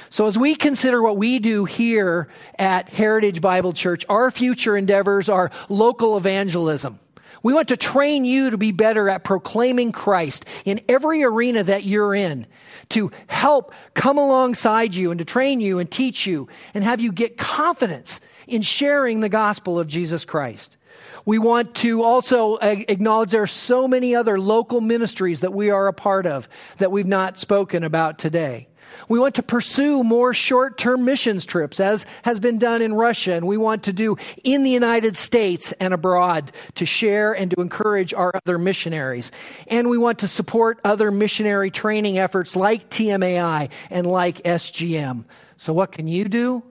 So, 0.10 0.28
as 0.28 0.38
we 0.38 0.56
consider 0.56 1.02
what 1.02 1.18
we 1.18 1.40
do 1.40 1.66
here 1.66 2.30
at 2.58 2.88
Heritage 2.88 3.42
Bible 3.42 3.74
Church, 3.74 4.06
our 4.08 4.32
future 4.32 4.78
endeavors 4.78 5.28
are 5.28 5.52
local 5.68 6.16
evangelism. 6.16 7.00
We 7.48 7.54
want 7.54 7.70
to 7.70 7.78
train 7.78 8.26
you 8.26 8.50
to 8.50 8.58
be 8.58 8.74
better 8.74 9.08
at 9.08 9.24
proclaiming 9.24 9.94
Christ 9.94 10.44
in 10.66 10.82
every 10.90 11.24
arena 11.24 11.64
that 11.64 11.86
you're 11.86 12.14
in, 12.14 12.46
to 12.90 13.10
help 13.28 13.74
come 13.94 14.18
alongside 14.18 14.94
you 14.94 15.12
and 15.12 15.20
to 15.20 15.24
train 15.24 15.62
you 15.62 15.80
and 15.80 15.90
teach 15.90 16.28
you 16.28 16.50
and 16.74 16.84
have 16.84 17.00
you 17.00 17.14
get 17.14 17.38
confidence 17.38 18.20
in 18.48 18.64
sharing 18.64 19.22
the 19.22 19.30
gospel 19.30 19.80
of 19.80 19.88
Jesus 19.88 20.26
Christ. 20.26 20.76
We 21.24 21.40
want 21.40 21.74
to 21.76 22.04
also 22.04 22.58
acknowledge 22.58 23.32
there 23.32 23.44
are 23.44 23.48
so 23.48 23.88
many 23.88 24.14
other 24.14 24.38
local 24.38 24.82
ministries 24.82 25.40
that 25.40 25.54
we 25.54 25.70
are 25.70 25.88
a 25.88 25.94
part 25.94 26.26
of 26.26 26.50
that 26.80 26.92
we've 26.92 27.08
not 27.08 27.38
spoken 27.38 27.86
about 27.86 28.20
today. 28.20 28.68
We 29.10 29.20
want 29.20 29.36
to 29.36 29.44
pursue 29.44 30.04
more 30.04 30.34
short 30.34 30.78
term 30.78 31.06
missions 31.06 31.46
trips, 31.46 31.80
as 31.80 32.06
has 32.24 32.40
been 32.40 32.58
done 32.58 32.82
in 32.82 32.94
Russia, 32.94 33.34
and 33.34 33.48
we 33.48 33.58
want 33.58 33.84
to 33.84 33.94
do 33.94 34.18
in 34.44 34.64
the 34.64 34.70
United 34.70 35.16
States 35.16 35.72
and 35.74 35.94
abroad 35.94 36.52
to 36.76 36.86
share 36.86 37.34
and 37.34 37.52
to 37.52 37.62
encourage 37.62 38.14
our 38.14 38.34
other 38.36 38.58
missionaries. 38.58 39.32
And 39.68 39.90
we 39.90 39.98
want 39.98 40.20
to 40.20 40.28
support 40.28 40.80
other 40.84 41.10
missionary 41.12 41.72
training 41.72 42.18
efforts 42.18 42.56
like 42.56 42.90
TMAI 42.90 43.70
and 43.90 44.06
like 44.08 44.44
SGM. 44.44 45.24
So, 45.56 45.72
what 45.72 45.94
can 45.94 46.08
you 46.08 46.26
do? 46.26 46.64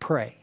Pray. 0.00 0.34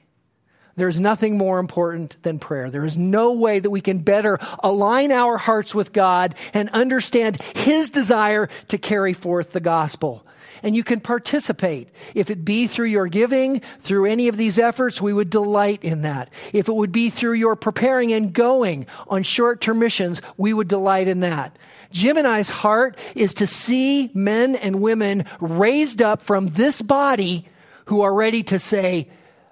There's 0.77 0.99
nothing 0.99 1.37
more 1.37 1.59
important 1.59 2.21
than 2.23 2.37
prayer. 2.37 2.69
There 2.69 2.83
is 2.83 2.97
no 2.97 3.31
way 3.31 3.59
that 3.59 3.69
we 3.69 3.79
can 3.79 3.99
better 3.99 4.39
align 4.61 5.11
our 5.11 5.37
hearts 5.37 5.73
with 5.73 5.93
God 5.93 6.35
and 6.53 6.67
understand 6.69 7.41
His 7.55 7.91
desire 7.91 8.49
to 8.69 8.77
carry 8.77 9.13
forth 9.13 9.51
the 9.51 9.61
gospel 9.61 10.25
and 10.65 10.75
you 10.75 10.83
can 10.83 10.99
participate. 10.99 11.89
If 12.15 12.31
it 12.31 12.43
be 12.43 12.65
through 12.65 12.87
your 12.87 13.05
giving, 13.05 13.61
through 13.79 14.07
any 14.07 14.27
of 14.27 14.35
these 14.35 14.57
efforts, 14.57 14.99
we 14.99 15.13
would 15.13 15.29
delight 15.29 15.83
in 15.83 16.01
that. 16.01 16.31
If 16.53 16.67
it 16.67 16.75
would 16.75 16.91
be 16.91 17.11
through 17.11 17.33
your 17.33 17.55
preparing 17.55 18.11
and 18.11 18.33
going 18.33 18.87
on 19.07 19.21
short 19.21 19.61
term 19.61 19.77
missions, 19.77 20.23
we 20.37 20.53
would 20.53 20.67
delight 20.67 21.07
in 21.07 21.19
that. 21.19 21.57
Jim 21.91 22.17
and 22.17 22.27
I's 22.27 22.49
heart 22.49 22.97
is 23.13 23.35
to 23.35 23.45
see 23.45 24.09
men 24.15 24.55
and 24.55 24.81
women 24.81 25.25
raised 25.39 26.01
up 26.01 26.23
from 26.23 26.47
this 26.47 26.81
body 26.81 27.47
who 27.85 28.01
are 28.01 28.13
ready 28.13 28.41
to 28.41 28.57
say, 28.57 29.07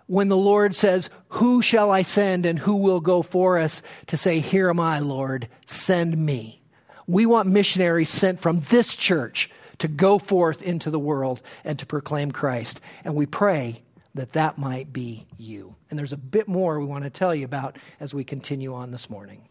when 0.08 0.30
the 0.30 0.36
Lord 0.36 0.76
says, 0.76 1.12
Who 1.30 1.62
shall 1.62 1.92
I 1.92 2.02
send 2.02 2.48
and 2.48 2.58
who 2.58 2.78
will 2.78 3.00
go 3.00 3.22
for 3.22 3.60
us? 3.60 3.84
to 4.08 4.18
say, 4.18 4.40
Here 4.40 4.68
am 4.68 4.80
I, 4.80 4.98
Lord, 4.98 5.48
send 5.68 6.18
me. 6.18 6.60
We 7.06 7.28
want 7.28 7.50
missionaries 7.50 8.10
sent 8.10 8.40
from 8.40 8.62
this 8.62 8.96
church 8.96 9.52
to 9.84 9.90
go 9.90 10.18
forth 10.18 10.62
into 10.62 10.90
the 10.90 10.98
world 10.98 11.42
and 11.66 11.78
to 11.78 11.86
proclaim 11.86 12.32
Christ. 12.32 12.80
And 13.04 13.16
we 13.16 13.26
pray 13.26 13.82
that 14.16 14.32
that 14.32 14.58
might 14.58 14.94
be 14.94 15.28
you. 15.38 15.76
And 15.90 16.00
there's 16.00 16.14
a 16.14 16.18
bit 16.18 16.48
more 16.48 16.80
we 16.80 16.86
want 16.86 17.04
to 17.04 17.10
tell 17.10 17.36
you 17.36 17.44
about 17.44 17.78
as 18.00 18.14
we 18.14 18.24
continue 18.24 18.74
on 18.74 18.92
this 18.92 19.10
morning. 19.10 19.50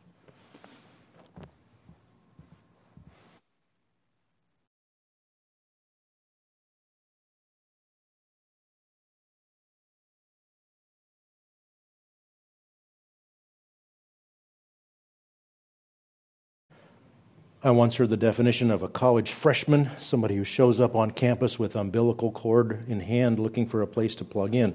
I 17.65 17.71
once 17.71 17.95
heard 17.95 18.11
the 18.11 18.17
definition 18.17 18.73
of 18.73 18.83
a 18.83 18.89
college 18.89 19.31
freshman 19.31 19.89
somebody 20.01 20.35
who 20.35 20.43
shows 20.43 20.81
up 20.81 20.97
on 20.97 21.13
campus 21.13 21.61
with 21.61 21.77
umbilical 21.77 22.33
cord 22.33 22.89
in 22.89 22.99
hand 22.99 23.39
looking 23.39 23.69
for 23.69 23.83
a 23.83 23.87
place 23.87 24.17
to 24.17 24.25
plug 24.25 24.57
in. 24.57 24.75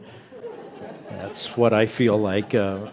That's 1.10 1.58
what 1.58 1.74
I 1.74 1.88
feel 1.88 2.18
like 2.18 2.56
uh, 2.56 2.88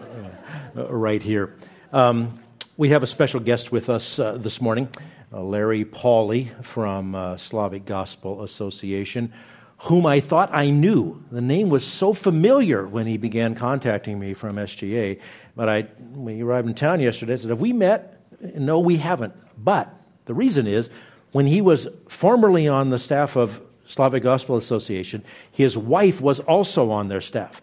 uh, 0.75 0.93
right 0.93 1.21
here. 1.21 1.55
Um, 1.93 2.37
we 2.75 2.89
have 2.89 3.03
a 3.03 3.07
special 3.07 3.39
guest 3.39 3.71
with 3.71 3.89
us 3.89 4.19
uh, 4.19 4.33
this 4.33 4.59
morning, 4.59 4.89
uh, 5.31 5.41
Larry 5.41 5.85
Pauley 5.85 6.61
from 6.61 7.15
uh, 7.15 7.37
Slavic 7.37 7.85
Gospel 7.85 8.43
Association, 8.43 9.31
whom 9.77 10.05
I 10.05 10.19
thought 10.19 10.49
I 10.51 10.71
knew. 10.71 11.23
The 11.31 11.39
name 11.39 11.69
was 11.69 11.85
so 11.85 12.11
familiar 12.11 12.85
when 12.85 13.07
he 13.07 13.15
began 13.15 13.55
contacting 13.55 14.19
me 14.19 14.33
from 14.33 14.57
SGA. 14.57 15.21
But 15.55 15.69
I, 15.69 15.83
when 15.83 16.35
he 16.35 16.41
arrived 16.41 16.67
in 16.67 16.75
town 16.75 16.99
yesterday, 16.99 17.31
I 17.31 17.35
said, 17.37 17.49
Have 17.49 17.61
we 17.61 17.71
met? 17.71 18.14
No, 18.41 18.79
we 18.79 18.97
haven't. 18.97 19.33
But 19.63 19.93
the 20.25 20.33
reason 20.33 20.67
is 20.67 20.89
when 21.31 21.47
he 21.47 21.61
was 21.61 21.87
formerly 22.07 22.67
on 22.67 22.89
the 22.89 22.99
staff 22.99 23.35
of 23.35 23.61
Slavic 23.85 24.23
Gospel 24.23 24.57
Association, 24.57 25.23
his 25.51 25.77
wife 25.77 26.21
was 26.21 26.39
also 26.41 26.91
on 26.91 27.07
their 27.07 27.21
staff. 27.21 27.61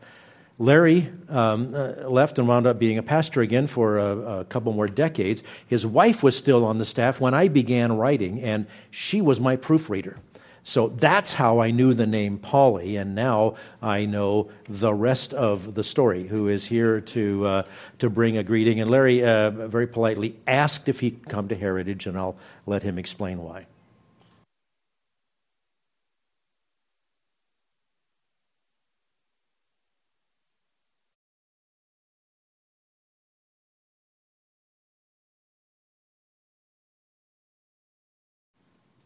Larry 0.58 1.08
um, 1.28 1.74
uh, 1.74 2.08
left 2.08 2.38
and 2.38 2.46
wound 2.46 2.66
up 2.66 2.78
being 2.78 2.98
a 2.98 3.02
pastor 3.02 3.40
again 3.40 3.66
for 3.66 3.98
a, 3.98 4.40
a, 4.40 4.44
couple 4.44 4.72
more 4.72 4.86
decades. 4.86 5.42
His 5.66 5.86
wife 5.86 6.22
was 6.22 6.36
still 6.36 6.64
on 6.64 6.78
the 6.78 6.84
staff 6.84 7.18
when 7.18 7.34
I 7.34 7.48
began 7.48 7.96
writing, 7.96 8.40
and 8.40 8.66
she 8.90 9.20
was 9.20 9.40
my 9.40 9.56
proofreader. 9.56 10.18
So 10.64 10.88
that's 10.88 11.34
how 11.34 11.58
I 11.58 11.72
knew 11.72 11.92
the 11.92 12.06
name 12.06 12.38
Polly, 12.38 12.96
and 12.96 13.16
now 13.16 13.56
I 13.80 14.04
know 14.04 14.48
the 14.68 14.94
rest 14.94 15.34
of 15.34 15.74
the 15.74 15.82
story, 15.82 16.28
who 16.28 16.48
is 16.48 16.64
here 16.66 17.00
to, 17.00 17.46
uh, 17.46 17.62
to 17.98 18.08
bring 18.08 18.36
a 18.36 18.44
greeting. 18.44 18.80
And 18.80 18.88
Larry 18.88 19.24
uh, 19.24 19.50
very 19.50 19.88
politely 19.88 20.38
asked 20.46 20.88
if 20.88 21.00
he'd 21.00 21.26
come 21.26 21.48
to 21.48 21.56
Heritage, 21.56 22.06
and 22.06 22.16
I'll 22.16 22.36
let 22.64 22.84
him 22.84 22.96
explain 22.96 23.38
why. 23.42 23.66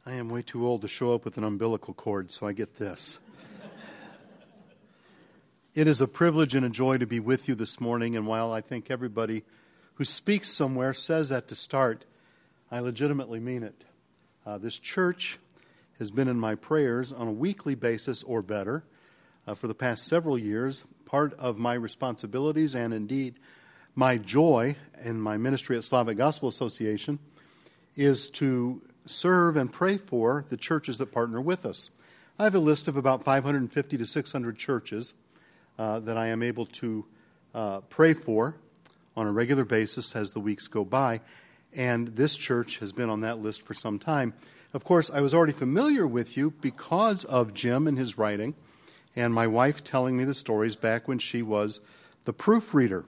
I 0.08 0.12
am 0.12 0.28
way 0.28 0.40
too 0.40 0.64
old 0.64 0.82
to 0.82 0.88
show 0.88 1.14
up 1.14 1.24
with 1.24 1.36
an 1.36 1.42
umbilical 1.42 1.92
cord, 1.92 2.30
so 2.30 2.46
I 2.46 2.52
get 2.52 2.76
this. 2.76 3.18
it 5.74 5.88
is 5.88 6.00
a 6.00 6.06
privilege 6.06 6.54
and 6.54 6.64
a 6.64 6.68
joy 6.68 6.98
to 6.98 7.06
be 7.06 7.18
with 7.18 7.48
you 7.48 7.56
this 7.56 7.80
morning, 7.80 8.14
and 8.14 8.24
while 8.24 8.52
I 8.52 8.60
think 8.60 8.88
everybody 8.88 9.42
who 9.94 10.04
speaks 10.04 10.48
somewhere 10.48 10.94
says 10.94 11.30
that 11.30 11.48
to 11.48 11.56
start, 11.56 12.04
I 12.70 12.78
legitimately 12.78 13.40
mean 13.40 13.64
it. 13.64 13.84
Uh, 14.46 14.58
this 14.58 14.78
church 14.78 15.40
has 15.98 16.12
been 16.12 16.28
in 16.28 16.38
my 16.38 16.54
prayers 16.54 17.12
on 17.12 17.26
a 17.26 17.32
weekly 17.32 17.74
basis 17.74 18.22
or 18.22 18.42
better 18.42 18.84
uh, 19.44 19.56
for 19.56 19.66
the 19.66 19.74
past 19.74 20.06
several 20.06 20.38
years. 20.38 20.84
Part 21.04 21.34
of 21.34 21.58
my 21.58 21.74
responsibilities 21.74 22.76
and 22.76 22.94
indeed 22.94 23.40
my 23.96 24.18
joy 24.18 24.76
in 25.02 25.20
my 25.20 25.36
ministry 25.36 25.76
at 25.76 25.82
Slavic 25.82 26.16
Gospel 26.16 26.48
Association 26.48 27.18
is 27.96 28.28
to 28.28 28.82
serve 29.08 29.56
and 29.56 29.72
pray 29.72 29.96
for 29.96 30.44
the 30.48 30.56
churches 30.56 30.98
that 30.98 31.12
partner 31.12 31.40
with 31.40 31.64
us. 31.64 31.90
I 32.38 32.44
have 32.44 32.54
a 32.54 32.60
list 32.60 32.88
of 32.88 32.96
about 32.96 33.24
550 33.24 33.96
to 33.96 34.06
600 34.06 34.58
churches 34.58 35.14
uh, 35.78 36.00
that 36.00 36.16
I 36.16 36.28
am 36.28 36.42
able 36.42 36.66
to 36.66 37.06
uh, 37.54 37.80
pray 37.88 38.12
for 38.12 38.56
on 39.16 39.26
a 39.26 39.32
regular 39.32 39.64
basis 39.64 40.14
as 40.14 40.32
the 40.32 40.40
weeks 40.40 40.68
go 40.68 40.84
by, 40.84 41.20
and 41.74 42.08
this 42.08 42.36
church 42.36 42.78
has 42.78 42.92
been 42.92 43.08
on 43.08 43.20
that 43.22 43.38
list 43.38 43.62
for 43.62 43.74
some 43.74 43.98
time. 43.98 44.34
Of 44.74 44.84
course, 44.84 45.10
I 45.10 45.20
was 45.20 45.32
already 45.32 45.52
familiar 45.54 46.06
with 46.06 46.36
you 46.36 46.50
because 46.50 47.24
of 47.24 47.54
Jim 47.54 47.86
and 47.86 47.96
his 47.96 48.18
writing, 48.18 48.54
and 49.14 49.32
my 49.32 49.46
wife 49.46 49.82
telling 49.82 50.16
me 50.16 50.24
the 50.24 50.34
stories 50.34 50.76
back 50.76 51.08
when 51.08 51.18
she 51.18 51.40
was 51.40 51.80
the 52.26 52.34
proofreader. 52.34 53.06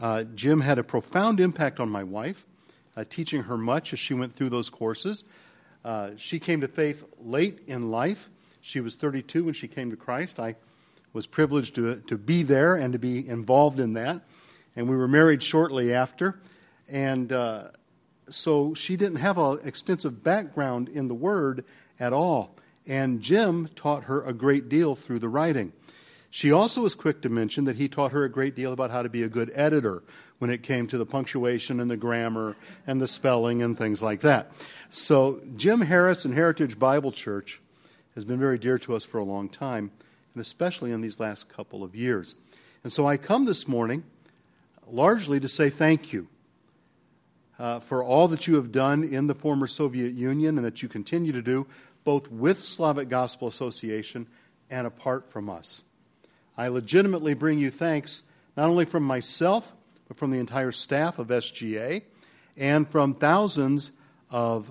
Uh, 0.00 0.24
Jim 0.24 0.62
had 0.62 0.78
a 0.78 0.84
profound 0.84 1.40
impact 1.40 1.78
on 1.78 1.90
my 1.90 2.02
wife 2.02 2.46
uh, 2.96 3.04
teaching 3.08 3.42
her 3.42 3.56
much 3.56 3.92
as 3.92 3.98
she 3.98 4.14
went 4.14 4.34
through 4.34 4.50
those 4.50 4.70
courses. 4.70 5.24
Uh, 5.84 6.10
she 6.16 6.38
came 6.38 6.60
to 6.60 6.68
faith 6.68 7.04
late 7.20 7.60
in 7.66 7.90
life. 7.90 8.30
She 8.60 8.80
was 8.80 8.96
32 8.96 9.44
when 9.44 9.54
she 9.54 9.68
came 9.68 9.90
to 9.90 9.96
Christ. 9.96 10.40
I 10.40 10.56
was 11.12 11.26
privileged 11.26 11.74
to, 11.76 11.96
to 12.06 12.16
be 12.16 12.42
there 12.42 12.76
and 12.76 12.92
to 12.92 12.98
be 12.98 13.26
involved 13.28 13.80
in 13.80 13.92
that. 13.94 14.22
And 14.76 14.88
we 14.88 14.96
were 14.96 15.08
married 15.08 15.42
shortly 15.42 15.92
after. 15.92 16.40
And 16.88 17.32
uh, 17.32 17.68
so 18.28 18.74
she 18.74 18.96
didn't 18.96 19.18
have 19.18 19.38
an 19.38 19.60
extensive 19.64 20.22
background 20.22 20.88
in 20.88 21.08
the 21.08 21.14
Word 21.14 21.64
at 22.00 22.12
all. 22.12 22.56
And 22.86 23.20
Jim 23.20 23.68
taught 23.76 24.04
her 24.04 24.22
a 24.22 24.32
great 24.32 24.68
deal 24.68 24.94
through 24.94 25.20
the 25.20 25.28
writing. 25.28 25.72
She 26.30 26.50
also 26.50 26.82
was 26.82 26.94
quick 26.94 27.22
to 27.22 27.28
mention 27.28 27.64
that 27.64 27.76
he 27.76 27.88
taught 27.88 28.12
her 28.12 28.24
a 28.24 28.28
great 28.28 28.56
deal 28.56 28.72
about 28.72 28.90
how 28.90 29.02
to 29.02 29.08
be 29.08 29.22
a 29.22 29.28
good 29.28 29.52
editor, 29.54 30.02
when 30.44 30.50
it 30.50 30.62
came 30.62 30.86
to 30.86 30.98
the 30.98 31.06
punctuation 31.06 31.80
and 31.80 31.90
the 31.90 31.96
grammar 31.96 32.54
and 32.86 33.00
the 33.00 33.06
spelling 33.06 33.62
and 33.62 33.78
things 33.78 34.02
like 34.02 34.20
that. 34.20 34.52
So, 34.90 35.40
Jim 35.56 35.80
Harris 35.80 36.26
and 36.26 36.34
Heritage 36.34 36.78
Bible 36.78 37.12
Church 37.12 37.62
has 38.14 38.26
been 38.26 38.38
very 38.38 38.58
dear 38.58 38.78
to 38.80 38.94
us 38.94 39.06
for 39.06 39.16
a 39.16 39.24
long 39.24 39.48
time, 39.48 39.90
and 40.34 40.42
especially 40.42 40.92
in 40.92 41.00
these 41.00 41.18
last 41.18 41.48
couple 41.48 41.82
of 41.82 41.96
years. 41.96 42.34
And 42.82 42.92
so, 42.92 43.06
I 43.06 43.16
come 43.16 43.46
this 43.46 43.66
morning 43.66 44.04
largely 44.86 45.40
to 45.40 45.48
say 45.48 45.70
thank 45.70 46.12
you. 46.12 46.28
Uh, 47.58 47.80
for 47.80 48.04
all 48.04 48.28
that 48.28 48.46
you 48.46 48.56
have 48.56 48.70
done 48.70 49.02
in 49.02 49.26
the 49.26 49.34
former 49.34 49.66
Soviet 49.66 50.12
Union 50.12 50.58
and 50.58 50.66
that 50.66 50.82
you 50.82 50.90
continue 50.90 51.32
to 51.32 51.40
do, 51.40 51.66
both 52.04 52.30
with 52.30 52.62
Slavic 52.62 53.08
Gospel 53.08 53.48
Association 53.48 54.26
and 54.70 54.86
apart 54.86 55.30
from 55.30 55.48
us. 55.48 55.84
I 56.54 56.68
legitimately 56.68 57.32
bring 57.32 57.58
you 57.58 57.70
thanks 57.70 58.24
not 58.58 58.68
only 58.68 58.84
from 58.84 59.04
myself, 59.04 59.72
but 60.08 60.16
from 60.16 60.30
the 60.30 60.38
entire 60.38 60.72
staff 60.72 61.18
of 61.18 61.28
SGA 61.28 62.02
and 62.56 62.88
from 62.88 63.14
thousands 63.14 63.92
of 64.30 64.70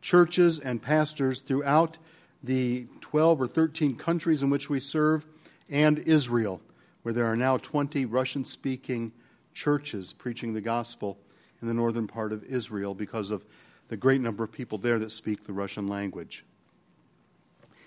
churches 0.00 0.58
and 0.58 0.82
pastors 0.82 1.40
throughout 1.40 1.98
the 2.42 2.86
12 3.00 3.40
or 3.40 3.46
13 3.46 3.96
countries 3.96 4.42
in 4.42 4.50
which 4.50 4.68
we 4.68 4.78
serve 4.78 5.26
and 5.70 5.98
Israel, 6.00 6.60
where 7.02 7.14
there 7.14 7.26
are 7.26 7.36
now 7.36 7.56
20 7.56 8.04
Russian 8.04 8.44
speaking 8.44 9.12
churches 9.54 10.12
preaching 10.12 10.52
the 10.52 10.60
gospel 10.60 11.18
in 11.62 11.68
the 11.68 11.74
northern 11.74 12.06
part 12.06 12.32
of 12.32 12.44
Israel 12.44 12.94
because 12.94 13.30
of 13.30 13.44
the 13.88 13.96
great 13.96 14.20
number 14.20 14.44
of 14.44 14.52
people 14.52 14.78
there 14.78 14.98
that 14.98 15.12
speak 15.12 15.46
the 15.46 15.52
Russian 15.52 15.86
language. 15.86 16.44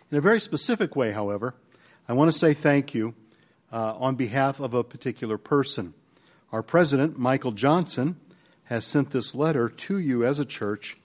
In 0.09 0.17
a 0.17 0.21
very 0.21 0.39
specific 0.39 0.95
way, 0.95 1.11
however, 1.11 1.53
I 2.07 2.13
want 2.13 2.31
to 2.31 2.37
say 2.37 2.53
thank 2.53 2.93
you 2.93 3.13
uh, 3.71 3.95
on 3.97 4.15
behalf 4.15 4.59
of 4.59 4.73
a 4.73 4.83
particular 4.83 5.37
person. 5.37 5.93
Our 6.49 6.63
president, 6.63 7.19
Michael 7.19 7.51
Johnson, 7.51 8.15
has 8.65 8.85
sent 8.85 9.11
this 9.11 9.35
letter 9.35 9.67
to 9.67 9.97
you 9.97 10.23
as 10.25 10.39
a 10.39 10.45
church, 10.45 10.95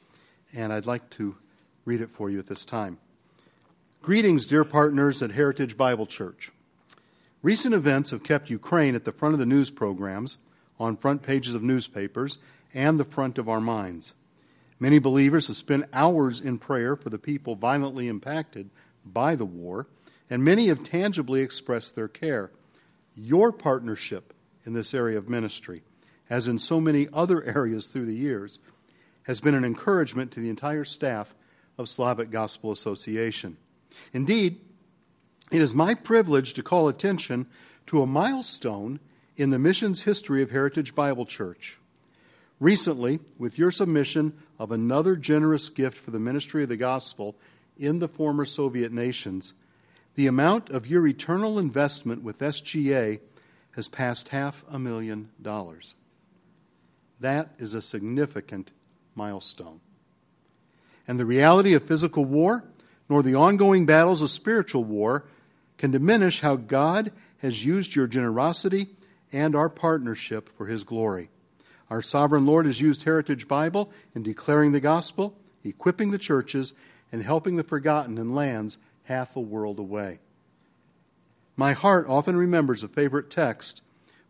and 0.55 0.72
I'd 0.72 0.86
like 0.86 1.11
to 1.11 1.36
read 1.84 2.01
it 2.01 2.11
for 2.11 2.30
you 2.30 2.38
at 2.38 2.47
this 2.47 2.64
time. 2.64 2.99
Greetings, 4.03 4.47
dear 4.47 4.62
partners 4.62 5.20
at 5.20 5.32
Heritage 5.32 5.76
Bible 5.76 6.07
Church. 6.07 6.53
Recent 7.43 7.74
events 7.74 8.12
have 8.12 8.22
kept 8.22 8.51
Ukraine 8.51 8.95
at 8.95 9.03
the 9.03 9.11
front 9.11 9.32
of 9.32 9.40
the 9.40 9.47
news 9.47 9.68
programs, 9.68 10.38
on 10.78 10.97
front 10.97 11.24
pages 11.24 11.57
of 11.57 11.62
newspapers, 11.64 12.38
and 12.72 13.01
the 13.01 13.05
front 13.05 13.36
of 13.36 13.49
our 13.49 13.61
minds. 13.61 14.14
Many 14.78 15.01
believers 15.01 15.49
have 15.49 15.57
spent 15.57 15.86
hours 15.93 16.40
in 16.40 16.59
prayer 16.59 16.95
for 16.95 17.11
the 17.11 17.18
people 17.18 17.57
violently 17.57 18.07
impacted 18.07 18.70
by 19.05 19.34
the 19.34 19.45
war, 19.45 19.88
and 20.30 20.45
many 20.45 20.68
have 20.68 20.84
tangibly 20.84 21.40
expressed 21.40 21.97
their 21.97 22.07
care. 22.07 22.53
Your 23.16 23.51
partnership 23.51 24.31
in 24.64 24.72
this 24.72 24.94
area 24.94 25.18
of 25.18 25.28
ministry, 25.28 25.82
as 26.30 26.48
in 26.48 26.58
so 26.58 26.80
many 26.80 27.08
other 27.12 27.42
areas 27.56 27.88
through 27.88 28.06
the 28.06 28.14
years, 28.14 28.58
has 29.24 29.40
been 29.40 29.54
an 29.54 29.64
encouragement 29.64 30.30
to 30.32 30.40
the 30.40 30.50
entire 30.50 30.84
staff 30.84 31.34
of 31.78 31.88
Slavic 31.88 32.30
Gospel 32.30 32.70
Association. 32.70 33.56
Indeed, 34.12 34.60
it 35.50 35.60
is 35.60 35.74
my 35.74 35.94
privilege 35.94 36.54
to 36.54 36.62
call 36.62 36.88
attention 36.88 37.46
to 37.86 38.02
a 38.02 38.06
milestone 38.06 39.00
in 39.36 39.50
the 39.50 39.58
missions 39.58 40.02
history 40.02 40.42
of 40.42 40.50
Heritage 40.50 40.94
Bible 40.94 41.26
Church. 41.26 41.78
Recently, 42.60 43.20
with 43.38 43.58
your 43.58 43.70
submission 43.70 44.34
of 44.58 44.70
another 44.70 45.16
generous 45.16 45.68
gift 45.68 45.98
for 45.98 46.10
the 46.10 46.20
ministry 46.20 46.62
of 46.62 46.68
the 46.68 46.76
gospel 46.76 47.36
in 47.76 47.98
the 47.98 48.08
former 48.08 48.44
Soviet 48.44 48.92
nations, 48.92 49.52
the 50.14 50.26
amount 50.26 50.70
of 50.70 50.86
your 50.86 51.06
eternal 51.06 51.58
investment 51.58 52.22
with 52.22 52.40
SGA 52.40 53.20
has 53.74 53.88
passed 53.88 54.28
half 54.28 54.64
a 54.70 54.78
million 54.78 55.30
dollars. 55.40 55.94
That 57.20 57.50
is 57.58 57.74
a 57.74 57.82
significant 57.82 58.72
milestone. 59.14 59.80
And 61.06 61.18
the 61.18 61.26
reality 61.26 61.74
of 61.74 61.84
physical 61.84 62.24
war, 62.24 62.64
nor 63.08 63.22
the 63.22 63.34
ongoing 63.34 63.86
battles 63.86 64.22
of 64.22 64.30
spiritual 64.30 64.84
war, 64.84 65.24
can 65.78 65.90
diminish 65.90 66.40
how 66.40 66.56
God 66.56 67.12
has 67.38 67.64
used 67.64 67.94
your 67.94 68.06
generosity 68.06 68.88
and 69.32 69.56
our 69.56 69.68
partnership 69.68 70.48
for 70.48 70.66
His 70.66 70.84
glory. 70.84 71.30
Our 71.90 72.02
sovereign 72.02 72.46
Lord 72.46 72.66
has 72.66 72.80
used 72.80 73.04
Heritage 73.04 73.48
Bible 73.48 73.90
in 74.14 74.22
declaring 74.22 74.72
the 74.72 74.80
gospel, 74.80 75.36
equipping 75.64 76.10
the 76.10 76.18
churches, 76.18 76.72
and 77.10 77.22
helping 77.22 77.56
the 77.56 77.64
forgotten 77.64 78.16
in 78.16 78.34
lands 78.34 78.78
half 79.04 79.36
a 79.36 79.40
world 79.40 79.78
away. 79.78 80.20
My 81.57 81.72
heart 81.72 82.07
often 82.09 82.36
remembers 82.36 82.82
a 82.82 82.88
favorite 82.88 83.30
text 83.30 83.82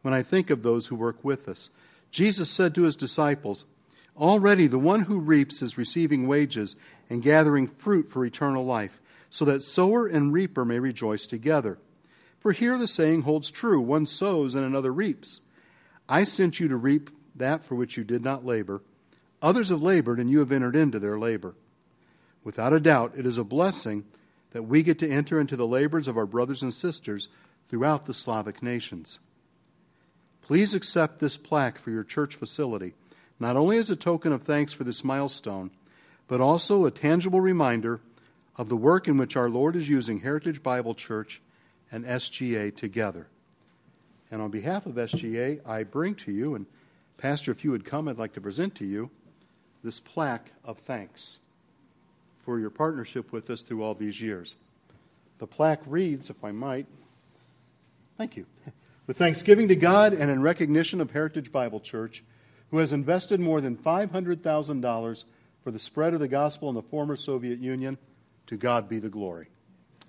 when 0.03 0.12
I 0.12 0.23
think 0.23 0.51
of 0.51 0.62
those 0.62 0.89
who 0.89 0.97
work 0.97 1.23
with 1.25 1.49
us. 1.49 1.70
Jesus 2.11 2.51
said 2.51 2.75
to 2.75 2.83
his 2.83 2.97
disciples, 2.97 3.66
Already 4.16 4.66
the 4.66 4.79
one 4.79 5.03
who 5.03 5.18
reaps 5.18 5.62
is 5.62 5.79
receiving 5.79 6.27
wages 6.27 6.77
and 7.09 7.23
gathering 7.23 7.66
fruit 7.66 8.09
for 8.09 8.25
eternal 8.25 8.64
life, 8.64 9.01
so 9.31 9.45
that 9.47 9.62
sower 9.62 10.07
and 10.07 10.33
reaper 10.33 10.64
may 10.64 10.79
rejoice 10.79 11.27
together. 11.27 11.79
For 12.39 12.53
here 12.53 12.77
the 12.77 12.89
saying 12.89 13.23
holds 13.23 13.51
true 13.51 13.81
one 13.81 14.05
sows 14.05 14.55
and 14.55 14.64
another 14.64 14.93
reaps. 14.93 15.41
I 16.09 16.25
sent 16.25 16.61
you 16.61 16.68
to 16.68 16.77
reap 16.77 17.09
that 17.35 17.64
for 17.64 17.75
which 17.75 17.97
you 17.97 18.05
did 18.05 18.23
not 18.23 18.45
labor. 18.45 18.83
Others 19.41 19.70
have 19.70 19.83
labored, 19.83 20.18
and 20.18 20.31
you 20.31 20.41
have 20.41 20.53
entered 20.53 20.77
into 20.77 20.99
their 20.99 21.18
labor. 21.18 21.55
Without 22.45 22.73
a 22.73 22.81
doubt, 22.81 23.12
it 23.16 23.25
is 23.25 23.39
a 23.39 23.45
blessing 23.45 24.05
that 24.53 24.64
we 24.64 24.82
get 24.82 24.98
to 25.00 25.11
enter 25.11 25.40
into 25.40 25.57
the 25.57 25.66
labors 25.66 26.09
of 26.09 26.16
our 26.16 26.26
brothers 26.26 26.62
and 26.62 26.72
sisters 26.72 27.28
throughout 27.68 28.05
the 28.05 28.14
Slavic 28.14 28.62
nations. 28.62 29.18
Please 30.42 30.74
accept 30.74 31.18
this 31.18 31.38
plaque 31.38 31.78
for 31.78 31.90
your 31.90 32.05
church 32.05 32.34
facility, 32.34 32.94
not 33.40 33.57
only 33.57 33.78
as 33.78 33.90
a 33.90 33.96
token 33.96 34.32
of 34.32 34.42
thanks 34.42 34.72
for 34.72 34.84
this 34.84 35.05
milestone, 35.05 35.70
but 36.28 36.40
also 36.40 36.84
a 36.84 36.90
tangible 36.90 37.40
reminder 37.40 38.00
of 38.57 38.68
the 38.68 38.76
work 38.76 39.09
in 39.09 39.16
which 39.16 39.36
our 39.36 39.48
Lord 39.48 39.76
is 39.76 39.88
using 39.88 40.20
Heritage 40.20 40.62
Bible 40.62 40.94
Church 40.94 41.40
and 41.90 42.05
SGA 42.05 42.74
together. 42.76 43.28
And 44.30 44.42
on 44.42 44.50
behalf 44.50 44.86
of 44.86 44.94
SGA, 44.94 45.66
I 45.66 45.84
bring 45.84 46.14
to 46.16 46.32
you, 46.32 46.55
and 46.55 46.66
Pastor, 47.16 47.50
if 47.50 47.64
you 47.64 47.70
would 47.70 47.84
come, 47.84 48.09
I'd 48.09 48.18
like 48.18 48.32
to 48.34 48.40
present 48.40 48.74
to 48.76 48.84
you 48.84 49.11
this 49.82 50.00
plaque 50.00 50.53
of 50.64 50.78
thanks 50.78 51.40
for 52.43 52.59
your 52.59 52.70
partnership 52.70 53.32
with 53.32 53.49
us 53.49 53.62
through 53.62 53.82
all 53.82 53.95
these 53.95 54.20
years. 54.20 54.57
The 55.38 55.47
plaque 55.47 55.80
reads, 55.86 56.28
if 56.28 56.45
I 56.45 56.53
might, 56.53 56.86
thank 58.18 58.36
you. 58.36 58.47
With 59.07 59.16
thanksgiving 59.16 59.66
to 59.68 59.74
God 59.74 60.12
and 60.12 60.30
in 60.30 60.43
recognition 60.43 61.01
of 61.01 61.11
Heritage 61.11 61.51
Bible 61.51 61.80
Church, 61.80 62.22
who 62.70 62.78
has 62.78 62.93
invested 62.93 63.40
more 63.40 63.61
than 63.61 63.76
$500,000 63.76 65.24
for 65.62 65.70
the 65.70 65.78
spread 65.78 66.14
of 66.14 66.20
the 66.20 66.28
gospel 66.28 66.68
in 66.68 66.74
the 66.74 66.82
former 66.82 67.16
Soviet 67.16 67.59
Union, 67.59 67.99
to 68.47 68.57
God 68.57 68.88
be 68.88 68.99
the 68.99 69.09
glory. 69.09 69.49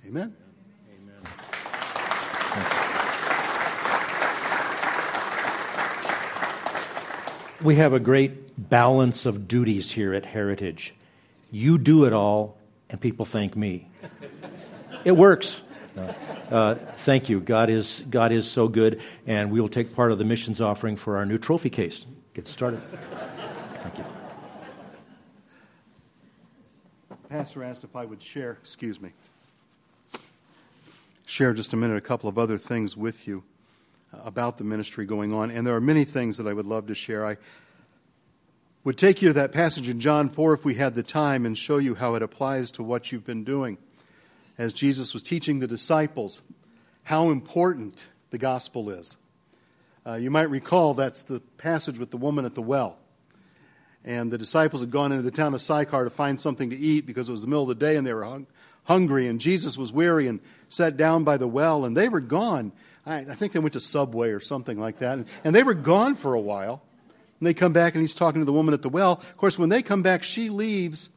Amen. 0.06 0.36
Amen. 1.02 1.16
We 7.62 7.76
have 7.78 7.94
a 7.94 8.00
great 8.00 8.70
balance 8.70 9.26
of 9.26 9.48
duties 9.48 9.92
here 9.92 10.14
at 10.14 10.26
Heritage. 10.26 10.94
You 11.54 11.78
do 11.78 12.06
it 12.06 12.14
all, 12.14 12.58
and 12.90 13.00
people 13.00 13.28
thank 13.28 13.56
me. 13.56 13.88
It 15.06 15.12
works. 15.12 15.62
Uh, 16.50 16.74
thank 16.74 17.30
you. 17.30 17.40
God 17.40 17.70
is, 17.70 18.04
God 18.10 18.32
is 18.32 18.50
so 18.50 18.68
good, 18.68 19.02
and 19.28 19.52
we 19.52 19.62
will 19.62 19.70
take 19.70 19.96
part 19.96 20.12
of 20.12 20.18
the 20.18 20.26
missions 20.26 20.62
offering 20.62 20.96
for 20.96 21.16
our 21.16 21.28
new 21.28 21.38
trophy 21.38 21.70
case. 21.70 22.08
Get 22.34 22.48
started. 22.48 22.82
Thank 23.82 24.00
you. 24.00 24.06
Pastor 27.30 27.64
asked 27.64 27.84
if 27.84 27.96
I 27.96 28.04
would 28.04 28.24
share, 28.24 28.58
excuse 28.60 29.00
me, 29.00 29.12
share 31.28 31.54
just 31.54 31.72
a 31.74 31.78
minute 31.78 31.98
a 31.98 32.02
couple 32.02 32.28
of 32.30 32.40
other 32.40 32.58
things 32.58 32.98
with 32.98 33.28
you 33.28 33.44
about 34.12 34.58
the 34.58 34.64
ministry 34.64 35.06
going 35.06 35.32
on. 35.32 35.52
And 35.52 35.68
there 35.68 35.76
are 35.76 35.82
many 35.82 36.04
things 36.04 36.38
that 36.38 36.48
I 36.48 36.54
would 36.54 36.66
love 36.66 36.88
to 36.88 36.96
share. 36.96 37.24
I 37.28 37.38
would 38.84 38.98
take 38.98 39.22
you 39.22 39.30
to 39.30 39.34
that 39.34 39.52
passage 39.52 39.88
in 39.88 40.00
John 40.00 40.28
4 40.28 40.54
if 40.54 40.66
we 40.66 40.76
had 40.76 40.94
the 40.94 41.04
time 41.04 41.46
and 41.46 41.58
show 41.58 41.78
you 41.78 41.96
how 41.96 42.16
it 42.16 42.22
applies 42.22 42.72
to 42.74 42.84
what 42.84 43.12
you've 43.12 43.26
been 43.26 43.44
doing. 43.44 43.78
As 44.58 44.74
Jesus 44.74 45.14
was 45.14 45.24
teaching 45.24 45.60
the 45.60 45.68
disciples 45.68 46.42
how 47.04 47.30
important 47.30 48.08
the 48.30 48.38
gospel 48.38 48.90
is. 48.90 49.18
Uh, 50.06 50.16
you 50.16 50.30
might 50.30 50.50
recall 50.50 50.94
that's 50.94 51.24
the 51.24 51.40
passage 51.58 51.98
with 51.98 52.12
the 52.12 52.18
woman 52.18 52.46
at 52.46 52.56
the 52.56 52.62
well. 52.62 52.98
And 54.04 54.32
the 54.32 54.38
disciples 54.38 54.82
had 54.82 54.92
gone 54.92 55.12
into 55.14 55.24
the 55.24 55.32
town 55.32 55.54
of 55.54 55.62
Sychar 55.62 56.04
to 56.04 56.10
find 56.10 56.40
something 56.40 56.70
to 56.70 56.78
eat 56.78 57.06
because 57.06 57.30
it 57.30 57.32
was 57.32 57.42
the 57.42 57.48
middle 57.48 57.64
of 57.64 57.70
the 57.70 57.76
day 57.76 57.96
and 57.96 58.06
they 58.06 58.14
were 58.14 58.26
hung- 58.26 58.48
hungry. 58.84 59.28
And 59.28 59.40
Jesus 59.40 59.78
was 59.78 59.94
weary 59.94 60.28
and 60.28 60.42
sat 60.68 60.98
down 60.98 61.24
by 61.24 61.38
the 61.38 61.48
well, 61.48 61.86
and 61.86 61.96
they 61.96 62.10
were 62.10 62.20
gone. 62.20 62.74
I, 63.06 63.20
I 63.20 63.36
think 63.36 63.54
they 63.54 63.60
went 63.60 63.74
to 63.74 63.80
Subway 63.80 64.32
or 64.32 64.42
something 64.42 64.78
like 64.78 64.98
that. 64.98 65.14
And, 65.14 65.26
and 65.46 65.56
they 65.56 65.64
were 65.64 65.74
gone 65.74 66.16
for 66.16 66.34
a 66.34 66.40
while. 66.40 66.82
And 67.44 67.48
they 67.50 67.54
come 67.54 67.74
back 67.74 67.94
and 67.94 68.02
he's 68.02 68.14
talking 68.14 68.40
to 68.40 68.46
the 68.46 68.54
woman 68.54 68.74
at 68.74 68.84
the 68.84 68.88
well. 68.88 69.12
Of 69.12 69.36
course, 69.36 69.60
when 69.60 69.68
they 69.68 69.82
come 69.82 70.02
back, 70.02 70.24
she 70.24 70.48
leaves 70.48 71.10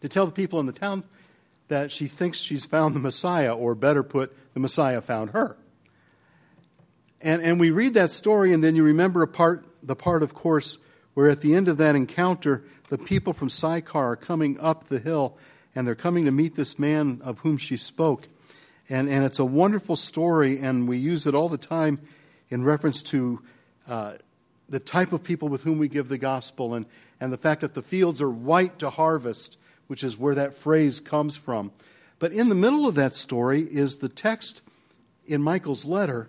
to 0.00 0.08
tell 0.08 0.24
the 0.24 0.32
people 0.32 0.58
in 0.58 0.64
the 0.64 0.72
town 0.72 1.04
that 1.68 1.92
she 1.92 2.06
thinks 2.06 2.38
she's 2.38 2.64
found 2.64 2.96
the 2.96 3.00
Messiah, 3.00 3.54
or 3.54 3.74
better 3.74 4.02
put, 4.02 4.34
the 4.54 4.60
Messiah 4.60 5.02
found 5.02 5.32
her. 5.32 5.58
And, 7.20 7.42
and 7.42 7.60
we 7.60 7.70
read 7.70 7.92
that 7.92 8.10
story, 8.10 8.54
and 8.54 8.64
then 8.64 8.74
you 8.74 8.84
remember 8.84 9.20
a 9.20 9.28
part, 9.28 9.66
the 9.82 9.94
part, 9.94 10.22
of 10.22 10.32
course, 10.32 10.78
where 11.12 11.28
at 11.28 11.40
the 11.40 11.54
end 11.54 11.68
of 11.68 11.76
that 11.76 11.94
encounter, 11.94 12.64
the 12.88 12.96
people 12.96 13.34
from 13.34 13.50
Sychar 13.50 13.98
are 13.98 14.16
coming 14.16 14.58
up 14.60 14.84
the 14.84 14.98
hill, 14.98 15.36
and 15.74 15.86
they're 15.86 15.94
coming 15.94 16.24
to 16.24 16.30
meet 16.30 16.54
this 16.54 16.78
man 16.78 17.20
of 17.22 17.40
whom 17.40 17.58
she 17.58 17.76
spoke. 17.76 18.28
And, 18.88 19.10
and 19.10 19.26
it's 19.26 19.40
a 19.40 19.44
wonderful 19.44 19.96
story, 19.96 20.58
and 20.58 20.88
we 20.88 20.96
use 20.96 21.26
it 21.26 21.34
all 21.34 21.50
the 21.50 21.58
time 21.58 22.00
in 22.48 22.64
reference 22.64 23.02
to 23.02 23.42
uh, 23.86 24.14
the 24.68 24.80
type 24.80 25.12
of 25.12 25.22
people 25.22 25.48
with 25.48 25.62
whom 25.62 25.78
we 25.78 25.88
give 25.88 26.08
the 26.08 26.18
gospel 26.18 26.74
and, 26.74 26.86
and 27.20 27.32
the 27.32 27.38
fact 27.38 27.60
that 27.60 27.74
the 27.74 27.82
fields 27.82 28.20
are 28.20 28.30
white 28.30 28.78
to 28.80 28.90
harvest, 28.90 29.58
which 29.86 30.02
is 30.02 30.16
where 30.16 30.34
that 30.34 30.54
phrase 30.54 31.00
comes 31.00 31.36
from. 31.36 31.72
But 32.18 32.32
in 32.32 32.48
the 32.48 32.54
middle 32.54 32.86
of 32.86 32.94
that 32.96 33.14
story 33.14 33.62
is 33.62 33.98
the 33.98 34.08
text 34.08 34.62
in 35.26 35.42
Michael's 35.42 35.84
letter 35.84 36.28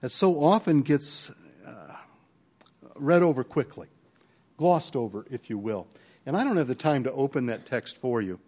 that 0.00 0.10
so 0.10 0.42
often 0.42 0.82
gets 0.82 1.30
uh, 1.66 1.94
read 2.96 3.22
over 3.22 3.42
quickly, 3.42 3.88
glossed 4.56 4.94
over, 4.94 5.26
if 5.30 5.48
you 5.48 5.58
will. 5.58 5.86
And 6.26 6.36
I 6.36 6.44
don't 6.44 6.56
have 6.56 6.68
the 6.68 6.74
time 6.74 7.04
to 7.04 7.12
open 7.12 7.46
that 7.46 7.66
text 7.66 7.98
for 7.98 8.20
you, 8.20 8.38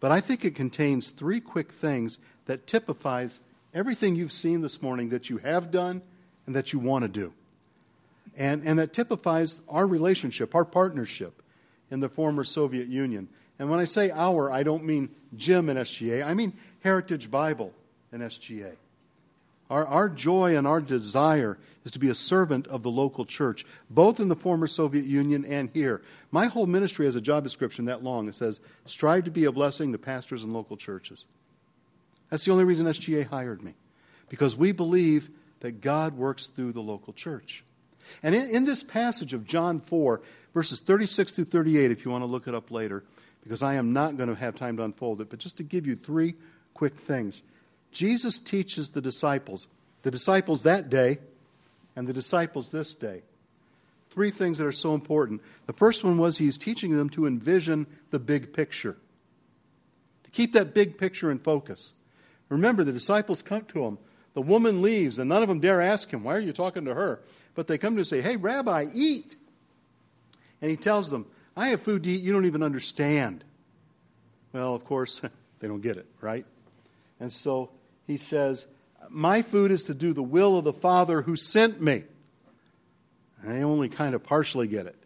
but 0.00 0.10
I 0.10 0.20
think 0.20 0.44
it 0.44 0.54
contains 0.54 1.10
three 1.10 1.40
quick 1.40 1.72
things 1.72 2.18
that 2.46 2.66
typifies 2.66 3.40
everything 3.72 4.14
you've 4.14 4.32
seen 4.32 4.60
this 4.60 4.80
morning 4.80 5.08
that 5.08 5.28
you 5.28 5.38
have 5.38 5.70
done 5.70 6.02
and 6.46 6.54
that 6.54 6.72
you 6.72 6.78
want 6.78 7.02
to 7.02 7.08
do 7.08 7.32
and, 8.36 8.62
and 8.64 8.78
that 8.78 8.92
typifies 8.92 9.60
our 9.68 9.86
relationship, 9.86 10.54
our 10.54 10.64
partnership 10.64 11.42
in 11.90 12.00
the 12.00 12.08
former 12.08 12.44
Soviet 12.44 12.88
Union. 12.88 13.28
And 13.58 13.70
when 13.70 13.78
I 13.78 13.84
say 13.84 14.10
our, 14.10 14.50
I 14.50 14.62
don't 14.62 14.84
mean 14.84 15.10
Jim 15.36 15.68
and 15.68 15.78
SGA, 15.78 16.24
I 16.24 16.34
mean 16.34 16.52
Heritage 16.80 17.30
Bible 17.30 17.72
and 18.12 18.22
SGA. 18.22 18.72
Our, 19.70 19.86
our 19.86 20.08
joy 20.08 20.56
and 20.56 20.66
our 20.66 20.80
desire 20.80 21.58
is 21.84 21.92
to 21.92 21.98
be 21.98 22.10
a 22.10 22.14
servant 22.14 22.66
of 22.66 22.82
the 22.82 22.90
local 22.90 23.24
church, 23.24 23.64
both 23.88 24.20
in 24.20 24.28
the 24.28 24.36
former 24.36 24.66
Soviet 24.66 25.04
Union 25.04 25.44
and 25.44 25.70
here. 25.72 26.02
My 26.30 26.46
whole 26.46 26.66
ministry 26.66 27.06
has 27.06 27.16
a 27.16 27.20
job 27.20 27.44
description 27.44 27.86
that 27.86 28.04
long. 28.04 28.28
It 28.28 28.34
says, 28.34 28.60
strive 28.84 29.24
to 29.24 29.30
be 29.30 29.44
a 29.44 29.52
blessing 29.52 29.92
to 29.92 29.98
pastors 29.98 30.44
and 30.44 30.52
local 30.52 30.76
churches. 30.76 31.24
That's 32.30 32.44
the 32.44 32.52
only 32.52 32.64
reason 32.64 32.86
SGA 32.86 33.26
hired 33.26 33.62
me, 33.62 33.74
because 34.28 34.56
we 34.56 34.72
believe 34.72 35.30
that 35.60 35.80
God 35.80 36.14
works 36.14 36.48
through 36.48 36.72
the 36.72 36.82
local 36.82 37.12
church. 37.12 37.64
And 38.22 38.34
in, 38.34 38.48
in, 38.50 38.64
this 38.64 38.82
passage 38.82 39.32
of 39.32 39.44
John 39.46 39.80
4, 39.80 40.20
verses 40.52 40.80
36 40.80 41.32
through 41.32 41.44
38, 41.46 41.90
if 41.90 42.04
you 42.04 42.10
want 42.10 42.22
to 42.22 42.26
look 42.26 42.46
it 42.46 42.54
up 42.54 42.70
later, 42.70 43.04
because 43.42 43.62
I 43.62 43.74
am 43.74 43.92
not 43.92 44.16
going 44.16 44.28
to 44.28 44.34
have 44.34 44.54
time 44.54 44.76
to 44.78 44.84
unfold 44.84 45.20
it, 45.20 45.30
but 45.30 45.38
just 45.38 45.56
to 45.58 45.62
give 45.62 45.86
you 45.86 45.96
three 45.96 46.34
quick 46.72 46.96
things. 46.98 47.42
Jesus 47.92 48.38
teaches 48.38 48.90
the 48.90 49.00
disciples, 49.00 49.68
the 50.02 50.10
disciples 50.10 50.64
that 50.64 50.90
day 50.90 51.18
and 51.96 52.06
the 52.06 52.12
disciples 52.12 52.70
this 52.70 52.94
day. 52.94 53.22
Three 54.10 54.30
things 54.30 54.58
that 54.58 54.66
are 54.66 54.72
so 54.72 54.94
important. 54.94 55.42
The 55.66 55.72
first 55.72 56.04
one 56.04 56.18
was 56.18 56.38
he's 56.38 56.58
teaching 56.58 56.96
them 56.96 57.08
to 57.10 57.26
envision 57.26 57.86
the 58.10 58.18
big 58.18 58.52
picture, 58.52 58.96
to 60.24 60.30
keep 60.30 60.52
that 60.52 60.74
big 60.74 60.98
picture 60.98 61.30
in 61.30 61.38
focus. 61.38 61.94
Remember, 62.48 62.84
the 62.84 62.92
disciples 62.92 63.42
come 63.42 63.64
to 63.66 63.84
him. 63.84 63.98
The 64.34 64.42
woman 64.42 64.82
leaves, 64.82 65.18
and 65.18 65.28
none 65.28 65.42
of 65.42 65.48
them 65.48 65.60
dare 65.60 65.80
ask 65.80 66.10
him, 66.10 66.24
Why 66.24 66.34
are 66.34 66.40
you 66.40 66.52
talking 66.52 66.84
to 66.84 66.94
her? 66.94 67.20
But 67.54 67.66
they 67.66 67.78
come 67.78 67.96
to 67.96 68.04
say, 68.04 68.20
Hey, 68.20 68.36
Rabbi, 68.36 68.86
eat. 68.92 69.36
And 70.60 70.70
he 70.70 70.76
tells 70.76 71.10
them, 71.10 71.26
I 71.56 71.68
have 71.68 71.82
food 71.82 72.02
to 72.04 72.10
eat 72.10 72.22
you 72.22 72.32
don't 72.32 72.46
even 72.46 72.62
understand. 72.62 73.44
Well, 74.52 74.74
of 74.74 74.84
course, 74.84 75.20
they 75.60 75.68
don't 75.68 75.82
get 75.82 75.96
it, 75.96 76.06
right? 76.20 76.46
And 77.20 77.32
so 77.32 77.70
he 78.06 78.16
says, 78.16 78.66
My 79.08 79.42
food 79.42 79.70
is 79.70 79.84
to 79.84 79.94
do 79.94 80.12
the 80.12 80.22
will 80.22 80.56
of 80.58 80.64
the 80.64 80.72
Father 80.72 81.22
who 81.22 81.36
sent 81.36 81.80
me. 81.80 82.04
And 83.42 83.54
they 83.54 83.62
only 83.62 83.88
kind 83.88 84.14
of 84.14 84.22
partially 84.22 84.66
get 84.66 84.86
it. 84.86 84.96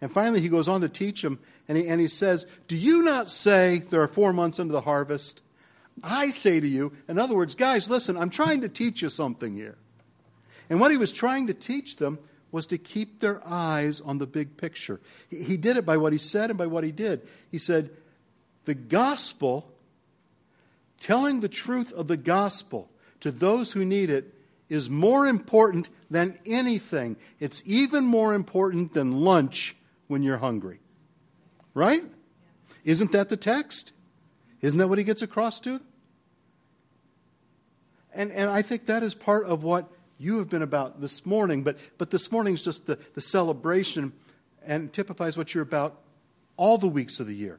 And 0.00 0.12
finally, 0.12 0.40
he 0.40 0.48
goes 0.48 0.68
on 0.68 0.80
to 0.82 0.88
teach 0.88 1.22
them, 1.22 1.40
and 1.66 1.76
he, 1.76 1.88
and 1.88 2.00
he 2.00 2.08
says, 2.08 2.46
Do 2.68 2.76
you 2.76 3.02
not 3.02 3.28
say 3.28 3.78
there 3.78 4.02
are 4.02 4.08
four 4.08 4.32
months 4.32 4.58
into 4.58 4.72
the 4.72 4.82
harvest? 4.82 5.42
I 6.02 6.30
say 6.30 6.60
to 6.60 6.68
you, 6.68 6.92
in 7.08 7.18
other 7.18 7.34
words, 7.34 7.54
guys, 7.56 7.90
listen, 7.90 8.16
I'm 8.16 8.30
trying 8.30 8.60
to 8.60 8.68
teach 8.68 9.02
you 9.02 9.08
something 9.08 9.54
here. 9.54 9.76
And 10.70 10.80
what 10.80 10.90
he 10.90 10.96
was 10.96 11.12
trying 11.12 11.46
to 11.46 11.54
teach 11.54 11.96
them 11.96 12.18
was 12.50 12.66
to 12.68 12.78
keep 12.78 13.20
their 13.20 13.46
eyes 13.46 14.00
on 14.00 14.18
the 14.18 14.26
big 14.26 14.56
picture. 14.56 15.00
He 15.30 15.56
did 15.56 15.76
it 15.76 15.84
by 15.84 15.96
what 15.96 16.12
he 16.12 16.18
said 16.18 16.50
and 16.50 16.58
by 16.58 16.66
what 16.66 16.84
he 16.84 16.92
did. 16.92 17.26
He 17.50 17.58
said, 17.58 17.90
The 18.64 18.74
gospel, 18.74 19.70
telling 21.00 21.40
the 21.40 21.48
truth 21.48 21.92
of 21.92 22.08
the 22.08 22.16
gospel 22.16 22.90
to 23.20 23.30
those 23.30 23.72
who 23.72 23.84
need 23.84 24.10
it, 24.10 24.34
is 24.68 24.90
more 24.90 25.26
important 25.26 25.88
than 26.10 26.38
anything. 26.46 27.16
It's 27.40 27.62
even 27.64 28.04
more 28.04 28.34
important 28.34 28.92
than 28.92 29.12
lunch 29.12 29.76
when 30.08 30.22
you're 30.22 30.38
hungry. 30.38 30.80
Right? 31.74 32.04
Isn't 32.84 33.12
that 33.12 33.28
the 33.28 33.36
text? 33.36 33.92
Isn't 34.60 34.78
that 34.78 34.88
what 34.88 34.98
he 34.98 35.04
gets 35.04 35.22
across 35.22 35.60
to? 35.60 35.80
And, 38.14 38.32
and 38.32 38.50
I 38.50 38.62
think 38.62 38.86
that 38.86 39.02
is 39.02 39.14
part 39.14 39.44
of 39.44 39.62
what 39.62 39.90
you 40.18 40.38
have 40.38 40.50
been 40.50 40.62
about 40.62 41.00
this 41.00 41.24
morning, 41.24 41.62
but, 41.62 41.78
but 41.96 42.10
this 42.10 42.30
morning 42.30 42.54
is 42.54 42.62
just 42.62 42.86
the, 42.86 42.98
the 43.14 43.20
celebration 43.20 44.12
and 44.64 44.92
typifies 44.92 45.38
what 45.38 45.54
you're 45.54 45.62
about 45.62 46.00
all 46.56 46.76
the 46.76 46.88
weeks 46.88 47.20
of 47.20 47.26
the 47.26 47.34
year. 47.34 47.58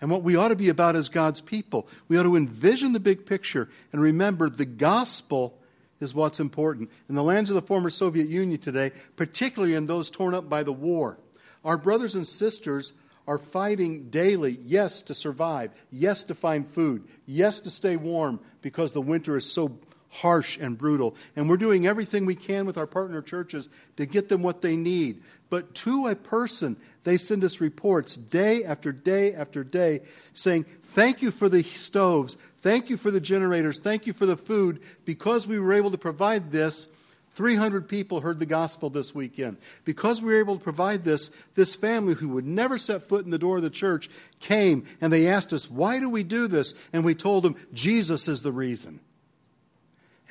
And 0.00 0.10
what 0.10 0.22
we 0.22 0.36
ought 0.36 0.48
to 0.48 0.56
be 0.56 0.68
about 0.68 0.96
as 0.96 1.08
God's 1.08 1.40
people. 1.40 1.88
We 2.08 2.18
ought 2.18 2.24
to 2.24 2.36
envision 2.36 2.92
the 2.92 3.00
big 3.00 3.24
picture 3.24 3.68
and 3.92 4.02
remember 4.02 4.50
the 4.50 4.66
gospel 4.66 5.58
is 6.00 6.14
what's 6.14 6.40
important. 6.40 6.90
In 7.08 7.14
the 7.14 7.22
lands 7.22 7.50
of 7.50 7.54
the 7.54 7.62
former 7.62 7.88
Soviet 7.88 8.28
Union 8.28 8.60
today, 8.60 8.90
particularly 9.16 9.74
in 9.74 9.86
those 9.86 10.10
torn 10.10 10.34
up 10.34 10.48
by 10.48 10.64
the 10.64 10.72
war, 10.72 11.18
our 11.64 11.78
brothers 11.78 12.16
and 12.16 12.26
sisters 12.26 12.92
are 13.26 13.38
fighting 13.38 14.10
daily, 14.10 14.58
yes, 14.64 15.00
to 15.02 15.14
survive, 15.14 15.70
yes, 15.92 16.24
to 16.24 16.34
find 16.34 16.66
food, 16.66 17.06
yes, 17.24 17.60
to 17.60 17.70
stay 17.70 17.96
warm 17.96 18.40
because 18.60 18.92
the 18.92 19.00
winter 19.00 19.36
is 19.36 19.50
so 19.50 19.78
harsh 20.12 20.58
and 20.58 20.76
brutal. 20.76 21.16
And 21.34 21.48
we're 21.48 21.56
doing 21.56 21.86
everything 21.86 22.26
we 22.26 22.34
can 22.34 22.66
with 22.66 22.76
our 22.76 22.86
partner 22.86 23.22
churches 23.22 23.68
to 23.96 24.04
get 24.04 24.28
them 24.28 24.42
what 24.42 24.60
they 24.60 24.76
need. 24.76 25.22
But 25.48 25.74
to 25.76 26.06
a 26.06 26.14
person, 26.14 26.76
they 27.04 27.16
send 27.16 27.42
us 27.44 27.60
reports 27.60 28.16
day 28.16 28.62
after 28.62 28.92
day 28.92 29.34
after 29.34 29.64
day 29.64 30.02
saying, 30.34 30.66
Thank 30.82 31.22
you 31.22 31.30
for 31.30 31.48
the 31.48 31.62
stoves. 31.62 32.36
Thank 32.58 32.90
you 32.90 32.96
for 32.96 33.10
the 33.10 33.20
generators. 33.20 33.80
Thank 33.80 34.06
you 34.06 34.12
for 34.12 34.26
the 34.26 34.36
food. 34.36 34.80
Because 35.04 35.46
we 35.46 35.58
were 35.58 35.72
able 35.72 35.90
to 35.90 35.98
provide 35.98 36.52
this, 36.52 36.88
300 37.34 37.88
people 37.88 38.20
heard 38.20 38.38
the 38.38 38.46
gospel 38.46 38.90
this 38.90 39.14
weekend. 39.14 39.56
Because 39.84 40.20
we 40.20 40.32
were 40.32 40.40
able 40.40 40.58
to 40.58 40.62
provide 40.62 41.04
this, 41.04 41.30
this 41.54 41.74
family 41.74 42.14
who 42.14 42.28
would 42.28 42.46
never 42.46 42.76
set 42.76 43.02
foot 43.02 43.24
in 43.24 43.30
the 43.30 43.38
door 43.38 43.56
of 43.56 43.62
the 43.62 43.70
church 43.70 44.10
came 44.40 44.84
and 45.00 45.10
they 45.10 45.26
asked 45.26 45.54
us, 45.54 45.70
Why 45.70 46.00
do 46.00 46.10
we 46.10 46.22
do 46.22 46.48
this? 46.48 46.74
And 46.92 47.02
we 47.02 47.14
told 47.14 47.44
them, 47.44 47.56
Jesus 47.72 48.28
is 48.28 48.42
the 48.42 48.52
reason. 48.52 49.00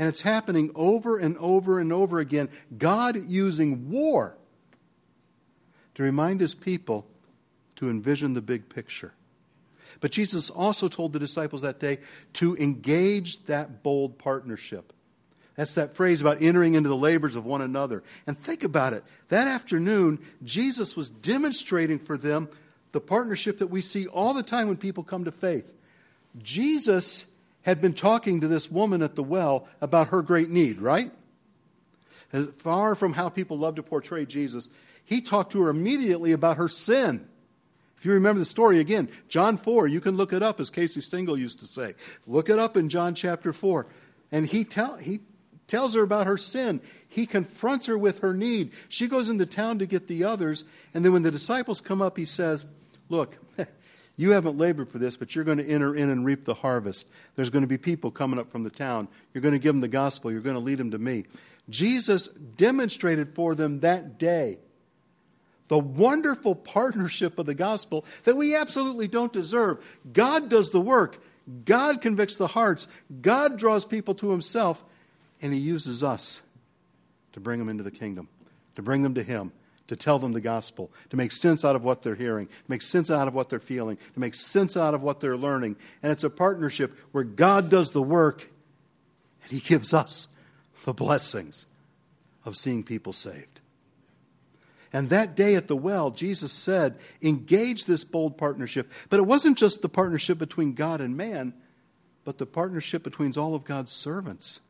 And 0.01 0.09
it's 0.09 0.21
happening 0.21 0.71
over 0.73 1.19
and 1.19 1.37
over 1.37 1.79
and 1.79 1.93
over 1.93 2.17
again. 2.17 2.49
God 2.75 3.29
using 3.29 3.91
war 3.91 4.35
to 5.93 6.01
remind 6.01 6.41
his 6.41 6.55
people 6.55 7.05
to 7.75 7.87
envision 7.87 8.33
the 8.33 8.41
big 8.41 8.67
picture. 8.67 9.13
But 9.99 10.11
Jesus 10.11 10.49
also 10.49 10.87
told 10.87 11.13
the 11.13 11.19
disciples 11.19 11.61
that 11.61 11.79
day 11.79 11.99
to 12.33 12.57
engage 12.57 13.43
that 13.43 13.83
bold 13.83 14.17
partnership. 14.17 14.91
That's 15.55 15.75
that 15.75 15.95
phrase 15.95 16.19
about 16.19 16.41
entering 16.41 16.73
into 16.73 16.89
the 16.89 16.97
labors 16.97 17.35
of 17.35 17.45
one 17.45 17.61
another. 17.61 18.01
And 18.25 18.35
think 18.35 18.63
about 18.63 18.93
it. 18.93 19.03
That 19.29 19.47
afternoon, 19.47 20.17
Jesus 20.43 20.95
was 20.95 21.11
demonstrating 21.11 21.99
for 21.99 22.17
them 22.17 22.49
the 22.91 23.01
partnership 23.01 23.59
that 23.59 23.67
we 23.67 23.81
see 23.83 24.07
all 24.07 24.33
the 24.33 24.41
time 24.41 24.67
when 24.67 24.77
people 24.77 25.03
come 25.03 25.25
to 25.25 25.31
faith. 25.31 25.75
Jesus 26.39 27.27
had 27.63 27.81
been 27.81 27.93
talking 27.93 28.41
to 28.41 28.47
this 28.47 28.71
woman 28.71 29.01
at 29.01 29.15
the 29.15 29.23
well 29.23 29.67
about 29.81 30.09
her 30.09 30.21
great 30.21 30.49
need, 30.49 30.81
right? 30.81 31.11
As 32.33 32.47
far 32.57 32.95
from 32.95 33.13
how 33.13 33.29
people 33.29 33.57
love 33.57 33.75
to 33.75 33.83
portray 33.83 34.25
Jesus, 34.25 34.69
he 35.03 35.21
talked 35.21 35.51
to 35.51 35.61
her 35.63 35.69
immediately 35.69 36.31
about 36.31 36.57
her 36.57 36.67
sin. 36.67 37.27
If 37.97 38.05
you 38.05 38.13
remember 38.13 38.39
the 38.39 38.45
story 38.45 38.79
again, 38.79 39.09
John 39.27 39.57
4, 39.57 39.87
you 39.87 40.01
can 40.01 40.17
look 40.17 40.33
it 40.33 40.41
up, 40.41 40.59
as 40.59 40.71
Casey 40.71 41.01
Stengel 41.01 41.37
used 41.37 41.59
to 41.59 41.67
say. 41.67 41.93
Look 42.25 42.49
it 42.49 42.57
up 42.57 42.75
in 42.75 42.89
John 42.89 43.13
chapter 43.13 43.53
4. 43.53 43.85
And 44.31 44.47
he, 44.47 44.63
tell, 44.63 44.97
he 44.97 45.19
tells 45.67 45.93
her 45.93 46.01
about 46.01 46.25
her 46.25 46.37
sin. 46.37 46.81
He 47.07 47.27
confronts 47.27 47.85
her 47.85 47.97
with 47.97 48.19
her 48.19 48.33
need. 48.33 48.71
She 48.89 49.07
goes 49.07 49.29
into 49.29 49.45
town 49.45 49.77
to 49.79 49.85
get 49.85 50.07
the 50.07 50.23
others. 50.23 50.65
And 50.93 51.05
then 51.05 51.13
when 51.13 51.21
the 51.21 51.29
disciples 51.29 51.79
come 51.79 52.01
up, 52.01 52.17
he 52.17 52.25
says, 52.25 52.65
Look, 53.09 53.37
You 54.21 54.33
haven't 54.33 54.59
labored 54.59 54.91
for 54.91 54.99
this, 54.99 55.17
but 55.17 55.33
you're 55.33 55.43
going 55.43 55.57
to 55.57 55.67
enter 55.67 55.95
in 55.95 56.11
and 56.11 56.23
reap 56.23 56.45
the 56.45 56.53
harvest. 56.53 57.09
There's 57.35 57.49
going 57.49 57.63
to 57.63 57.67
be 57.67 57.79
people 57.79 58.11
coming 58.11 58.37
up 58.37 58.51
from 58.51 58.63
the 58.63 58.69
town. 58.69 59.07
You're 59.33 59.41
going 59.41 59.55
to 59.55 59.59
give 59.59 59.73
them 59.73 59.81
the 59.81 59.87
gospel. 59.87 60.31
You're 60.31 60.41
going 60.41 60.55
to 60.55 60.59
lead 60.59 60.77
them 60.77 60.91
to 60.91 60.99
me. 60.99 61.25
Jesus 61.71 62.27
demonstrated 62.27 63.33
for 63.33 63.55
them 63.55 63.79
that 63.79 64.19
day 64.19 64.59
the 65.69 65.79
wonderful 65.79 66.53
partnership 66.53 67.39
of 67.39 67.47
the 67.47 67.55
gospel 67.55 68.05
that 68.25 68.37
we 68.37 68.55
absolutely 68.55 69.07
don't 69.07 69.33
deserve. 69.33 69.83
God 70.13 70.49
does 70.49 70.69
the 70.69 70.81
work, 70.81 71.19
God 71.65 71.99
convicts 71.99 72.35
the 72.35 72.45
hearts, 72.45 72.87
God 73.23 73.57
draws 73.57 73.85
people 73.85 74.13
to 74.15 74.29
Himself, 74.29 74.83
and 75.41 75.51
He 75.51 75.59
uses 75.59 76.03
us 76.03 76.43
to 77.33 77.39
bring 77.39 77.57
them 77.57 77.69
into 77.69 77.83
the 77.83 77.89
kingdom, 77.89 78.29
to 78.75 78.83
bring 78.83 79.01
them 79.01 79.15
to 79.15 79.23
Him 79.23 79.51
to 79.91 79.97
tell 79.97 80.19
them 80.19 80.31
the 80.31 80.39
gospel, 80.39 80.89
to 81.09 81.17
make 81.17 81.33
sense 81.33 81.65
out 81.65 81.75
of 81.75 81.83
what 81.83 82.01
they're 82.01 82.15
hearing, 82.15 82.47
to 82.47 82.63
make 82.69 82.81
sense 82.81 83.11
out 83.11 83.27
of 83.27 83.33
what 83.33 83.49
they're 83.49 83.59
feeling, 83.59 83.97
to 84.13 84.19
make 84.21 84.33
sense 84.33 84.77
out 84.77 84.93
of 84.93 85.03
what 85.03 85.19
they're 85.19 85.35
learning. 85.35 85.75
And 86.01 86.13
it's 86.13 86.23
a 86.23 86.29
partnership 86.29 86.97
where 87.11 87.25
God 87.25 87.69
does 87.69 87.91
the 87.91 88.01
work 88.01 88.49
and 89.43 89.51
He 89.51 89.59
gives 89.59 89.93
us 89.93 90.29
the 90.85 90.93
blessings 90.93 91.65
of 92.45 92.55
seeing 92.55 92.85
people 92.85 93.11
saved. 93.11 93.59
And 94.93 95.09
that 95.09 95.35
day 95.35 95.55
at 95.55 95.67
the 95.67 95.75
well, 95.75 96.09
Jesus 96.09 96.53
said, 96.53 96.97
engage 97.21 97.83
this 97.83 98.05
bold 98.05 98.37
partnership. 98.37 98.89
But 99.09 99.19
it 99.19 99.25
wasn't 99.25 99.57
just 99.57 99.81
the 99.81 99.89
partnership 99.89 100.37
between 100.37 100.71
God 100.71 101.01
and 101.01 101.17
man, 101.17 101.53
but 102.23 102.37
the 102.37 102.45
partnership 102.45 103.03
between 103.03 103.33
all 103.37 103.55
of 103.55 103.65
God's 103.65 103.91
servants. 103.91 104.61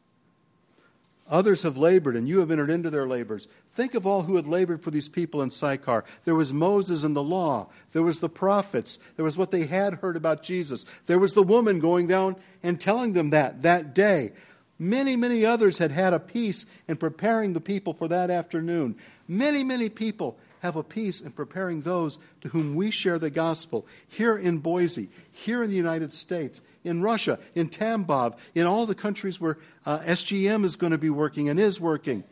Others 1.31 1.63
have 1.63 1.77
labored, 1.77 2.17
and 2.17 2.27
you 2.27 2.39
have 2.39 2.51
entered 2.51 2.69
into 2.69 2.89
their 2.89 3.07
labors. 3.07 3.47
Think 3.71 3.95
of 3.95 4.05
all 4.05 4.23
who 4.23 4.35
had 4.35 4.47
labored 4.47 4.83
for 4.83 4.91
these 4.91 5.07
people 5.07 5.41
in 5.41 5.49
Sychar. 5.49 6.03
There 6.25 6.35
was 6.35 6.51
Moses 6.51 7.05
and 7.05 7.15
the 7.15 7.23
law. 7.23 7.69
There 7.93 8.03
was 8.03 8.19
the 8.19 8.29
prophets. 8.29 8.99
There 9.15 9.23
was 9.23 9.37
what 9.37 9.49
they 9.49 9.65
had 9.65 9.95
heard 9.95 10.17
about 10.17 10.43
Jesus. 10.43 10.83
There 11.05 11.19
was 11.19 11.31
the 11.31 11.41
woman 11.41 11.79
going 11.79 12.07
down 12.07 12.35
and 12.61 12.79
telling 12.79 13.13
them 13.13 13.29
that 13.29 13.61
that 13.61 13.95
day. 13.95 14.33
Many, 14.77 15.15
many 15.15 15.45
others 15.45 15.77
had 15.77 15.91
had 15.91 16.11
a 16.13 16.19
piece 16.19 16.65
in 16.87 16.97
preparing 16.97 17.53
the 17.53 17.61
people 17.61 17.93
for 17.93 18.09
that 18.09 18.29
afternoon. 18.29 18.97
Many, 19.27 19.63
many 19.63 19.87
people 19.89 20.37
have 20.61 20.75
a 20.75 20.83
piece 20.83 21.21
in 21.21 21.31
preparing 21.31 21.81
those 21.81 22.19
to 22.39 22.49
whom 22.49 22.75
we 22.75 22.91
share 22.91 23.17
the 23.17 23.31
gospel 23.31 23.85
here 24.07 24.37
in 24.37 24.59
Boise, 24.59 25.09
here 25.31 25.63
in 25.63 25.71
the 25.71 25.75
United 25.75 26.13
States, 26.13 26.61
in 26.83 27.01
Russia, 27.01 27.39
in 27.55 27.67
Tambov, 27.67 28.37
in 28.53 28.67
all 28.67 28.85
the 28.85 28.95
countries 28.95 29.41
where 29.41 29.57
uh, 29.87 29.99
SGM 29.99 30.63
is 30.63 30.75
going 30.75 30.91
to 30.91 30.99
be 30.99 31.09
working 31.09 31.49
and 31.49 31.59
is 31.59 31.79
working. 31.79 32.23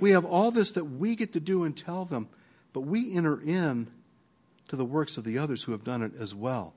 We 0.00 0.12
have 0.12 0.24
all 0.24 0.50
this 0.50 0.72
that 0.72 0.84
we 0.84 1.14
get 1.14 1.34
to 1.34 1.40
do 1.40 1.64
and 1.64 1.76
tell 1.76 2.06
them, 2.06 2.28
but 2.72 2.80
we 2.80 3.14
enter 3.14 3.38
in 3.38 3.88
to 4.68 4.76
the 4.76 4.84
works 4.84 5.18
of 5.18 5.24
the 5.24 5.36
others 5.36 5.64
who 5.64 5.72
have 5.72 5.84
done 5.84 6.02
it 6.02 6.12
as 6.18 6.34
well. 6.34 6.72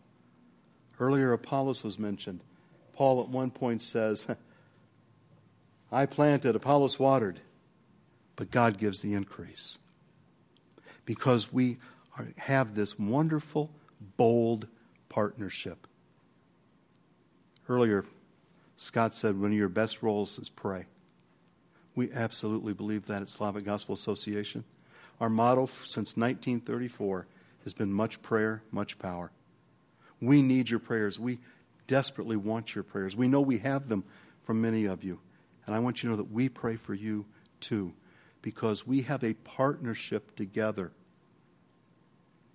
Earlier, 1.00 1.32
Apollos 1.32 1.82
was 1.82 1.98
mentioned. 1.98 2.42
Paul 2.92 3.22
at 3.22 3.30
one 3.30 3.52
point 3.52 3.82
says, 3.82 4.28
I 5.94 6.06
planted, 6.06 6.58
Apollos 6.58 7.00
watered, 7.00 7.40
but 8.36 8.52
God 8.52 8.78
gives 8.78 9.02
the 9.02 9.14
increase 9.14 9.80
because 11.06 11.54
we 11.54 11.78
are, 12.18 12.28
have 12.38 12.76
this 12.76 12.98
wonderful, 12.98 13.72
bold 14.18 14.68
partnership. 15.10 15.88
Earlier, 17.70 18.06
Scott 18.76 19.14
said 19.14 19.40
one 19.40 19.52
of 19.52 19.58
your 19.58 19.70
best 19.70 20.04
roles 20.04 20.38
is 20.38 20.50
pray. 20.50 20.86
We 21.96 22.12
absolutely 22.12 22.74
believe 22.74 23.08
that 23.08 23.22
at 23.22 23.30
Slavic 23.30 23.64
Gospel 23.64 23.94
Association. 23.94 24.66
Our 25.22 25.30
motto 25.30 25.66
since 25.66 26.18
1934 26.18 27.26
has 27.64 27.74
been 27.74 27.94
much 27.94 28.22
prayer, 28.22 28.62
much 28.72 29.00
power. 29.00 29.32
We 30.22 30.42
need 30.42 30.70
your 30.70 30.80
prayers. 30.80 31.20
We 31.20 31.40
desperately 31.88 32.36
want 32.36 32.76
your 32.76 32.84
prayers. 32.84 33.16
We 33.16 33.28
know 33.28 33.42
we 33.42 33.60
have 33.60 33.88
them 33.88 34.04
from 34.44 34.62
many 34.62 34.86
of 34.86 35.04
you. 35.04 35.20
And 35.66 35.74
I 35.74 35.80
want 35.80 36.04
you 36.04 36.10
to 36.10 36.16
know 36.16 36.22
that 36.22 36.32
we 36.32 36.50
pray 36.50 36.76
for 36.76 36.94
you 36.94 37.26
too 37.60 37.94
because 38.46 38.86
we 38.86 39.02
have 39.02 39.24
a 39.24 39.34
partnership 39.34 40.36
together. 40.36 40.92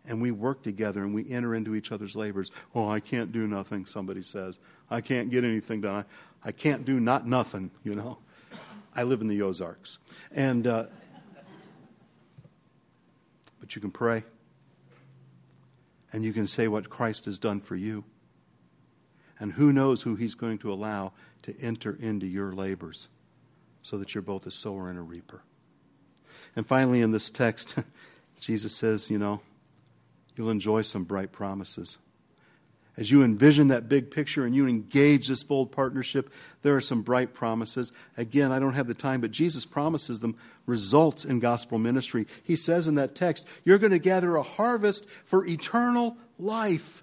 And 0.07 0.22
we 0.22 0.30
work 0.30 0.62
together 0.62 1.03
and 1.03 1.12
we 1.12 1.28
enter 1.28 1.53
into 1.53 1.74
each 1.74 1.91
other's 1.91 2.14
labors. 2.14 2.53
Oh, 2.76 2.88
I 2.88 3.01
can't 3.01 3.32
do 3.32 3.49
nothing, 3.49 3.86
somebody 3.86 4.22
says. 4.22 4.61
I 4.88 5.01
can't 5.01 5.32
get 5.32 5.43
anything 5.43 5.80
done. 5.80 6.05
I, 6.45 6.49
I 6.49 6.53
can't 6.53 6.84
do 6.84 7.01
not 7.01 7.26
nothing, 7.26 7.72
you 7.82 7.97
know. 7.97 8.18
I 8.95 9.03
live 9.03 9.20
in 9.20 9.26
the 9.26 9.43
Ozarks. 9.43 9.99
And, 10.30 10.64
uh, 10.68 10.84
but 13.59 13.74
you 13.74 13.80
can 13.80 13.91
pray 13.91 14.22
and 16.12 16.24
you 16.24 16.32
can 16.32 16.47
say 16.47 16.68
what 16.68 16.88
Christ 16.88 17.24
has 17.24 17.41
done 17.41 17.61
for 17.61 17.74
you. 17.74 18.05
And 19.41 19.55
who 19.55 19.72
knows 19.72 20.03
who 20.03 20.14
he's 20.14 20.36
going 20.36 20.59
to 20.59 20.72
allow 20.72 21.14
to 21.43 21.61
enter 21.61 21.99
into 22.01 22.28
your 22.28 22.53
labors 22.53 23.09
so 23.82 23.99
that 23.99 24.14
you're 24.14 24.22
both 24.22 24.47
a 24.47 24.53
sower 24.53 24.88
and 24.88 24.97
a 24.97 25.03
reaper. 25.03 25.43
And 26.57 26.66
finally, 26.66 27.01
in 27.01 27.12
this 27.12 27.30
text, 27.30 27.76
Jesus 28.40 28.74
says, 28.74 29.11
you 29.11 29.18
know, 29.18 29.40
you'll 30.36 30.51
enjoy 30.51 30.82
some 30.82 31.05
bright 31.05 31.32
promises. 31.32 31.98
As 32.96 33.11
you 33.11 33.22
envision 33.22 33.68
that 33.68 33.88
big 33.88 34.11
picture 34.11 34.44
and 34.44 34.55
you 34.55 34.66
engage 34.66 35.28
this 35.28 35.42
bold 35.42 35.72
partnership, 35.72 36.30
there 36.62 36.76
are 36.76 36.80
some 36.82 37.03
bright 37.03 37.32
promises. 37.32 37.92
Again, 38.18 38.53
I 38.53 38.59
don't 38.59 38.74
have 38.74 38.88
the 38.88 38.94
time, 38.94 39.20
but 39.22 39.30
Jesus 39.30 39.64
promises 39.64 40.20
them 40.20 40.36
results 40.66 41.24
in 41.24 41.40
gospel 41.40 41.78
ministry. 41.78 42.26
He 42.42 42.57
says 42.57 42.88
in 42.88 42.96
that 42.96 43.14
text, 43.14 43.46
You're 43.64 43.78
going 43.78 43.92
to 43.92 43.98
gather 43.98 44.36
a 44.36 44.42
harvest 44.42 45.09
for 45.24 45.46
eternal 45.46 46.18
life. 46.38 47.03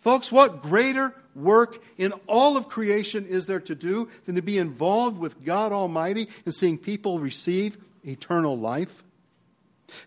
Folks, 0.00 0.30
what 0.30 0.62
greater 0.62 1.14
work 1.34 1.82
in 1.96 2.12
all 2.26 2.56
of 2.56 2.68
creation 2.68 3.26
is 3.26 3.46
there 3.46 3.60
to 3.60 3.74
do 3.74 4.08
than 4.24 4.34
to 4.36 4.42
be 4.42 4.58
involved 4.58 5.18
with 5.18 5.44
God 5.44 5.72
Almighty 5.72 6.28
and 6.44 6.54
seeing 6.54 6.78
people 6.78 7.18
receive 7.18 7.78
eternal 8.04 8.58
life? 8.58 9.02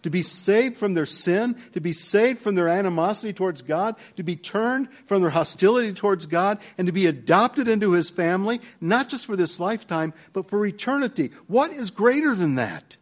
To 0.04 0.12
be 0.12 0.22
saved 0.22 0.78
from 0.78 0.94
their 0.94 1.08
sin, 1.08 1.56
to 1.74 1.82
be 1.82 1.92
saved 1.92 2.40
from 2.40 2.54
their 2.54 2.68
animosity 2.68 3.34
towards 3.34 3.64
God, 3.64 3.96
to 4.16 4.22
be 4.22 4.36
turned 4.36 4.92
from 5.08 5.22
their 5.22 5.32
hostility 5.32 5.92
towards 5.92 6.28
God, 6.28 6.60
and 6.78 6.86
to 6.86 6.92
be 6.92 7.08
adopted 7.08 7.68
into 7.68 7.94
His 7.94 8.10
family, 8.10 8.62
not 8.80 9.10
just 9.10 9.26
for 9.26 9.36
this 9.36 9.60
lifetime, 9.60 10.14
but 10.34 10.48
for 10.48 10.64
eternity. 10.66 11.32
What 11.48 11.72
is 11.72 11.90
greater 11.90 12.36
than 12.36 12.56
that? 12.56 12.98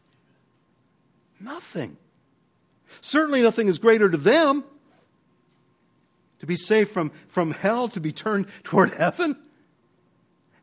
Nothing. 1.39 1.97
Certainly 3.01 3.41
nothing 3.41 3.67
is 3.67 3.77
greater 3.77 4.09
to 4.09 4.17
them. 4.17 4.63
To 6.39 6.45
be 6.45 6.55
saved 6.55 6.89
from, 6.89 7.11
from 7.27 7.51
hell, 7.51 7.87
to 7.89 7.99
be 7.99 8.11
turned 8.11 8.47
toward 8.63 8.93
heaven. 8.93 9.37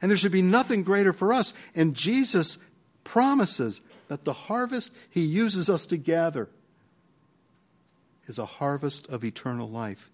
And 0.01 0.11
there 0.11 0.16
should 0.18 0.33
be 0.33 0.43
nothing 0.43 0.83
greater 0.83 1.12
for 1.12 1.33
us. 1.33 1.53
And 1.74 1.95
Jesus 1.95 2.59
promises 3.05 3.81
that 4.09 4.24
the 4.24 4.33
harvest 4.33 4.93
he 5.11 5.22
uses 5.22 5.70
us 5.70 5.87
to 5.87 5.97
gather 5.97 6.49
is 8.27 8.39
a 8.39 8.47
harvest 8.47 9.09
of 9.09 9.24
eternal 9.24 9.68
life. 9.68 10.11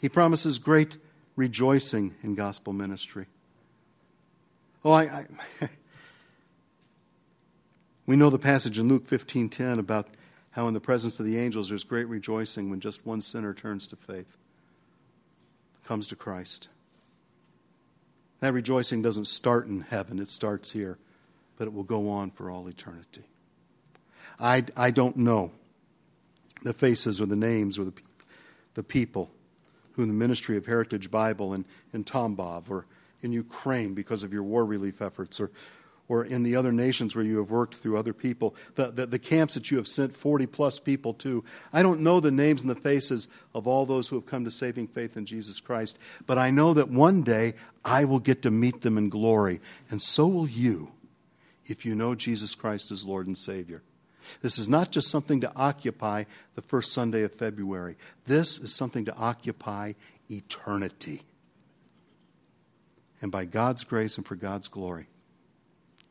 He 0.00 0.08
promises 0.08 0.58
great 0.58 0.96
rejoicing 1.36 2.14
in 2.22 2.34
gospel 2.34 2.72
ministry. 2.72 3.26
Oh, 4.84 4.92
I, 4.92 5.02
I 5.02 5.26
we 8.06 8.16
know 8.16 8.30
the 8.30 8.38
passage 8.38 8.78
in 8.78 8.88
Luke 8.88 9.06
15:10 9.06 9.78
about 9.78 10.08
how 10.50 10.66
in 10.68 10.74
the 10.74 10.80
presence 10.80 11.20
of 11.20 11.26
the 11.26 11.38
angels 11.38 11.68
there's 11.68 11.84
great 11.84 12.08
rejoicing 12.08 12.68
when 12.68 12.80
just 12.80 13.06
one 13.06 13.20
sinner 13.20 13.54
turns 13.54 13.86
to 13.86 13.96
faith, 13.96 14.36
comes 15.92 16.06
to 16.06 16.16
Christ. 16.16 16.70
That 18.40 18.54
rejoicing 18.54 19.02
doesn't 19.02 19.26
start 19.26 19.66
in 19.66 19.82
heaven, 19.82 20.18
it 20.18 20.30
starts 20.30 20.72
here 20.72 20.96
but 21.58 21.68
it 21.68 21.74
will 21.74 21.84
go 21.84 22.08
on 22.08 22.30
for 22.30 22.50
all 22.50 22.66
eternity. 22.66 23.24
I, 24.40 24.64
I 24.74 24.90
don't 24.90 25.18
know 25.18 25.52
the 26.62 26.72
faces 26.72 27.20
or 27.20 27.26
the 27.26 27.36
names 27.36 27.78
or 27.78 27.84
the, 27.84 27.92
the 28.72 28.82
people 28.82 29.30
who 29.92 30.02
in 30.02 30.08
the 30.08 30.14
ministry 30.14 30.56
of 30.56 30.64
Heritage 30.64 31.10
Bible 31.10 31.52
in, 31.52 31.66
in 31.92 32.04
Tambov 32.04 32.70
or 32.70 32.86
in 33.20 33.30
Ukraine 33.30 33.92
because 33.92 34.24
of 34.24 34.32
your 34.32 34.42
war 34.42 34.64
relief 34.64 35.02
efforts 35.02 35.38
or, 35.38 35.50
or 36.08 36.24
in 36.24 36.42
the 36.42 36.56
other 36.56 36.72
nations 36.72 37.14
where 37.14 37.24
you 37.24 37.38
have 37.38 37.50
worked 37.50 37.74
through 37.74 37.96
other 37.96 38.12
people, 38.12 38.54
the, 38.74 38.90
the, 38.90 39.06
the, 39.06 39.18
camps 39.18 39.54
that 39.54 39.70
you 39.70 39.76
have 39.76 39.88
sent 39.88 40.16
40 40.16 40.46
plus 40.46 40.78
people 40.78 41.14
to. 41.14 41.44
I 41.72 41.82
don't 41.82 42.00
know 42.00 42.20
the 42.20 42.30
names 42.30 42.62
and 42.62 42.70
the 42.70 42.74
faces 42.74 43.28
of 43.54 43.66
all 43.66 43.86
those 43.86 44.08
who 44.08 44.16
have 44.16 44.26
come 44.26 44.44
to 44.44 44.50
saving 44.50 44.88
faith 44.88 45.16
in 45.16 45.26
Jesus 45.26 45.60
Christ, 45.60 45.98
but 46.26 46.38
I 46.38 46.50
know 46.50 46.74
that 46.74 46.90
one 46.90 47.22
day 47.22 47.54
I 47.84 48.04
will 48.04 48.18
get 48.18 48.42
to 48.42 48.50
meet 48.50 48.82
them 48.82 48.98
in 48.98 49.08
glory, 49.08 49.60
and 49.90 50.02
so 50.02 50.26
will 50.26 50.48
you 50.48 50.92
if 51.66 51.86
you 51.86 51.94
know 51.94 52.14
Jesus 52.14 52.54
Christ 52.54 52.90
as 52.90 53.06
Lord 53.06 53.26
and 53.26 53.38
Savior. 53.38 53.82
This 54.40 54.58
is 54.58 54.68
not 54.68 54.90
just 54.90 55.08
something 55.08 55.40
to 55.40 55.52
occupy 55.56 56.24
the 56.54 56.62
first 56.62 56.92
Sunday 56.92 57.22
of 57.22 57.32
February. 57.32 57.96
This 58.26 58.58
is 58.58 58.74
something 58.74 59.04
to 59.06 59.16
occupy 59.16 59.94
eternity. 60.30 61.22
And 63.20 63.30
by 63.30 63.44
God's 63.44 63.84
grace 63.84 64.16
and 64.16 64.26
for 64.26 64.36
God's 64.36 64.68
glory, 64.68 65.06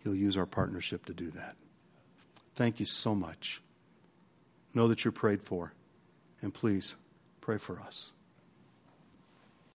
He'll 0.04 0.16
use 0.16 0.38
our 0.38 0.46
partnership 0.46 1.06
to 1.06 1.14
do 1.14 1.30
that. 1.32 1.56
Thank 2.56 2.80
you 2.80 2.86
so 2.86 3.16
much. 3.16 3.62
Know 4.74 4.88
that 4.88 5.04
you're 5.04 5.12
prayed 5.12 5.42
for, 5.42 5.74
and 6.42 6.54
please 6.54 6.96
pray 7.40 7.58
for 7.58 7.80
us. 7.80 8.14